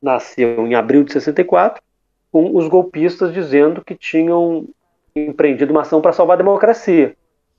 nasceu 0.00 0.66
em 0.66 0.74
abril 0.74 1.02
de 1.02 1.12
64, 1.12 1.82
com 2.30 2.56
os 2.56 2.68
golpistas 2.68 3.32
dizendo 3.32 3.84
que 3.84 3.94
tinham 3.94 4.68
empreendido 5.14 5.72
uma 5.72 5.82
ação 5.82 6.00
para 6.00 6.12
salvar 6.12 6.34
a 6.34 6.38
democracia. 6.38 7.16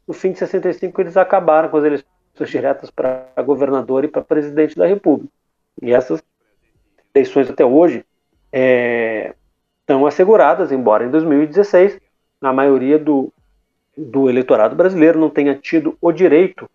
No 0.07 0.13
fim 0.13 0.31
de 0.31 0.39
65, 0.39 0.99
eles 1.01 1.17
acabaram 1.17 1.69
com 1.69 1.77
as 1.77 1.83
eleições 1.83 2.07
diretas 2.47 2.89
para 2.89 3.27
governador 3.45 4.03
e 4.03 4.07
para 4.07 4.21
presidente 4.21 4.75
da 4.75 4.87
República. 4.87 5.31
E 5.81 5.93
essas 5.93 6.21
eleições 7.13 7.49
até 7.49 7.63
hoje 7.63 8.05
é, 8.51 9.33
estão 9.81 10.05
asseguradas, 10.05 10.71
embora 10.71 11.05
em 11.05 11.11
2016 11.11 11.99
a 12.41 12.53
maioria 12.53 12.99
do, 12.99 13.31
do 13.97 14.29
eleitorado 14.29 14.75
brasileiro 14.75 15.19
não 15.19 15.29
tenha 15.29 15.55
tido 15.55 15.97
o 16.01 16.11
direito 16.11 16.69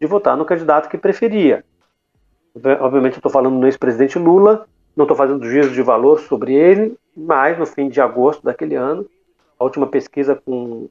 de 0.00 0.06
votar 0.06 0.36
no 0.36 0.44
candidato 0.44 0.88
que 0.88 0.96
preferia. 0.96 1.64
Obviamente, 2.80 3.14
eu 3.14 3.18
estou 3.18 3.30
falando 3.30 3.60
do 3.60 3.66
ex-presidente 3.66 4.18
Lula, 4.18 4.66
não 4.96 5.04
estou 5.04 5.16
fazendo 5.16 5.48
juízo 5.48 5.70
de 5.70 5.82
valor 5.82 6.20
sobre 6.20 6.54
ele, 6.54 6.96
mas 7.16 7.58
no 7.58 7.66
fim 7.66 7.88
de 7.88 8.00
agosto 8.00 8.42
daquele 8.42 8.74
ano, 8.74 9.06
a 9.58 9.64
última 9.64 9.86
pesquisa 9.86 10.34
com 10.34 10.88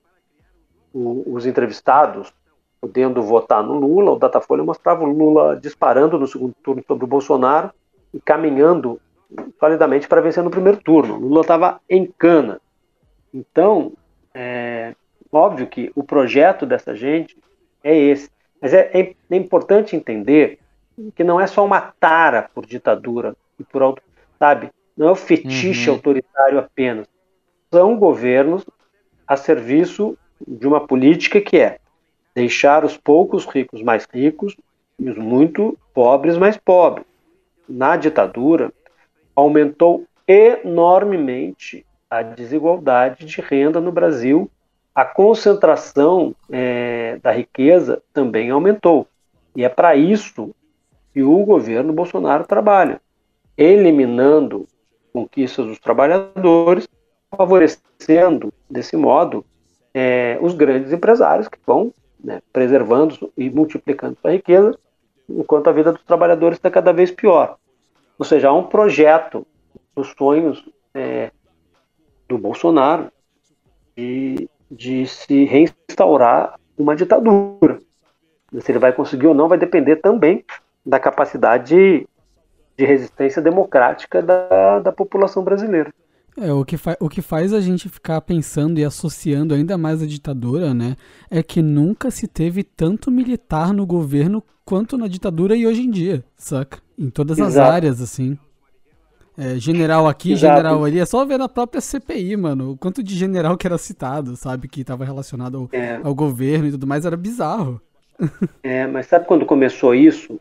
os 0.94 1.46
entrevistados 1.46 2.34
podendo 2.80 3.22
votar 3.22 3.62
no 3.62 3.74
Lula, 3.74 4.12
o 4.12 4.20
Datafolha 4.20 4.64
mostrava 4.64 5.04
o 5.04 5.12
Lula 5.12 5.60
disparando 5.60 6.18
no 6.18 6.28
segundo 6.28 6.54
turno 6.64 6.84
sobre 6.88 7.04
o 7.04 7.08
Bolsonaro 7.08 7.72
e 8.14 8.20
caminhando 8.20 9.00
solidamente 9.60 10.08
para 10.08 10.22
vencer 10.22 10.44
no 10.44 10.50
primeiro 10.50 10.82
turno. 10.82 11.18
Lula 11.18 11.42
estava 11.42 11.80
em 11.90 12.06
cana. 12.06 12.60
Então, 13.34 13.94
é 14.34 14.96
óbvio 15.32 15.68
que 15.68 15.92
o 15.96 16.04
projeto 16.04 16.66
dessa 16.66 16.96
gente 16.96 17.38
é 17.84 17.96
esse. 17.96 18.30
Mas 18.62 18.74
é, 18.74 18.90
é, 18.94 19.16
é 19.30 19.36
importante 19.36 19.96
entender 19.96 20.60
que 21.16 21.24
não 21.24 21.40
é 21.40 21.48
só 21.48 21.64
uma 21.64 21.80
tara 22.00 22.50
por 22.54 22.66
ditadura 22.66 23.36
e 23.60 23.64
por 23.64 23.82
auto, 23.82 24.02
sabe? 24.38 24.70
Não 24.98 25.08
é 25.08 25.12
o 25.12 25.16
fetiche 25.16 25.90
uhum. 25.90 25.96
autoritário 25.96 26.60
apenas. 26.60 27.08
São 27.72 27.98
governos 27.98 28.66
a 29.28 29.38
serviço 29.38 30.18
de 30.46 30.68
uma 30.68 30.86
política 30.86 31.40
que 31.40 31.58
é 31.58 31.80
deixar 32.36 32.84
os 32.84 32.98
poucos 32.98 33.46
ricos 33.46 33.82
mais 33.82 34.08
ricos 34.12 34.56
e 34.98 35.10
os 35.10 35.18
muito 35.18 35.78
pobres 35.94 36.38
mais 36.38 36.58
pobres. 36.58 37.06
Na 37.70 37.96
ditadura, 37.96 38.74
aumentou 39.36 40.06
enormemente 40.28 41.86
a 42.10 42.24
desigualdade 42.24 43.26
de 43.26 43.40
renda 43.40 43.80
no 43.80 43.92
Brasil, 43.92 44.50
a 44.94 45.06
concentração 45.06 46.36
é, 46.52 47.20
da 47.22 47.32
riqueza 47.32 48.02
também 48.12 48.50
aumentou. 48.50 49.08
E 49.56 49.64
é 49.64 49.70
para 49.70 49.96
isso 49.96 50.54
que 51.14 51.22
o 51.22 51.46
governo 51.46 51.94
Bolsonaro 51.94 52.46
trabalha, 52.46 53.00
eliminando 53.56 54.68
conquistas 55.14 55.68
dos 55.68 55.80
trabalhadores, 55.80 56.88
favorecendo, 57.30 58.52
desse 58.70 58.98
modo, 58.98 59.46
é, 59.94 60.38
os 60.42 60.54
grandes 60.54 60.92
empresários 60.92 61.48
que 61.48 61.60
vão 61.66 61.94
né, 62.24 62.42
preservando 62.52 63.32
e 63.38 63.50
multiplicando 63.50 64.18
a 64.24 64.32
riqueza, 64.32 64.78
enquanto 65.30 65.70
a 65.70 65.74
vida 65.74 65.92
dos 65.92 66.04
trabalhadores 66.04 66.58
está 66.58 66.70
cada 66.70 66.92
vez 66.92 67.12
pior. 67.12 67.58
Ou 68.18 68.26
seja, 68.26 68.50
há 68.50 68.54
um 68.54 68.64
projeto 68.64 69.46
dos 69.96 70.14
sonhos 70.18 70.68
é, 70.94 71.32
do 72.28 72.38
Bolsonaro 72.38 73.12
de, 73.96 74.50
de 74.70 75.06
se 75.08 75.46
reinstaurar 75.46 76.60
uma 76.78 76.96
ditadura. 76.96 77.80
Se 78.60 78.72
ele 78.72 78.80
vai 78.80 78.94
conseguir 78.94 79.28
ou 79.28 79.34
não 79.34 79.48
vai 79.48 79.58
depender 79.58 79.98
também 79.98 80.44
da 80.86 81.00
capacidade 81.00 82.08
de 82.78 82.86
resistência 82.86 83.42
democrática 83.42 84.22
da, 84.22 84.80
da 84.80 84.92
população 84.92 85.44
brasileira. 85.44 85.94
É, 86.42 86.54
o 86.54 86.64
que, 86.64 86.78
o 87.02 87.10
que 87.10 87.22
faz 87.22 87.54
a 87.54 87.60
gente 87.60 87.90
ficar 87.90 88.22
pensando 88.22 88.80
e 88.80 88.86
associando 88.86 89.54
ainda 89.54 89.78
mais 89.78 90.02
a 90.02 90.06
ditadura, 90.06 90.74
né, 90.74 90.96
é 91.30 91.44
que 91.44 91.62
nunca 91.62 92.10
se 92.10 92.28
teve 92.28 92.64
tanto 92.64 93.12
militar 93.12 93.74
no 93.74 93.86
governo 93.86 94.42
quanto 94.64 94.98
na 94.98 95.08
ditadura 95.08 95.56
e 95.56 95.68
hoje 95.68 95.82
em 95.82 95.90
dia, 95.90 96.24
saca? 96.38 96.80
Em 96.98 97.10
todas 97.10 97.38
Exato. 97.38 97.52
as 97.52 97.58
áreas, 97.58 98.02
assim. 98.02 98.38
É, 99.38 99.56
general 99.58 100.08
aqui, 100.08 100.34
Exato. 100.34 100.54
general 100.54 100.84
ali, 100.84 101.00
é 101.00 101.06
só 101.06 101.26
ver 101.26 101.38
na 101.38 101.50
própria 101.50 101.82
CPI, 101.82 102.38
mano, 102.38 102.72
o 102.72 102.78
quanto 102.78 103.02
de 103.02 103.16
general 103.16 103.58
que 103.58 103.68
era 103.68 103.78
citado, 103.78 104.36
sabe, 104.36 104.68
que 104.68 104.82
estava 104.82 105.04
relacionado 105.04 105.58
ao, 105.58 105.70
é. 105.72 106.00
ao, 106.04 106.14
governo 106.14 106.68
e 106.68 106.72
tudo 106.72 106.86
mais, 106.86 107.06
era 107.06 107.18
bizarro. 107.18 107.82
É, 108.62 108.86
mas 108.86 109.08
sabe 109.08 109.26
quando 109.26 109.46
começou 109.46 109.96
isso? 109.96 110.40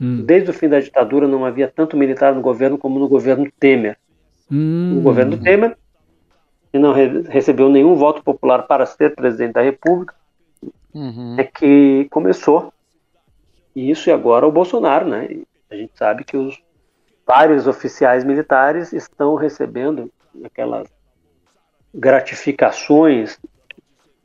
Hum. 0.00 0.24
Desde 0.24 0.50
o 0.50 0.54
fim 0.54 0.68
da 0.68 0.80
ditadura 0.80 1.28
não 1.28 1.44
havia 1.44 1.68
tanto 1.68 1.96
militar 1.96 2.34
no 2.34 2.40
governo 2.40 2.78
como 2.78 2.98
no 2.98 3.06
governo 3.06 3.46
Temer. 3.60 3.98
Hum. 4.50 4.98
O 4.98 5.02
governo 5.02 5.38
Temer, 5.38 5.76
que 6.72 6.78
não 6.78 6.92
re 6.92 7.22
recebeu 7.22 7.68
nenhum 7.68 7.94
voto 7.94 8.22
popular 8.22 8.62
para 8.62 8.86
ser 8.86 9.14
presidente 9.14 9.54
da 9.54 9.62
República, 9.62 10.14
uhum. 10.94 11.36
é 11.38 11.44
que 11.44 12.06
começou. 12.10 12.72
Isso 13.74 14.08
e 14.08 14.12
agora 14.12 14.46
o 14.46 14.52
Bolsonaro, 14.52 15.06
né? 15.06 15.28
A 15.70 15.76
gente 15.76 15.92
sabe 15.96 16.24
que 16.24 16.36
os 16.36 16.60
vários 17.26 17.66
oficiais 17.66 18.24
militares 18.24 18.92
estão 18.92 19.34
recebendo 19.34 20.10
aquelas 20.42 20.88
gratificações 21.94 23.38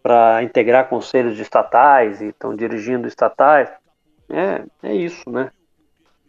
para 0.01 0.43
integrar 0.43 0.89
conselhos 0.89 1.36
de 1.36 1.41
estatais 1.41 2.21
e 2.21 2.28
estão 2.28 2.55
dirigindo 2.55 3.07
estatais. 3.07 3.69
É, 4.30 4.63
é 4.82 4.95
isso, 4.95 5.30
né? 5.30 5.51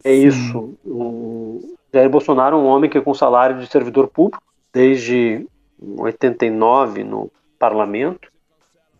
É 0.02 0.10
Sim. 0.10 0.26
isso. 0.26 0.78
O, 0.84 1.76
Jair 1.94 2.10
Bolsonaro 2.10 2.56
é 2.56 2.58
um 2.58 2.66
homem 2.66 2.90
que 2.90 3.00
com 3.00 3.14
salário 3.14 3.60
de 3.60 3.68
servidor 3.68 4.08
público 4.08 4.42
desde 4.72 5.46
89 5.80 7.04
no 7.04 7.30
parlamento 7.56 8.28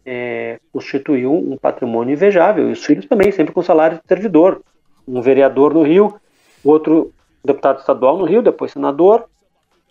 é, 0.07 0.61
constituiu 0.73 1.35
um 1.35 1.57
patrimônio 1.57 2.13
invejável. 2.13 2.69
E 2.69 2.73
os 2.73 2.85
filhos 2.85 3.07
também, 3.07 3.33
sempre 3.33 3.53
com 3.53 3.65
salário 3.65 3.99
de 3.99 4.07
servidor. 4.07 4.63
Um 5.09 5.21
vereador 5.21 5.75
no 5.75 5.83
Rio, 5.83 6.21
outro 6.65 7.13
deputado 7.45 7.81
estadual 7.81 8.17
no 8.17 8.27
Rio, 8.27 8.41
depois 8.41 8.71
senador, 8.71 9.29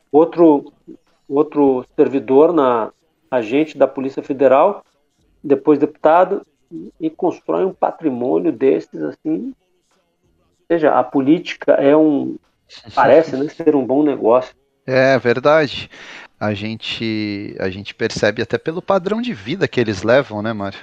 outro, 0.09 0.71
outro 1.27 1.85
servidor 1.97 2.53
na 2.53 2.89
agente 3.29 3.77
da 3.77 3.85
Polícia 3.85 4.23
Federal, 4.23 4.81
depois 5.43 5.77
deputado, 5.77 6.41
e 7.01 7.09
constrói 7.09 7.65
um 7.65 7.73
patrimônio 7.73 8.53
desses 8.53 9.01
assim. 9.03 9.47
Ou 9.47 10.65
seja, 10.71 10.97
a 10.97 11.03
política 11.03 11.73
é 11.73 11.95
um, 11.97 12.37
Parece 12.93 13.35
né, 13.35 13.47
ser 13.49 13.75
um 13.75 13.85
bom 13.85 14.03
negócio. 14.03 14.55
É 14.85 15.17
verdade. 15.17 15.89
A 16.39 16.53
gente, 16.53 17.55
a 17.59 17.69
gente 17.69 17.95
percebe 17.95 18.41
até 18.41 18.57
pelo 18.57 18.81
padrão 18.81 19.21
de 19.21 19.33
vida 19.33 19.67
que 19.67 19.79
eles 19.79 20.03
levam, 20.03 20.41
né, 20.41 20.51
Mário? 20.51 20.79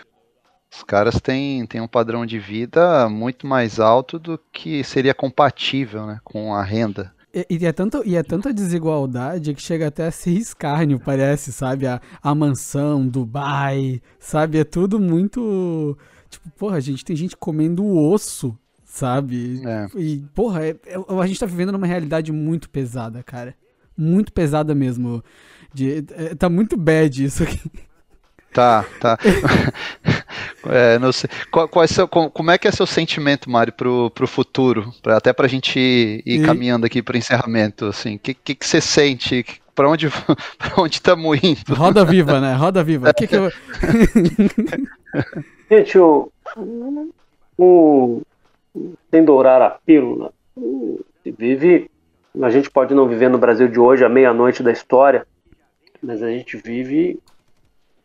Os 0.73 0.83
caras 0.85 1.21
têm, 1.21 1.67
têm 1.67 1.81
um 1.81 1.89
padrão 1.89 2.25
de 2.25 2.39
vida 2.39 3.09
muito 3.09 3.47
mais 3.47 3.81
alto 3.81 4.19
do 4.19 4.39
que 4.53 4.85
seria 4.85 5.13
compatível 5.13 6.07
né, 6.07 6.21
com 6.25 6.55
a 6.55 6.63
renda. 6.63 7.13
E, 7.35 7.47
e, 7.51 7.67
é 7.67 7.73
tanto, 7.73 8.03
e 8.07 8.17
é 8.17 8.23
tanta 8.23 8.55
desigualdade 8.55 9.53
que 9.53 9.61
chega 9.61 9.89
até 9.89 10.07
a 10.07 10.11
ser 10.11 10.31
escárnio, 10.31 11.01
parece, 11.01 11.53
sabe? 11.53 11.87
A, 11.87 12.01
a 12.23 12.35
mansão, 12.35 13.07
Dubai, 13.07 14.01
sabe? 14.19 14.59
É 14.59 14.65
tudo 14.65 14.99
muito. 14.99 15.97
Tipo, 16.29 16.51
porra, 16.51 16.81
gente, 16.81 17.05
tem 17.05 17.17
gente 17.17 17.37
comendo 17.37 17.85
osso 17.87 18.57
sabe? 18.91 19.63
É. 19.65 19.87
E, 19.97 20.23
porra, 20.35 20.67
é, 20.67 20.71
é, 20.87 21.21
a 21.23 21.27
gente 21.27 21.39
tá 21.39 21.47
vivendo 21.47 21.73
numa 21.73 21.87
realidade 21.87 22.33
muito 22.33 22.69
pesada, 22.69 23.23
cara. 23.23 23.55
Muito 23.97 24.33
pesada 24.33 24.75
mesmo. 24.75 25.23
De, 25.73 26.05
é, 26.11 26.35
tá 26.35 26.49
muito 26.49 26.77
bad 26.77 27.25
isso 27.25 27.43
aqui. 27.43 27.71
Tá, 28.53 28.85
tá. 28.99 29.17
é, 30.67 30.99
não 30.99 31.13
sei. 31.13 31.31
Qual, 31.53 31.69
qual 31.69 31.85
é 31.85 31.87
seu, 31.87 32.09
como 32.09 32.51
é 32.51 32.59
que 32.59 32.67
é 32.67 32.73
seu 32.73 32.87
sentimento, 32.87 33.49
Mário, 33.49 33.73
pro, 33.73 34.11
pro 34.11 34.27
futuro? 34.27 34.93
Pra, 35.01 35.17
até 35.19 35.33
pra 35.33 35.47
gente 35.47 35.79
ir, 35.79 36.23
ir 36.27 36.43
e... 36.43 36.45
caminhando 36.45 36.85
aqui 36.85 37.01
pro 37.01 37.17
encerramento, 37.17 37.87
assim. 37.87 38.17
O 38.17 38.19
que, 38.19 38.35
que, 38.35 38.57
que 38.57 38.67
você 38.67 38.81
sente? 38.81 39.47
Para 39.73 39.89
onde 39.89 40.09
para 40.59 40.83
onde 40.83 40.97
estamos 40.97 41.39
indo? 41.41 41.75
Roda 41.75 42.05
viva, 42.05 42.41
né? 42.41 42.55
Roda 42.55 42.83
viva. 42.83 43.15
Que 43.15 43.29
que 43.29 43.37
eu... 43.37 43.53
gente, 45.71 45.97
o, 45.97 46.33
o, 47.57 48.23
sem 49.11 49.25
dourar 49.25 49.61
a 49.63 49.71
pílula. 49.71 50.33
Se 51.23 51.31
vive, 51.31 51.91
a 52.41 52.51
gente 52.51 52.71
pode 52.71 52.95
não 52.95 53.09
viver 53.09 53.29
no 53.29 53.39
Brasil 53.39 53.69
de 53.69 53.79
hoje, 53.79 54.05
à 54.05 54.09
meia-noite 54.09 54.63
da 54.63 54.73
história, 54.73 55.27
mas 56.03 56.23
a 56.23 56.31
gente 56.31 56.57
vive 56.57 57.19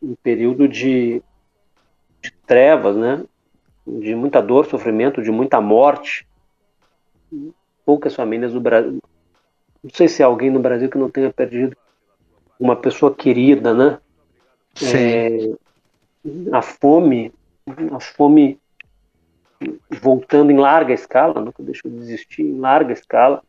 um 0.02 0.16
período 0.16 0.68
de, 0.68 1.22
de 2.22 2.32
trevas, 2.46 2.96
né? 2.96 3.24
De 3.86 4.16
muita 4.16 4.42
dor, 4.42 4.66
sofrimento, 4.66 5.22
de 5.22 5.32
muita 5.32 5.62
morte. 5.62 6.28
Poucas 7.86 8.16
famílias 8.16 8.54
do 8.54 8.60
Brasil. 8.60 9.00
Não 9.84 9.92
sei 9.94 10.08
se 10.08 10.24
há 10.24 10.26
alguém 10.26 10.50
no 10.50 10.60
Brasil 10.60 10.90
que 10.90 10.98
não 10.98 11.10
tenha 11.10 11.32
perdido 11.32 11.78
uma 12.60 12.76
pessoa 12.76 13.14
querida, 13.14 13.74
né? 13.74 14.00
Sim. 14.74 14.98
É, 14.98 15.56
a 16.52 16.62
fome, 16.62 17.32
a 17.92 18.00
fome 18.00 18.60
voltando 19.90 20.52
em 20.52 20.58
larga 20.58 20.94
escala, 20.94 21.42
nunca 21.42 21.64
deixou 21.64 21.90
de 21.90 21.98
existir 21.98 22.44
em 22.44 22.60
larga 22.60 22.94
escala. 22.94 23.44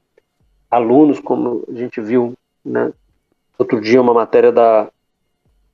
Alunos, 0.71 1.21
como 1.21 1.65
a 1.69 1.75
gente 1.75 2.01
viu, 2.01 2.35
né? 2.65 2.93
outro 3.59 3.81
dia 3.81 4.01
uma 4.01 4.15
matéria 4.15 4.53
da, 4.53 4.91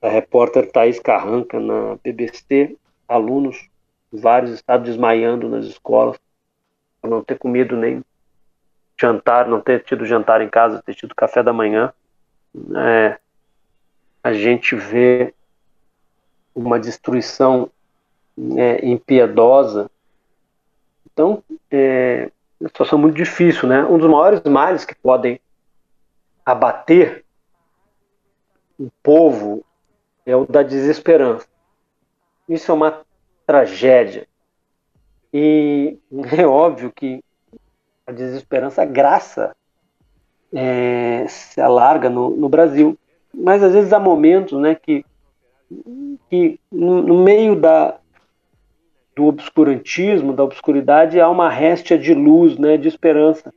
da 0.01 0.09
repórter 0.09 0.70
Thaís 0.70 0.99
Carranca 1.01 1.59
na 1.59 1.97
BBC, 2.03 2.76
alunos, 3.09 3.68
vários 4.12 4.53
estados 4.53 4.87
desmaiando 4.87 5.49
nas 5.49 5.66
escolas, 5.66 6.18
por 7.01 7.11
não 7.11 7.22
ter 7.22 7.39
comido 7.39 7.76
nem 7.76 8.03
jantar, 9.01 9.49
não 9.49 9.61
ter 9.61 9.83
tido 9.83 10.05
jantar 10.07 10.41
em 10.41 10.49
casa, 10.49 10.83
ter 10.83 10.95
tido 10.95 11.14
café 11.14 11.43
da 11.43 11.53
manhã. 11.53 11.93
É, 12.76 13.18
a 14.22 14.33
gente 14.33 14.76
vê 14.76 15.35
uma 16.55 16.78
destruição 16.78 17.70
é, 18.57 18.87
impiedosa. 18.87 19.91
Então, 21.13 21.43
é 21.71 22.31
uma 22.61 22.69
situação 22.69 22.99
muito 22.99 23.17
difícil, 23.17 23.69
né? 23.69 23.85
Um 23.85 23.99
dos 23.99 24.11
maiores 24.11 24.43
males 24.45 24.85
que 24.85 24.95
podem 24.95 25.41
abater 26.45 27.25
o 28.79 28.91
povo 29.03 29.65
é 30.25 30.35
o 30.35 30.47
da 30.47 30.63
desesperança. 30.63 31.47
Isso 32.49 32.71
é 32.71 32.75
uma 32.75 33.01
tragédia. 33.47 34.27
E 35.33 35.99
é 36.37 36.47
óbvio 36.47 36.93
que 36.93 37.23
a 38.07 38.13
desesperança, 38.13 38.85
graça, 38.85 39.55
é, 40.53 41.27
se 41.29 41.61
alarga 41.61 42.11
no, 42.11 42.31
no 42.31 42.49
Brasil. 42.49 42.99
Mas 43.33 43.63
às 43.63 43.73
vezes 43.73 43.93
há 43.93 44.01
momentos 44.01 44.61
né, 44.61 44.75
que, 44.75 45.05
que 46.29 46.61
no 46.71 47.23
meio 47.23 47.57
da, 47.57 47.99
do 49.15 49.27
obscurantismo, 49.27 50.33
da 50.33 50.43
obscuridade, 50.43 51.21
há 51.21 51.29
uma 51.29 51.51
réstia 51.51 51.99
de 51.99 52.15
luz, 52.15 52.57
né, 52.59 52.77
de 52.77 52.89
esperança. 52.89 53.53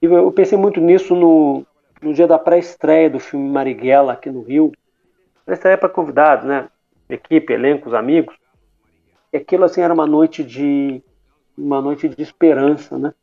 E 0.00 0.06
eu 0.06 0.30
pensei 0.32 0.58
muito 0.58 0.80
nisso 0.80 1.14
no, 1.14 1.64
no 2.02 2.12
dia 2.12 2.26
da 2.26 2.38
pré-estreia 2.38 3.08
do 3.08 3.18
filme 3.18 3.48
Marighella, 3.48 4.12
aqui 4.12 4.30
no 4.30 4.42
Rio. 4.42 4.72
Pré-estreia 5.44 5.78
para 5.78 5.88
convidados, 5.88 6.44
né? 6.44 6.68
Equipe, 7.08 7.52
elencos, 7.52 7.94
amigos. 7.94 8.34
E 9.32 9.36
aquilo, 9.36 9.64
assim, 9.64 9.80
era 9.80 9.94
uma 9.94 10.06
noite 10.06 10.44
de 10.44 11.02
uma 11.56 11.80
noite 11.80 12.08
de 12.08 12.22
esperança, 12.22 12.98
né? 12.98 13.14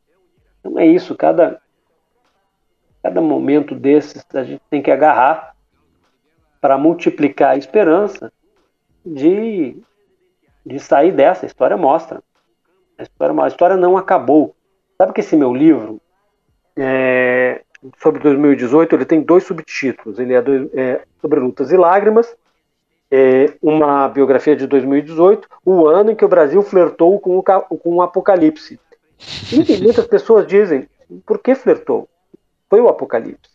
Então 0.60 0.78
é 0.78 0.86
isso, 0.86 1.14
cada, 1.14 1.60
cada 3.02 3.20
momento 3.20 3.74
desses 3.74 4.24
a 4.34 4.44
gente 4.44 4.62
tem 4.70 4.82
que 4.82 4.90
agarrar 4.90 5.54
para 6.60 6.76
multiplicar 6.76 7.52
a 7.52 7.56
esperança 7.56 8.32
de, 9.04 9.76
de 10.64 10.78
sair 10.78 11.12
dessa. 11.12 11.46
A 11.46 11.48
história 11.48 11.76
mostra. 11.76 12.22
A 12.98 13.02
história, 13.02 13.42
a 13.42 13.48
história 13.48 13.76
não 13.76 13.96
acabou. 13.96 14.54
Sabe 14.98 15.12
que 15.12 15.20
esse 15.20 15.36
meu 15.36 15.54
livro, 15.54 16.00
é, 16.76 17.62
sobre 17.98 18.20
2018, 18.22 18.94
ele 18.94 19.04
tem 19.04 19.22
dois 19.22 19.44
subtítulos. 19.44 20.18
Ele 20.18 20.34
é, 20.34 20.42
dois, 20.42 20.68
é 20.74 21.02
sobre 21.20 21.40
lutas 21.40 21.72
e 21.72 21.76
lágrimas, 21.76 22.36
é 23.10 23.54
uma 23.60 24.08
biografia 24.08 24.54
de 24.54 24.66
2018, 24.66 25.48
o 25.64 25.86
ano 25.86 26.12
em 26.12 26.14
que 26.14 26.24
o 26.24 26.28
Brasil 26.28 26.62
flertou 26.62 27.18
com 27.18 27.38
o, 27.38 27.42
com 27.42 27.94
o 27.96 28.02
apocalipse. 28.02 28.78
E 29.52 29.82
muitas 29.82 30.06
pessoas 30.06 30.46
dizem, 30.46 30.88
por 31.26 31.38
que 31.38 31.54
flertou? 31.54 32.08
Foi 32.68 32.80
o 32.80 32.88
apocalipse. 32.88 33.50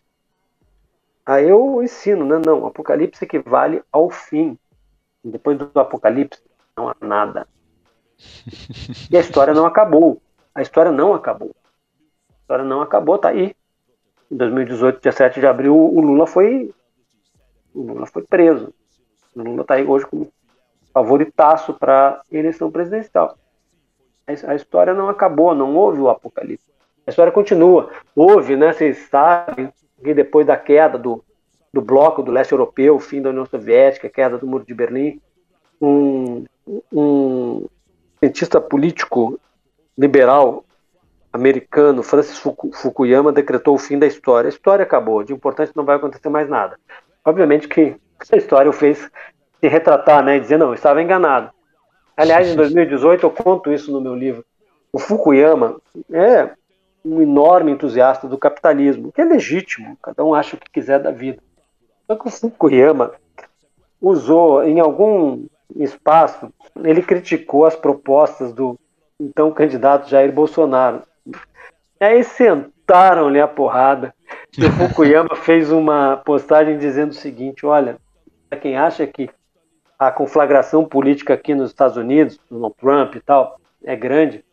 Aí 1.26 1.50
eu 1.50 1.82
ensino, 1.82 2.26
né? 2.26 2.42
Não, 2.46 2.68
apocalipse 2.68 3.24
equivale 3.24 3.82
ao 3.92 4.10
fim. 4.10 4.58
Depois 5.24 5.58
do 5.58 5.80
apocalipse 5.80 6.40
não 6.78 6.90
há 6.90 6.96
nada. 7.02 7.48
E 9.10 9.18
a 9.18 9.20
história 9.20 9.54
não 9.54 9.66
acabou. 9.66 10.22
A 10.54 10.62
história 10.62 10.92
não 10.92 11.14
acabou. 11.14 11.56
A 12.30 12.42
história 12.42 12.66
não 12.66 12.82
acabou, 12.82 13.18
tá 13.18 13.30
aí. 13.30 13.56
Em 14.30 14.36
2018, 14.36 15.02
dia 15.02 15.12
7 15.12 15.40
de 15.40 15.48
abril, 15.48 15.76
o 15.76 16.02
Lula 16.02 16.28
foi 16.28 16.74
o 17.74 17.82
Lula 17.82 18.06
foi 18.06 18.24
preso. 18.24 18.74
O 19.36 19.42
Lula 19.42 19.62
está 19.62 19.76
aí 19.76 19.86
hoje 19.86 20.06
como 20.06 20.32
favoritaço 20.94 21.74
para 21.74 22.22
eleição 22.32 22.72
presidencial. 22.72 23.38
A 24.28 24.56
história 24.56 24.94
não 24.94 25.08
acabou, 25.08 25.54
não 25.54 25.76
houve 25.76 26.00
o 26.00 26.10
apocalipse. 26.10 26.66
A 27.06 27.10
história 27.10 27.32
continua. 27.32 27.92
Houve, 28.16 28.56
né? 28.56 28.74
Vocês 28.74 29.08
sabem 29.10 29.72
que 30.04 30.14
depois 30.14 30.48
da 30.48 30.58
queda 30.58 30.98
do, 30.98 31.24
do 31.72 31.82
bloco 31.82 32.24
do 32.24 32.32
leste 32.32 32.54
europeu, 32.54 33.00
fim 33.00 33.22
da 33.22 33.30
União 33.30 33.46
Soviética, 33.46 34.10
queda 34.10 34.38
do 34.38 34.48
Muro 34.48 34.66
de 34.66 34.74
Berlim, 34.74 35.22
um, 35.80 36.46
um 36.92 37.66
cientista 38.20 38.60
político 38.60 39.40
liberal 39.98 40.66
americano, 41.32 42.02
Francis 42.02 42.40
Fukuyama, 42.40 43.32
decretou 43.32 43.76
o 43.76 43.80
fim 43.80 44.00
da 44.00 44.08
história. 44.08 44.48
A 44.48 44.50
história 44.50 44.84
acabou, 44.84 45.24
de 45.24 45.34
importante 45.34 45.74
não 45.76 45.84
vai 45.84 45.98
acontecer 45.98 46.30
mais 46.30 46.50
nada. 46.50 46.80
Obviamente 47.24 47.68
que 47.68 47.96
essa 48.20 48.38
história 48.38 48.70
o 48.70 48.74
fez 48.74 49.10
se 49.60 49.68
retratar, 49.68 50.24
né, 50.24 50.38
e 50.38 50.40
dizer, 50.40 50.58
não, 50.58 50.68
eu 50.68 50.74
estava 50.74 51.02
enganado. 51.02 51.50
Aliás, 52.16 52.48
em 52.48 52.56
2018 52.56 53.26
eu 53.26 53.32
conto 53.32 53.72
isso 53.72 53.92
no 53.92 54.00
meu 54.00 54.16
livro. 54.16 54.46
O 54.94 55.00
Fukuyama 55.00 55.82
é 56.12 56.52
um 57.04 57.22
enorme 57.22 57.72
entusiasta 57.72 58.28
do 58.28 58.38
capitalismo, 58.38 59.12
que 59.12 59.22
é 59.22 59.26
legítimo, 59.26 59.98
cada 60.02 60.24
um 60.24 60.34
acha 60.34 60.56
o 60.56 60.60
que 60.60 60.72
quiser 60.72 61.00
da 61.00 61.12
vida. 61.12 61.42
Só 62.08 62.16
que 62.16 62.28
o 62.28 62.32
Fukuyama 62.32 63.12
usou 64.02 64.64
em 64.64 64.80
algum 64.80 65.46
espaço, 65.76 66.52
ele 66.84 67.02
criticou 67.02 67.66
as 67.66 67.76
propostas 67.76 68.54
do 68.54 68.78
então 69.20 69.52
candidato 69.52 70.10
Jair 70.10 70.32
Bolsonaro. 70.32 71.02
E 72.00 72.04
aí 72.04 72.24
sentaram-lhe 72.24 73.40
a 73.40 73.48
porrada. 73.48 74.14
E 74.58 74.64
o 74.66 74.72
Fukuyama 74.72 75.36
fez 75.36 75.72
uma 75.72 76.18
postagem 76.18 76.78
dizendo 76.78 77.12
o 77.12 77.16
seguinte: 77.16 77.66
olha, 77.66 77.98
quem 78.62 78.78
acha 78.78 79.06
que 79.08 79.30
a 79.98 80.12
conflagração 80.12 80.86
política 80.86 81.34
aqui 81.34 81.56
nos 81.56 81.70
Estados 81.70 81.98
Unidos, 81.98 82.40
Donald 82.50 82.76
Trump 82.78 83.16
e 83.16 83.22
tal, 83.22 83.60
é 83.84 83.96
grande, 83.96 84.44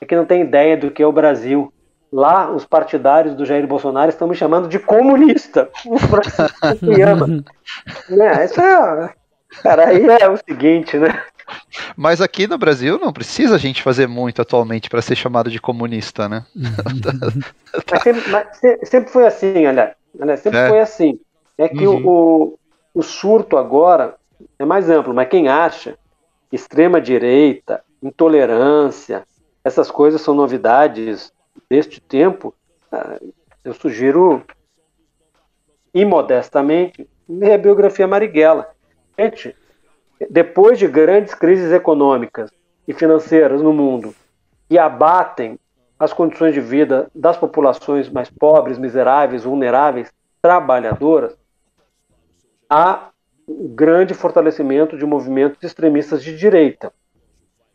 é 0.00 0.06
que 0.06 0.16
não 0.16 0.24
tem 0.24 0.42
ideia 0.42 0.76
do 0.76 0.90
que 0.90 1.02
é 1.02 1.06
o 1.06 1.12
Brasil. 1.12 1.72
Lá, 2.12 2.50
os 2.50 2.66
partidários 2.66 3.34
do 3.34 3.46
Jair 3.46 3.66
Bolsonaro 3.66 4.10
estão 4.10 4.28
me 4.28 4.34
chamando 4.34 4.68
de 4.68 4.78
comunista. 4.78 5.70
O 5.86 5.98
Fukuyama. 5.98 7.26
né, 8.10 8.44
isso 8.44 8.60
é, 8.60 9.14
cara, 9.62 9.88
aí 9.88 10.04
é 10.06 10.28
o 10.28 10.36
seguinte, 10.36 10.96
né? 10.98 11.22
Mas 11.96 12.20
aqui 12.20 12.46
no 12.46 12.56
Brasil 12.56 12.98
não 12.98 13.12
precisa 13.12 13.56
a 13.56 13.58
gente 13.58 13.82
fazer 13.82 14.06
muito 14.06 14.40
atualmente 14.40 14.88
para 14.88 15.02
ser 15.02 15.16
chamado 15.16 15.50
de 15.50 15.60
comunista, 15.60 16.28
né? 16.28 16.44
mas 17.90 18.02
sempre, 18.02 18.30
mas 18.30 18.88
sempre, 18.88 19.12
foi 19.12 19.26
assim, 19.26 19.66
aliás. 19.66 19.94
sempre 20.40 20.58
é. 20.58 20.68
foi 20.68 20.80
assim. 20.80 21.20
É 21.58 21.68
que 21.68 21.86
uhum. 21.86 22.06
o, 22.06 22.58
o 22.94 23.02
surto 23.02 23.56
agora 23.56 24.16
é 24.58 24.64
mais 24.64 24.88
amplo, 24.88 25.12
mas 25.12 25.28
quem 25.28 25.48
acha 25.48 25.98
extrema-direita, 26.50 27.82
intolerância, 28.02 29.24
essas 29.64 29.90
coisas 29.90 30.20
são 30.20 30.34
novidades 30.34 31.32
deste 31.68 32.00
tempo, 32.00 32.54
ah, 32.90 33.18
eu 33.64 33.72
sugiro 33.72 34.42
imodestamente 35.94 37.08
ler 37.28 37.52
a 37.52 37.58
biografia 37.58 38.06
Marighella. 38.06 38.68
Gente, 39.18 39.56
depois 40.30 40.78
de 40.78 40.86
grandes 40.86 41.34
crises 41.34 41.72
econômicas 41.72 42.50
e 42.86 42.92
financeiras 42.92 43.60
no 43.60 43.72
mundo 43.72 44.14
que 44.68 44.78
abatem 44.78 45.58
as 45.98 46.12
condições 46.12 46.54
de 46.54 46.60
vida 46.60 47.10
das 47.14 47.36
populações 47.36 48.08
mais 48.08 48.28
pobres, 48.30 48.78
miseráveis, 48.78 49.44
vulneráveis, 49.44 50.12
trabalhadoras, 50.40 51.36
há 52.68 53.10
um 53.46 53.68
grande 53.68 54.14
fortalecimento 54.14 54.96
de 54.96 55.04
movimentos 55.04 55.62
extremistas 55.62 56.22
de 56.24 56.36
direita. 56.36 56.92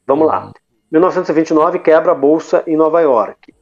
Vamos 0.05 0.27
lá. 0.27 0.51
1929 0.91 1.79
quebra 1.79 2.11
a 2.11 2.15
bolsa 2.15 2.63
em 2.65 2.75
Nova 2.75 2.99
York. 3.01 3.53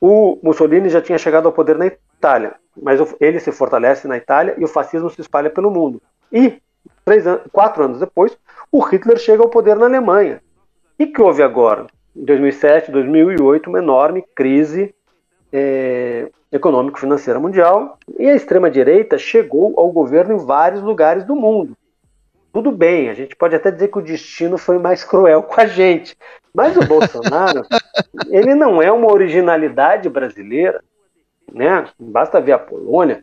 O 0.00 0.38
Mussolini 0.42 0.88
já 0.88 1.00
tinha 1.00 1.18
chegado 1.18 1.46
ao 1.46 1.52
poder 1.52 1.78
na 1.78 1.86
Itália, 1.86 2.54
mas 2.80 3.00
ele 3.18 3.40
se 3.40 3.50
fortalece 3.50 4.06
na 4.06 4.16
Itália 4.16 4.54
e 4.58 4.64
o 4.64 4.68
fascismo 4.68 5.08
se 5.08 5.20
espalha 5.20 5.48
pelo 5.48 5.70
mundo. 5.70 6.02
E 6.30 6.60
três 7.04 7.26
anos, 7.26 7.42
quatro 7.52 7.84
anos 7.84 8.00
depois, 8.00 8.36
o 8.70 8.80
Hitler 8.80 9.18
chega 9.18 9.42
ao 9.42 9.48
poder 9.48 9.76
na 9.76 9.86
Alemanha. 9.86 10.40
E 10.98 11.06
que 11.06 11.20
houve 11.20 11.42
agora? 11.42 11.86
Em 12.14 12.24
2007, 12.24 12.90
2008, 12.90 13.68
uma 13.68 13.78
enorme 13.78 14.24
crise 14.34 14.94
é, 15.52 16.28
econômico-financeira 16.50 17.38
mundial 17.38 17.98
e 18.18 18.28
a 18.28 18.34
extrema-direita 18.34 19.18
chegou 19.18 19.78
ao 19.78 19.90
governo 19.90 20.34
em 20.34 20.44
vários 20.44 20.82
lugares 20.82 21.24
do 21.24 21.36
mundo. 21.36 21.76
Tudo 22.52 22.72
bem, 22.72 23.10
a 23.10 23.14
gente 23.14 23.36
pode 23.36 23.54
até 23.54 23.70
dizer 23.70 23.88
que 23.88 23.98
o 23.98 24.02
destino 24.02 24.56
foi 24.56 24.78
mais 24.78 25.04
cruel 25.04 25.42
com 25.42 25.60
a 25.60 25.66
gente, 25.66 26.16
mas 26.54 26.74
o 26.76 26.86
Bolsonaro, 26.86 27.66
ele 28.30 28.54
não 28.54 28.80
é 28.80 28.90
uma 28.90 29.12
originalidade 29.12 30.08
brasileira, 30.08 30.82
né? 31.52 31.84
Basta 31.98 32.40
ver 32.40 32.52
a 32.52 32.58
Polônia, 32.58 33.22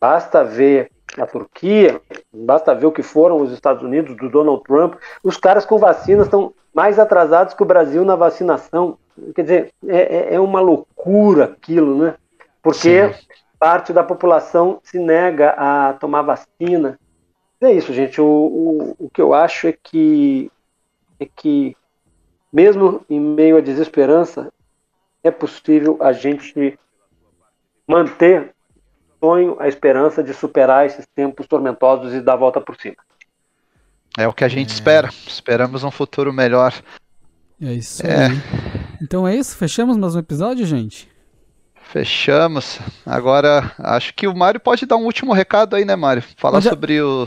basta 0.00 0.42
ver 0.42 0.90
a 1.18 1.26
Turquia, 1.26 2.00
basta 2.32 2.74
ver 2.74 2.86
o 2.86 2.92
que 2.92 3.02
foram 3.02 3.40
os 3.40 3.52
Estados 3.52 3.82
Unidos, 3.82 4.16
do 4.16 4.28
Donald 4.28 4.62
Trump. 4.64 4.94
Os 5.24 5.36
caras 5.36 5.64
com 5.64 5.78
vacina 5.78 6.22
estão 6.22 6.52
mais 6.72 6.98
atrasados 6.98 7.54
que 7.54 7.62
o 7.62 7.66
Brasil 7.66 8.04
na 8.04 8.16
vacinação. 8.16 8.98
Quer 9.34 9.42
dizer, 9.42 9.74
é, 9.86 10.16
é, 10.16 10.34
é 10.34 10.40
uma 10.40 10.60
loucura 10.60 11.44
aquilo, 11.44 11.96
né? 11.96 12.14
Porque 12.62 13.12
Sim. 13.12 13.26
parte 13.58 13.92
da 13.92 14.04
população 14.04 14.80
se 14.82 14.98
nega 14.98 15.50
a 15.50 15.94
tomar 15.94 16.22
vacina. 16.22 16.98
É 17.60 17.72
isso, 17.72 17.92
gente. 17.92 18.20
O, 18.20 18.24
o, 18.24 18.96
o 19.06 19.10
que 19.10 19.20
eu 19.20 19.34
acho 19.34 19.68
é 19.68 19.72
que, 19.72 20.50
é 21.18 21.26
que, 21.26 21.76
mesmo 22.52 23.04
em 23.10 23.20
meio 23.20 23.56
à 23.56 23.60
desesperança, 23.60 24.52
é 25.22 25.30
possível 25.30 25.98
a 26.00 26.12
gente 26.12 26.78
manter 27.86 28.54
sonho, 29.20 29.56
a 29.60 29.68
esperança 29.68 30.22
de 30.22 30.32
superar 30.32 30.86
esses 30.86 31.06
tempos 31.14 31.46
tormentosos 31.46 32.14
e 32.14 32.20
dar 32.20 32.32
a 32.32 32.36
volta 32.36 32.60
por 32.60 32.76
cima. 32.76 32.96
É 34.18 34.26
o 34.26 34.32
que 34.32 34.44
a 34.44 34.48
gente 34.48 34.70
é. 34.70 34.72
espera. 34.72 35.08
Esperamos 35.26 35.84
um 35.84 35.90
futuro 35.90 36.32
melhor. 36.32 36.74
É 37.62 37.72
isso 37.72 38.04
é. 38.06 38.26
aí. 38.26 38.32
Então 39.00 39.26
é 39.28 39.36
isso? 39.36 39.56
Fechamos 39.56 39.96
mais 39.96 40.16
um 40.16 40.18
episódio, 40.18 40.66
gente? 40.66 41.08
Fechamos. 41.82 42.78
Agora, 43.04 43.72
acho 43.78 44.14
que 44.14 44.26
o 44.26 44.34
Mário 44.34 44.60
pode 44.60 44.86
dar 44.86 44.96
um 44.96 45.04
último 45.04 45.32
recado 45.32 45.76
aí, 45.76 45.84
né, 45.84 45.96
Mário? 45.96 46.22
Falar 46.36 46.60
sobre 46.60 47.00
o, 47.02 47.26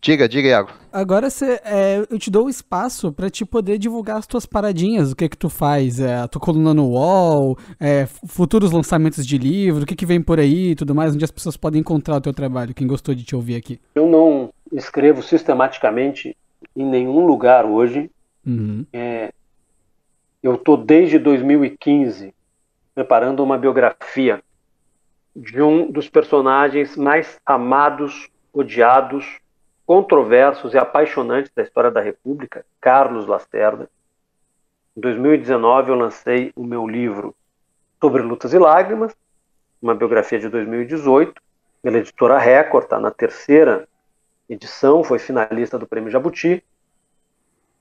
Diga, 0.00 0.28
diga, 0.28 0.48
Iago. 0.48 0.70
Agora 0.92 1.28
cê, 1.28 1.60
é, 1.64 2.06
eu 2.10 2.18
te 2.18 2.30
dou 2.30 2.46
o 2.46 2.48
espaço 2.48 3.12
para 3.12 3.28
te 3.28 3.44
poder 3.44 3.78
divulgar 3.78 4.16
as 4.16 4.26
tuas 4.26 4.46
paradinhas, 4.46 5.12
o 5.12 5.16
que 5.16 5.28
que 5.28 5.36
tu 5.36 5.48
faz, 5.48 6.00
é, 6.00 6.16
a 6.16 6.28
tua 6.28 6.40
coluna 6.40 6.72
no 6.72 6.90
UOL, 6.90 7.58
é, 7.80 8.06
futuros 8.06 8.70
lançamentos 8.70 9.26
de 9.26 9.36
livro, 9.36 9.82
o 9.82 9.86
que 9.86 9.96
que 9.96 10.06
vem 10.06 10.22
por 10.22 10.38
aí 10.38 10.70
e 10.70 10.74
tudo 10.74 10.94
mais, 10.94 11.14
onde 11.14 11.24
as 11.24 11.30
pessoas 11.30 11.56
podem 11.56 11.80
encontrar 11.80 12.16
o 12.16 12.20
teu 12.20 12.32
trabalho, 12.32 12.74
quem 12.74 12.86
gostou 12.86 13.14
de 13.14 13.24
te 13.24 13.34
ouvir 13.34 13.56
aqui. 13.56 13.80
Eu 13.94 14.08
não 14.08 14.50
escrevo 14.72 15.22
sistematicamente 15.22 16.36
em 16.76 16.84
nenhum 16.84 17.26
lugar 17.26 17.64
hoje. 17.64 18.10
Uhum. 18.46 18.86
É, 18.92 19.32
eu 20.42 20.54
estou 20.54 20.76
desde 20.76 21.18
2015 21.18 22.32
preparando 22.94 23.42
uma 23.42 23.58
biografia 23.58 24.40
de 25.34 25.62
um 25.62 25.90
dos 25.90 26.08
personagens 26.08 26.96
mais 26.96 27.38
amados, 27.46 28.28
odiados 28.52 29.38
controversos 29.88 30.74
e 30.74 30.78
apaixonantes 30.78 31.50
da 31.56 31.62
história 31.62 31.90
da 31.90 32.02
República, 32.02 32.62
Carlos 32.78 33.26
Lacerda. 33.26 33.88
Em 34.94 35.00
2019 35.00 35.90
eu 35.90 35.94
lancei 35.94 36.52
o 36.54 36.62
meu 36.62 36.86
livro 36.86 37.34
Sobre 37.98 38.20
Lutas 38.20 38.52
e 38.52 38.58
Lágrimas, 38.58 39.16
uma 39.80 39.94
biografia 39.94 40.38
de 40.38 40.46
2018, 40.50 41.40
pela 41.80 41.96
editora 41.96 42.36
Record, 42.36 42.84
está 42.84 43.00
na 43.00 43.10
terceira 43.10 43.88
edição, 44.46 45.02
foi 45.02 45.18
finalista 45.18 45.78
do 45.78 45.86
Prêmio 45.86 46.10
Jabuti. 46.10 46.62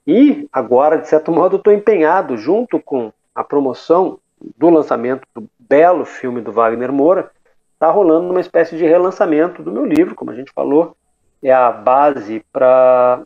E 0.08 0.48
agora, 0.54 0.96
de 0.98 1.10
certo 1.10 1.30
modo, 1.30 1.58
estou 1.58 1.74
empenhado, 1.74 2.38
junto 2.38 2.80
com 2.80 3.12
a 3.36 3.44
promoção 3.44 4.18
do 4.58 4.70
lançamento 4.70 5.28
do 5.36 5.50
belo 5.60 6.06
filme 6.06 6.40
do 6.40 6.54
Wagner 6.54 6.94
Moura, 6.94 7.30
está 7.74 7.92
rolando 7.92 8.30
uma 8.30 8.40
espécie 8.40 8.78
de 8.78 8.86
relançamento 8.86 9.62
do 9.62 9.74
meu 9.74 9.84
livro, 9.84 10.16
como 10.16 10.32
a 10.32 10.36
gente 10.36 10.54
falou, 10.54 10.96
é 11.42 11.52
a 11.52 11.72
base 11.72 12.44
para 12.52 13.24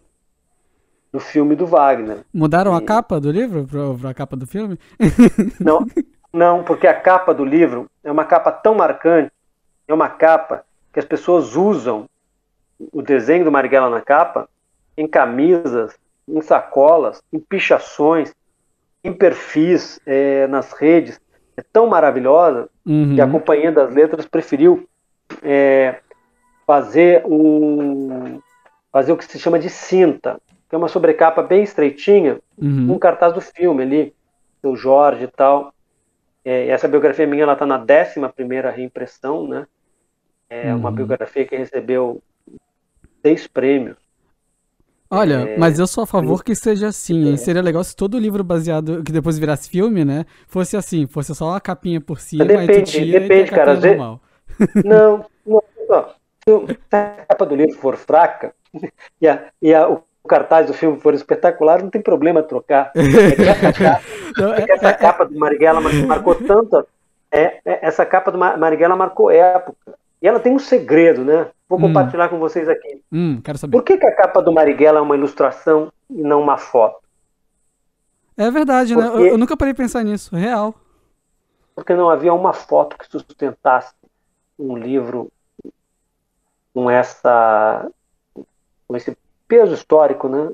do 1.12 1.20
filme 1.20 1.56
do 1.56 1.66
Wagner. 1.66 2.20
Mudaram 2.34 2.74
e... 2.74 2.78
a 2.78 2.82
capa 2.82 3.20
do 3.20 3.32
livro 3.32 3.68
para 4.00 4.10
a 4.10 4.14
capa 4.14 4.36
do 4.36 4.48
filme? 4.48 4.80
Não, 5.60 5.86
não, 6.34 6.64
porque 6.64 6.88
a 6.88 6.94
capa 6.94 7.34
do 7.34 7.44
livro 7.44 7.90
é 8.04 8.10
uma 8.10 8.24
capa 8.24 8.52
tão 8.52 8.74
marcante, 8.74 9.32
é 9.88 9.94
uma 9.94 10.08
capa 10.08 10.64
que 10.94 11.00
as 11.00 11.06
pessoas 11.06 11.56
usam 11.56 12.06
o 12.92 13.02
desenho 13.02 13.44
do 13.44 13.52
Marighella 13.52 13.90
na 13.90 14.02
capa 14.02 14.48
em 14.98 15.08
camisas, 15.08 15.94
em 16.28 16.42
sacolas, 16.42 17.22
em 17.34 17.40
pichações, 17.40 18.34
em 19.04 19.12
perfis 19.12 20.00
é, 20.06 20.48
nas 20.48 20.72
redes. 20.72 21.20
É 21.58 21.64
tão 21.74 21.88
maravilhosa 21.88 22.70
uhum. 22.86 23.16
que 23.16 23.22
a 23.22 23.28
Companhia 23.28 23.72
das 23.72 23.94
Letras 23.94 24.26
preferiu 24.26 24.88
é, 25.44 26.00
fazer 26.72 27.22
um 27.26 28.40
fazer 28.94 29.12
o 29.12 29.18
que 29.18 29.26
se 29.26 29.38
chama 29.38 29.60
de 29.60 29.70
cinta, 29.70 30.40
que 30.70 30.76
é 30.76 30.78
uma 30.78 30.88
sobrecapa 30.88 31.44
bem 31.44 31.64
estreitinha, 31.64 32.40
uhum. 32.58 32.94
um 32.94 32.98
cartaz 32.98 33.34
do 33.34 33.42
filme 33.42 33.84
ali, 33.84 34.14
do 34.64 34.74
Jorge 34.74 35.26
e 35.26 35.28
tal. 35.28 35.74
É, 36.46 36.68
essa 36.68 36.88
biografia 36.88 37.28
minha 37.28 37.44
ela 37.44 37.54
está 37.54 37.66
na 37.66 37.78
11 37.78 38.34
primeira 38.34 38.72
reimpressão, 38.72 39.50
né? 39.50 39.68
É 40.50 40.72
uhum. 40.72 40.80
uma 40.80 40.92
biografia 40.92 41.46
que 41.46 41.58
recebeu 41.58 42.24
seis 43.22 43.48
prêmios. 43.48 43.98
Olha, 45.10 45.50
é... 45.50 45.58
mas 45.58 45.78
eu 45.78 45.88
sou 45.88 46.06
a 46.06 46.08
favor 46.08 46.42
que 46.42 46.56
seja 46.56 46.88
assim, 46.88 47.28
hein? 47.28 47.34
É. 47.34 47.38
Seria 47.38 47.62
legal 47.62 47.84
se 47.84 47.94
todo 47.94 48.18
livro 48.18 48.46
baseado, 48.46 49.04
que 49.04 49.12
depois 49.12 49.38
virasse 49.38 49.70
filme, 49.70 50.06
né? 50.06 50.26
Fosse 50.48 50.78
assim, 50.78 51.06
fosse 51.06 51.36
só 51.36 51.50
uma 51.50 51.60
capinha 51.60 52.00
por 52.00 52.22
cima 52.22 52.46
depende, 52.46 52.72
e 52.72 52.82
tu 52.82 52.92
tira 52.92 53.20
depende, 53.20 53.50
e 53.50 53.54
cara. 53.54 53.78
Normal. 53.78 54.22
Não, 54.86 55.26
não, 55.46 55.64
não 55.90 56.21
se 56.44 56.80
a 56.92 57.26
capa 57.28 57.46
do 57.46 57.56
livro 57.56 57.76
for 57.76 57.96
fraca 57.96 58.54
e, 59.22 59.28
a, 59.28 59.46
e 59.62 59.74
a, 59.74 59.88
o 59.90 60.04
cartaz 60.28 60.68
do 60.68 60.74
filme 60.74 61.00
for 61.00 61.14
espetacular, 61.14 61.82
não 61.82 61.90
tem 61.90 62.02
problema 62.02 62.44
trocar. 62.44 62.92
É 63.02 63.52
essa 63.52 63.74
capa, 63.74 64.02
é 64.58 64.72
essa 64.72 64.94
capa 64.94 65.26
do 65.26 65.38
Marighella 65.38 65.82
marcou 65.82 66.36
tanto. 66.36 66.88
É, 67.32 67.60
é, 67.66 67.86
essa 67.86 68.06
capa 68.06 68.32
do 68.32 68.38
Marighella 68.38 68.96
marcou 68.96 69.30
época. 69.32 69.94
E 70.22 70.28
ela 70.28 70.40
tem 70.40 70.54
um 70.54 70.60
segredo, 70.60 71.26
né? 71.26 71.48
Vou 71.68 71.80
hum. 71.80 71.84
compartilhar 71.84 72.30
com 72.30 72.38
vocês 72.38 72.70
aqui. 72.70 73.02
Hum, 73.12 73.42
quero 73.44 73.58
saber. 73.58 73.72
Por 73.72 73.84
que, 73.84 73.98
que 73.98 74.06
a 74.06 74.16
capa 74.16 74.42
do 74.42 74.52
Marighella 74.52 75.00
é 75.00 75.02
uma 75.02 75.16
ilustração 75.16 75.92
e 76.10 76.22
não 76.22 76.42
uma 76.42 76.58
foto? 76.58 77.00
É 78.38 78.50
verdade, 78.52 78.96
né? 78.96 79.04
Porque... 79.04 79.18
né? 79.18 79.24
Eu, 79.24 79.32
eu 79.32 79.38
nunca 79.38 79.58
parei 79.58 79.74
de 79.74 79.78
pensar 79.78 80.04
nisso. 80.04 80.36
Real. 80.36 80.76
Porque 81.76 81.94
não 81.94 82.10
havia 82.10 82.34
uma 82.34 82.54
foto 82.54 82.98
que 82.98 83.08
sustentasse 83.08 83.94
um 84.58 84.78
livro 84.78 85.32
com 86.74 86.90
essa 86.90 87.90
com 88.88 88.96
esse 88.96 89.18
peso 89.48 89.74
histórico, 89.74 90.28
né? 90.28 90.50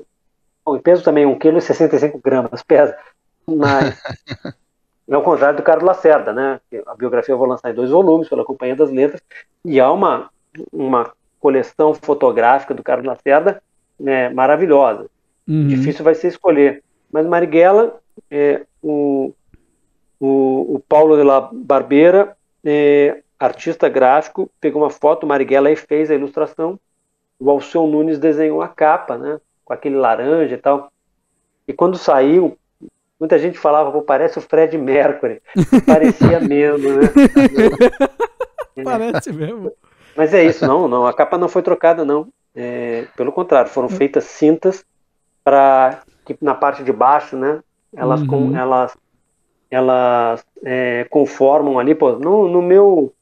O 0.64 0.78
peso 0.78 1.02
também, 1.02 1.24
1,65 1.24 2.12
kg 2.12 2.20
gramas 2.22 2.62
pesa, 2.62 2.96
mas 3.46 4.00
é 5.08 5.16
o 5.16 5.22
contrário 5.22 5.56
do 5.56 5.62
Carlos 5.62 5.84
Lacerda, 5.84 6.32
né? 6.32 6.60
A 6.86 6.94
biografia 6.94 7.32
eu 7.32 7.38
vou 7.38 7.46
lançar 7.46 7.70
em 7.70 7.74
dois 7.74 7.90
volumes 7.90 8.28
pela 8.28 8.44
Companhia 8.44 8.76
das 8.76 8.90
Letras, 8.90 9.22
e 9.64 9.80
há 9.80 9.90
uma, 9.90 10.30
uma 10.72 11.12
coleção 11.40 11.94
fotográfica 11.94 12.74
do 12.74 12.82
Carlos 12.82 13.06
Lacerda 13.06 13.62
né, 13.98 14.28
maravilhosa. 14.28 15.06
Uhum. 15.46 15.66
Difícil 15.66 16.04
vai 16.04 16.14
ser 16.14 16.28
escolher. 16.28 16.82
Mas 17.10 17.26
Marighella, 17.26 17.98
é, 18.30 18.62
o, 18.82 19.32
o, 20.20 20.74
o 20.76 20.82
Paulo 20.88 21.16
de 21.16 21.22
la 21.22 21.48
Barbeira, 21.52 22.36
é, 22.64 23.22
artista 23.38 23.88
gráfico, 23.88 24.50
pegou 24.60 24.82
uma 24.82 24.90
foto, 24.90 25.26
Marighella 25.26 25.70
e 25.70 25.76
fez 25.76 26.10
a 26.10 26.14
ilustração. 26.14 26.78
O 27.38 27.48
Alceu 27.50 27.86
Nunes 27.86 28.18
desenhou 28.18 28.60
a 28.60 28.68
capa, 28.68 29.16
né? 29.16 29.40
Com 29.64 29.72
aquele 29.72 29.96
laranja 29.96 30.54
e 30.54 30.58
tal. 30.58 30.90
E 31.66 31.72
quando 31.72 31.96
saiu, 31.96 32.58
muita 33.20 33.38
gente 33.38 33.58
falava, 33.58 33.92
pô, 33.92 34.02
parece 34.02 34.38
o 34.38 34.42
Fred 34.42 34.76
Mercury. 34.76 35.40
Parecia 35.86 36.40
mesmo, 36.40 36.88
né? 36.94 37.08
parece 38.82 39.32
mesmo. 39.32 39.72
Mas 40.16 40.34
é 40.34 40.42
isso, 40.42 40.66
não, 40.66 40.88
não. 40.88 41.06
A 41.06 41.12
capa 41.12 41.38
não 41.38 41.48
foi 41.48 41.62
trocada, 41.62 42.04
não. 42.04 42.28
É, 42.56 43.06
pelo 43.16 43.30
contrário, 43.30 43.70
foram 43.70 43.88
feitas 43.88 44.24
cintas 44.24 44.84
para 45.44 46.02
que 46.24 46.36
na 46.40 46.54
parte 46.54 46.82
de 46.82 46.92
baixo, 46.92 47.36
né? 47.36 47.60
Elas, 47.94 48.20
uhum. 48.22 48.26
com, 48.26 48.56
elas, 48.56 48.96
elas 49.70 50.44
é, 50.64 51.06
conformam 51.08 51.78
ali, 51.78 51.94
pô, 51.94 52.12
no, 52.12 52.48
no 52.48 52.60
meu 52.60 53.14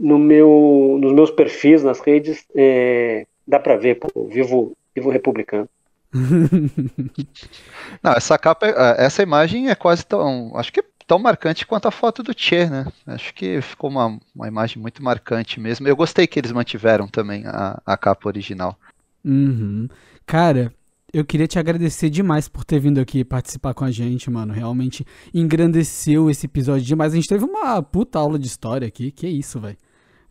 no 0.00 0.18
meu, 0.18 0.98
nos 0.98 1.12
meus 1.12 1.30
perfis 1.30 1.82
nas 1.82 2.00
redes, 2.00 2.46
é, 2.56 3.26
dá 3.46 3.60
para 3.60 3.76
ver, 3.76 3.96
pô, 3.96 4.24
vivo, 4.24 4.74
vivo 4.94 5.10
republicano. 5.10 5.68
Não, 8.02 8.12
essa 8.12 8.38
capa, 8.38 8.66
é, 8.66 9.04
essa 9.04 9.22
imagem 9.22 9.68
é 9.68 9.74
quase 9.74 10.04
tão, 10.04 10.52
acho 10.56 10.72
que 10.72 10.82
tão 11.06 11.18
marcante 11.18 11.66
quanto 11.66 11.86
a 11.86 11.90
foto 11.90 12.22
do 12.22 12.32
Che, 12.34 12.66
né? 12.66 12.86
Acho 13.06 13.34
que 13.34 13.60
ficou 13.60 13.90
uma, 13.90 14.18
uma 14.34 14.48
imagem 14.48 14.80
muito 14.80 15.02
marcante 15.02 15.60
mesmo. 15.60 15.86
Eu 15.86 15.96
gostei 15.96 16.26
que 16.26 16.38
eles 16.38 16.52
mantiveram 16.52 17.06
também 17.06 17.44
a, 17.46 17.80
a 17.84 17.96
capa 17.96 18.28
original. 18.28 18.78
Uhum. 19.24 19.86
Cara, 20.24 20.72
eu 21.12 21.24
queria 21.24 21.46
te 21.46 21.58
agradecer 21.58 22.08
demais 22.08 22.48
por 22.48 22.64
ter 22.64 22.78
vindo 22.78 23.00
aqui 23.00 23.24
participar 23.24 23.74
com 23.74 23.84
a 23.84 23.90
gente, 23.90 24.30
mano. 24.30 24.54
Realmente 24.54 25.04
engrandeceu 25.34 26.30
esse 26.30 26.46
episódio 26.46 26.86
demais. 26.86 27.12
A 27.12 27.16
gente 27.16 27.28
teve 27.28 27.44
uma 27.44 27.82
puta 27.82 28.18
aula 28.18 28.38
de 28.38 28.46
história 28.46 28.86
aqui. 28.88 29.10
Que 29.10 29.26
isso, 29.26 29.60
velho. 29.60 29.76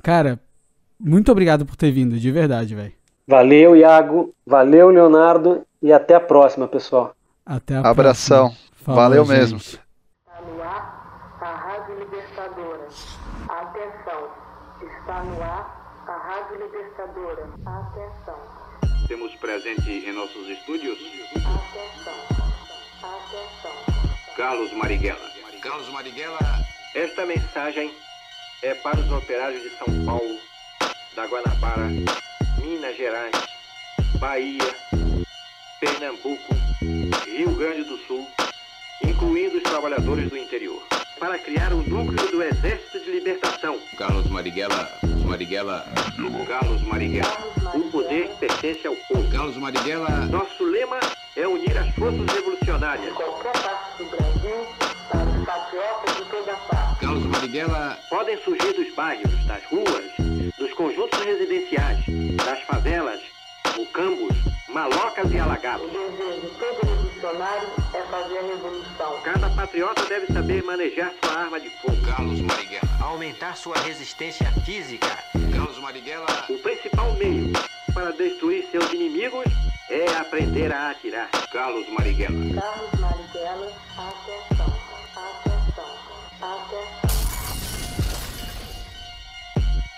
Cara, 0.03 0.39
muito 0.99 1.31
obrigado 1.31 1.65
por 1.65 1.75
ter 1.75 1.91
vindo, 1.91 2.17
de 2.17 2.31
verdade, 2.31 2.75
velho. 2.75 2.93
Valeu, 3.27 3.75
Iago. 3.75 4.33
Valeu, 4.45 4.89
Leonardo. 4.89 5.63
E 5.81 5.93
até 5.93 6.15
a 6.15 6.19
próxima, 6.19 6.67
pessoal. 6.67 7.15
Até 7.45 7.75
a 7.75 7.87
Abração. 7.87 8.47
próxima. 8.49 8.69
Abração. 8.81 8.95
Valeu 8.95 9.25
gente. 9.25 9.37
mesmo. 9.37 9.57
Está 9.57 10.41
no 10.41 10.61
ar 10.61 11.37
a 11.41 11.55
Rádio 11.55 11.99
Libertadora. 11.99 12.87
Atenção, 13.49 14.29
está 14.81 15.23
no 15.23 15.41
ar 15.41 16.03
a 16.07 16.11
Rádio 16.11 16.65
Libertadora. 16.65 17.47
temos 19.07 19.35
presente 19.35 19.89
em 19.91 20.11
nossos 20.13 20.47
estúdios 20.49 20.97
Atenção. 21.35 22.13
Atenção. 23.03 24.35
Carlos 24.35 24.73
Marighella. 24.73 25.19
Carlos 25.61 25.89
Marighella. 25.89 26.39
Esta 26.95 27.25
mensagem 27.25 27.91
é 28.61 28.73
para 28.73 28.99
os 28.99 29.11
operários 29.11 29.63
de 29.63 29.69
São 29.77 29.87
Paulo, 30.05 30.37
da 31.15 31.25
Guanabara, 31.25 31.87
Minas 32.57 32.97
Gerais, 32.97 33.35
Bahia, 34.19 34.75
Pernambuco, 35.79 36.55
Rio 37.25 37.55
Grande 37.55 37.83
do 37.83 37.97
Sul, 37.99 38.27
incluindo 39.03 39.57
os 39.57 39.63
trabalhadores 39.63 40.29
do 40.29 40.37
interior, 40.37 40.85
para 41.19 41.39
criar 41.39 41.71
o 41.71 41.81
núcleo 41.83 42.31
do 42.31 42.43
Exército 42.43 42.99
de 42.99 43.11
Libertação. 43.11 43.79
Carlos 43.97 44.27
Marighella, 44.27 44.89
Marighella, 45.25 45.85
Carlos 46.47 46.81
Marighella. 46.83 47.37
O 47.73 47.91
poder 47.91 48.29
pertence 48.39 48.85
ao 48.87 48.95
povo. 49.07 49.29
Carlos 49.31 49.55
Marighella. 49.57 50.09
Nosso 50.25 50.63
lema 50.65 50.99
é 51.35 51.47
unir 51.47 51.77
as 51.77 51.93
forças 51.95 52.25
revolucionárias. 52.33 53.13
Qualquer 53.13 53.53
parte 53.53 54.03
do 54.03 54.09
Brasil, 54.09 54.67
para 55.09 55.23
os 55.23 55.45
patriotas 55.45 56.17
de 56.17 56.25
toda 56.25 56.53
parte. 56.55 56.78
Marighella. 57.39 57.97
Podem 58.09 58.37
surgir 58.43 58.73
dos 58.73 58.93
bairros, 58.95 59.45
das 59.45 59.63
ruas, 59.71 60.03
dos 60.57 60.73
conjuntos 60.73 61.17
residenciais, 61.23 62.03
das 62.35 62.59
favelas, 62.63 63.21
mucambos, 63.77 64.35
malocas 64.67 65.31
e 65.31 65.37
O 65.37 65.43
alagados. 65.43 65.89
desejo 65.89 66.41
de 66.41 66.47
todo 66.59 66.85
revolucionário 66.85 67.69
é 67.93 68.01
fazer 68.03 68.37
a 68.39 68.41
revolução. 68.41 69.21
Cada 69.23 69.49
patriota 69.51 70.05
deve 70.05 70.33
saber 70.33 70.63
manejar 70.63 71.13
sua 71.23 71.33
arma 71.39 71.59
de 71.61 71.69
fogo. 71.69 71.95
Carlos 72.05 72.41
Marighella. 72.41 72.89
aumentar 73.01 73.55
sua 73.55 73.77
resistência 73.79 74.51
física, 74.65 75.07
Carlos 75.55 75.77
Marighella. 75.79 76.45
O 76.49 76.57
principal 76.59 77.13
meio 77.13 77.53
para 77.93 78.11
destruir 78.11 78.67
seus 78.69 78.91
inimigos 78.91 79.45
é 79.89 80.05
aprender 80.17 80.73
a 80.73 80.89
atirar. 80.91 81.29
Carlos 81.53 81.87
Marighella. 81.89 82.61
Carlos 82.61 82.99
Marighella, 82.99 83.71
atenção. 83.97 84.48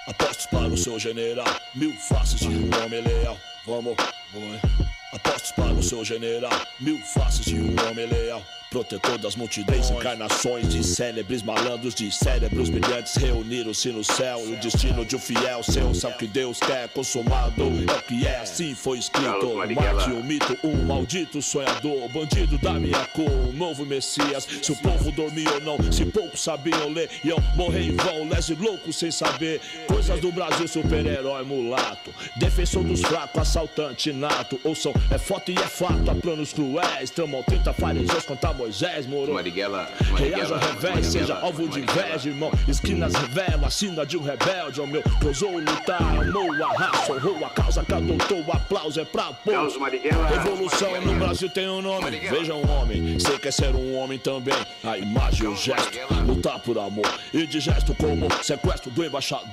Apostos 0.07 0.47
para 0.47 0.67
o 0.67 0.77
seu 0.77 0.97
general, 0.97 1.45
mil 1.75 1.93
faces 1.93 2.39
de 2.39 2.47
um 2.47 2.69
homem 2.83 3.01
leal. 3.01 3.37
Vamos, 3.65 3.95
vai. 3.95 4.91
Apostos 5.13 5.51
para 5.51 5.73
o 5.73 5.83
seu 5.83 6.05
general, 6.05 6.51
mil 6.79 6.97
faces 6.99 7.45
de 7.45 7.55
um 7.55 7.75
homem 7.89 8.05
leal. 8.05 8.41
Protetor 8.69 9.17
das 9.17 9.35
multidões, 9.35 9.89
encarnações 9.89 10.69
de 10.69 10.81
célebres 10.81 11.43
malandros, 11.43 11.93
de 11.93 12.09
cérebros 12.09 12.69
brilhantes 12.69 13.17
reuniram-se 13.17 13.89
no 13.89 14.01
céu. 14.01 14.39
E 14.47 14.53
o 14.53 14.57
destino 14.61 15.03
de 15.03 15.17
um 15.17 15.19
fiel 15.19 15.61
seu, 15.61 15.93
sabe 15.93 16.15
o 16.15 16.17
que 16.17 16.27
Deus 16.27 16.57
quer, 16.57 16.87
consumado 16.87 17.61
é 17.61 17.93
o 17.97 18.01
que 18.03 18.25
é, 18.25 18.39
assim 18.39 18.73
foi 18.73 18.99
escrito. 18.99 19.55
Mate 19.55 20.11
o 20.11 20.23
mito, 20.23 20.57
um 20.63 20.85
maldito 20.85 21.41
sonhador, 21.41 22.07
bandido 22.07 22.57
da 22.59 22.71
minha 22.75 23.05
cor, 23.07 23.29
um 23.29 23.51
novo 23.51 23.85
Messias. 23.85 24.47
Se 24.63 24.71
o 24.71 24.77
povo 24.77 25.11
dormia 25.11 25.51
ou 25.51 25.59
não, 25.59 25.91
se 25.91 26.05
poucos 26.05 26.41
sabiam 26.41 26.87
ler, 26.87 27.09
iam 27.25 27.41
morrer 27.57 27.81
em 27.81 27.97
vão, 27.97 28.29
lese 28.29 28.55
louco 28.55 28.93
sem 28.93 29.11
saber. 29.11 29.59
Coisas 29.85 30.17
do 30.21 30.31
Brasil, 30.31 30.69
super-herói 30.69 31.43
mulato, 31.43 32.13
defensor 32.37 32.85
dos 32.85 33.01
fracos, 33.01 33.41
assaltante 33.41 34.13
nato. 34.13 34.57
Ouçam, 34.63 34.93
é 35.09 35.17
foto 35.17 35.51
e 35.51 35.55
é 35.55 35.67
fato, 35.67 36.09
há 36.09 36.15
planos 36.15 36.53
cruéis, 36.53 37.09
tramam 37.09 37.43
30 37.43 37.73
fariseus 37.73 38.25
contra 38.25 38.53
Moisés, 38.53 39.05
moro. 39.05 39.33
Marighella. 39.33 39.89
Reaja 40.15 40.55
ao 40.55 40.59
revés, 40.59 41.07
seja 41.07 41.35
alvo 41.35 41.67
de 41.67 41.79
inveja, 41.79 42.29
irmão. 42.29 42.51
Esquinas 42.67 43.13
revela, 43.13 43.67
a 43.67 43.69
sina 43.69 44.05
de 44.05 44.17
um 44.17 44.21
rebelde, 44.21 44.81
ó 44.81 44.85
meu. 44.85 45.03
Ousou 45.25 45.57
lutar, 45.57 46.01
amou 46.01 46.51
a 46.63 46.73
raça, 46.77 47.13
honrou 47.13 47.45
a 47.45 47.49
causa 47.49 47.83
que 47.83 47.93
adotou. 47.93 48.41
O 48.41 48.51
aplauso 48.51 48.99
é 48.99 49.05
pra. 49.05 49.31
Marighella. 49.79 50.27
Revolução 50.27 51.01
no 51.01 51.15
Brasil 51.15 51.49
tem 51.49 51.69
um 51.69 51.81
nome. 51.81 52.19
Veja 52.19 52.53
um 52.53 52.69
homem, 52.69 53.19
sei 53.19 53.37
que 53.37 53.47
é 53.47 53.51
ser 53.51 53.75
um 53.75 53.95
homem 53.95 54.17
também. 54.19 54.55
A 54.83 54.97
imagem, 54.97 55.47
o 55.47 55.55
gesto, 55.55 55.97
lutar 56.25 56.59
por 56.59 56.77
amor. 56.77 57.07
E 57.33 57.45
de 57.45 57.59
gesto 57.59 57.93
como 57.95 58.27
sequestro 58.43 58.91
do 58.91 59.05
embaixador. 59.05 59.45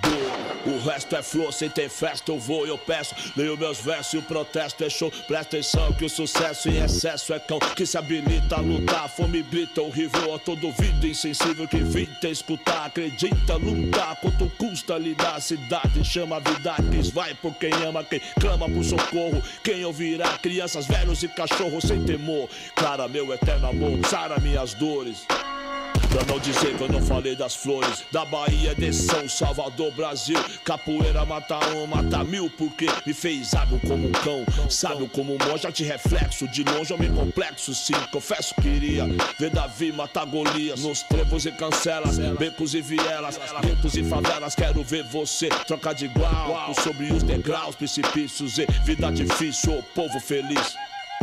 O 0.67 0.79
resto 0.87 1.17
é 1.17 1.23
flor, 1.23 1.53
sem 1.53 1.69
ter 1.69 1.89
festa 1.89 2.31
eu 2.33 2.39
vou 2.39 2.67
e 2.67 2.71
eu 2.71 2.79
peço. 2.79 3.15
Leio 3.37 3.57
meus 3.57 3.81
versos 3.81 4.15
e 4.15 4.19
o 4.19 4.23
protesto 4.23 4.85
é 4.85 4.91
show. 4.91 5.11
Atenção 5.41 5.93
que 5.93 6.05
o 6.05 6.09
sucesso 6.09 6.69
em 6.69 6.83
excesso 6.83 7.33
é 7.33 7.39
cão 7.39 7.59
que 7.59 7.87
se 7.87 7.97
habilita 7.97 8.57
a 8.57 8.61
lutar. 8.61 9.09
Fome 9.09 9.43
brita 9.43 9.81
horrível 9.81 10.35
a 10.35 10.39
todo 10.39 10.67
ouvido 10.67 11.07
insensível 11.07 11.67
que 11.67 11.79
evita 11.79 12.29
escutar. 12.29 12.87
Acredita 12.87 13.57
lutar 13.57 14.17
quanto 14.17 14.51
custa 14.59 14.97
lidar. 14.99 15.37
A 15.37 15.41
cidade 15.41 16.05
chama 16.05 16.37
a 16.37 16.41
vida, 16.41 16.75
quis 16.91 17.11
vai 17.11 17.35
por 17.35 17.55
quem 17.55 17.73
ama, 17.85 18.05
quem 18.05 18.21
clama 18.41 18.69
por 18.69 18.85
socorro. 18.85 19.43
Quem 19.63 19.85
ouvirá 19.85 20.39
crianças, 20.39 20.87
velhos 20.87 21.23
e 21.23 21.29
cachorros 21.29 21.85
sem 21.85 22.05
temor. 22.05 22.49
Clara, 22.75 23.09
meu 23.09 23.33
eterno 23.33 23.69
amor, 23.69 23.99
sara 24.07 24.39
minhas 24.41 24.75
dores. 24.75 25.27
Pra 26.19 26.35
não 26.35 26.41
dizer 26.41 26.77
que 26.77 26.83
eu 26.83 26.89
não 26.89 27.01
falei 27.01 27.37
das 27.37 27.55
flores 27.55 28.05
Da 28.11 28.25
Bahia 28.25 28.75
de 28.75 28.93
São 28.93 29.29
Salvador, 29.29 29.93
Brasil. 29.93 30.37
Capoeira 30.65 31.25
mata 31.25 31.61
um, 31.77 31.87
mata 31.87 32.25
mil 32.25 32.51
Porque 32.51 32.87
me 33.07 33.15
fez 33.15 33.55
hábil 33.55 33.81
como 33.87 34.09
um 34.09 34.11
cão. 34.11 34.45
Sábio 34.69 35.09
como 35.09 35.35
um 35.35 35.39
monge, 35.39 35.71
de 35.71 35.85
reflexo 35.85 36.49
De 36.49 36.65
longe 36.65 36.93
homem 36.93 37.15
complexo, 37.15 37.73
sim. 37.73 37.95
Confesso 38.11 38.53
que 38.57 38.67
iria 38.67 39.05
ver 39.39 39.51
Davi 39.51 39.93
matar 39.93 40.27
Golias. 40.27 40.81
Nos 40.81 41.05
trevos 41.05 41.47
e 41.47 41.53
cancelas, 41.53 42.19
becos 42.37 42.75
e 42.75 42.81
vielas 42.81 43.39
Guetos 43.63 43.97
e 43.97 44.03
favelas, 44.03 44.57
quero 44.57 44.83
ver 44.83 45.05
você 45.05 45.49
Trocar 45.69 45.95
de 45.95 46.07
igual, 46.07 46.75
sobre 46.83 47.13
os 47.13 47.23
degraus 47.23 47.77
Precipícios 47.77 48.59
e 48.59 48.67
vida 48.85 49.13
difícil, 49.13 49.79
ô 49.79 49.83
povo 49.95 50.19
feliz 50.19 50.75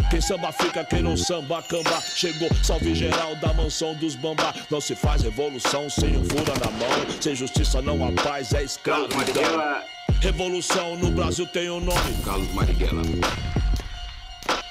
quem 0.10 0.22
samba 0.22 0.52
fica, 0.52 0.84
quem 0.84 1.02
não 1.02 1.18
samba, 1.18 1.62
camba. 1.64 2.02
Chegou, 2.02 2.50
salve 2.64 2.94
geral 2.96 3.36
da 3.36 3.54
mansão 3.54 3.94
dos 3.96 4.16
bamba. 4.16 4.54
Não 4.70 4.80
se 4.80 4.96
faz 4.96 5.24
revolução 5.24 5.90
sem 5.90 6.18
um 6.18 6.24
fura 6.24 6.54
na 6.60 6.72
mão. 6.72 7.22
Sem 7.22 7.36
justiça 7.36 7.82
não 7.82 8.06
há 8.06 8.12
paz, 8.12 8.54
é 8.54 8.64
escravidão. 8.64 9.18
Marighella. 9.18 9.84
Revolução 10.22 10.96
no 10.98 11.12
Brasil 11.12 11.48
tem 11.48 11.70
um 11.70 11.80
nome. 11.80 12.24
Carlos 12.24 12.54
Marighella. 12.54 13.02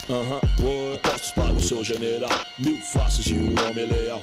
Aham, 0.09 0.41
uhum. 0.61 0.95
apostos 0.95 1.31
para 1.31 1.53
o 1.53 1.61
seu 1.61 1.83
general. 1.83 2.31
Mil 2.59 2.79
faces 2.79 3.25
de 3.25 3.35
um 3.35 3.55
homem 3.67 3.87
leal. 3.87 4.23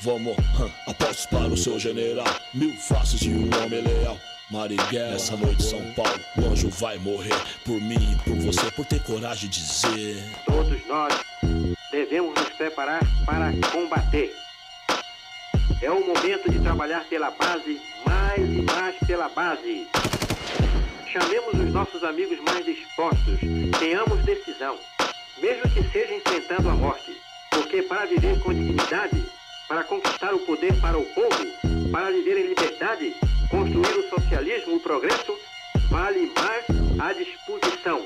Vamos, 0.00 0.36
hã, 0.60 0.70
apostos 0.86 1.26
para 1.26 1.48
o 1.48 1.56
seu 1.56 1.78
general. 1.78 2.26
Mil 2.52 2.74
faces 2.76 3.20
de 3.20 3.30
um 3.30 3.50
homem 3.62 3.80
leal 3.80 4.18
Marighella, 4.54 5.16
essa 5.16 5.36
noite 5.36 5.62
São 5.62 5.82
Paulo 5.92 6.20
O 6.38 6.46
anjo 6.46 6.70
vai 6.70 6.96
morrer 6.98 7.34
por 7.64 7.80
mim 7.80 8.12
e 8.12 8.16
por 8.22 8.36
você 8.36 8.70
Por 8.70 8.86
ter 8.86 9.02
coragem 9.02 9.50
de 9.50 9.60
dizer 9.60 10.22
Todos 10.46 10.86
nós 10.86 11.12
devemos 11.94 12.34
nos 12.34 12.48
preparar 12.50 13.00
para 13.24 13.52
combater. 13.70 14.34
É 15.80 15.90
o 15.90 16.04
momento 16.04 16.50
de 16.50 16.58
trabalhar 16.58 17.04
pela 17.04 17.30
base, 17.30 17.80
mais 18.04 18.40
e 18.40 18.62
mais 18.62 18.96
pela 19.06 19.28
base. 19.28 19.86
Chamemos 21.06 21.54
os 21.54 21.72
nossos 21.72 22.02
amigos 22.02 22.38
mais 22.40 22.64
dispostos, 22.64 23.38
tenhamos 23.78 24.24
decisão, 24.24 24.76
mesmo 25.40 25.70
que 25.70 25.84
seja 25.92 26.14
enfrentando 26.14 26.68
a 26.68 26.74
morte, 26.74 27.16
porque 27.50 27.82
para 27.82 28.06
viver 28.06 28.40
com 28.40 28.52
dignidade, 28.52 29.24
para 29.68 29.84
conquistar 29.84 30.34
o 30.34 30.40
poder 30.40 30.74
para 30.80 30.98
o 30.98 31.04
povo, 31.04 31.90
para 31.92 32.10
viver 32.10 32.38
em 32.38 32.48
liberdade, 32.48 33.14
construir 33.50 33.98
o 33.98 34.08
socialismo, 34.08 34.76
o 34.76 34.80
progresso, 34.80 35.38
vale 35.90 36.30
mais 36.36 36.64
a 37.00 37.12
disposição. 37.12 38.02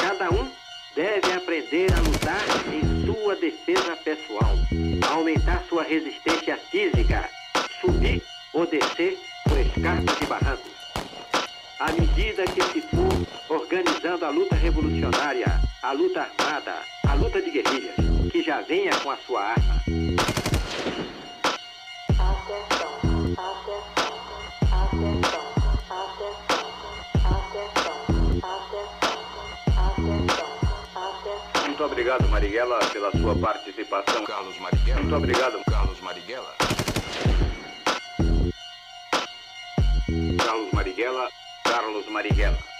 Cada 0.00 0.30
um 0.30 0.50
deve 0.94 1.32
aprender 1.32 1.92
a 1.92 2.00
lutar 2.00 2.42
em 2.72 3.06
sua 3.06 3.36
defesa 3.36 3.96
pessoal, 3.96 4.54
aumentar 5.10 5.62
sua 5.68 5.82
resistência 5.82 6.56
física, 6.56 7.28
subir 7.80 8.22
ou 8.52 8.66
descer 8.66 9.18
por 9.48 9.58
escarpas 9.58 10.20
e 10.20 10.26
barrancos. 10.26 10.72
À 11.78 11.92
medida 11.92 12.44
que 12.44 12.62
se 12.62 12.80
for 12.82 13.56
organizando 13.56 14.24
a 14.24 14.30
luta 14.30 14.54
revolucionária, 14.54 15.46
a 15.82 15.92
luta 15.92 16.20
armada, 16.20 16.82
a 17.08 17.14
luta 17.14 17.40
de 17.42 17.50
guerrilhas, 17.50 17.96
que 18.30 18.42
já 18.42 18.60
venha 18.60 18.94
com 19.00 19.10
a 19.10 19.16
sua 19.16 19.42
arma. 19.42 19.82
Atenção, 22.18 22.94
atenção, 23.36 24.01
Muito 31.82 31.94
obrigado, 31.94 32.28
Marighella, 32.28 32.78
pela 32.92 33.10
sua 33.10 33.34
participação. 33.34 34.24
Carlos 34.24 34.56
Marighella. 34.60 35.00
Muito 35.00 35.16
obrigado, 35.16 35.60
Carlos 35.68 36.00
Marighella. 36.00 36.54
Carlos 40.38 40.72
Marighella. 40.72 41.28
Carlos 41.64 42.06
Marighella. 42.06 42.71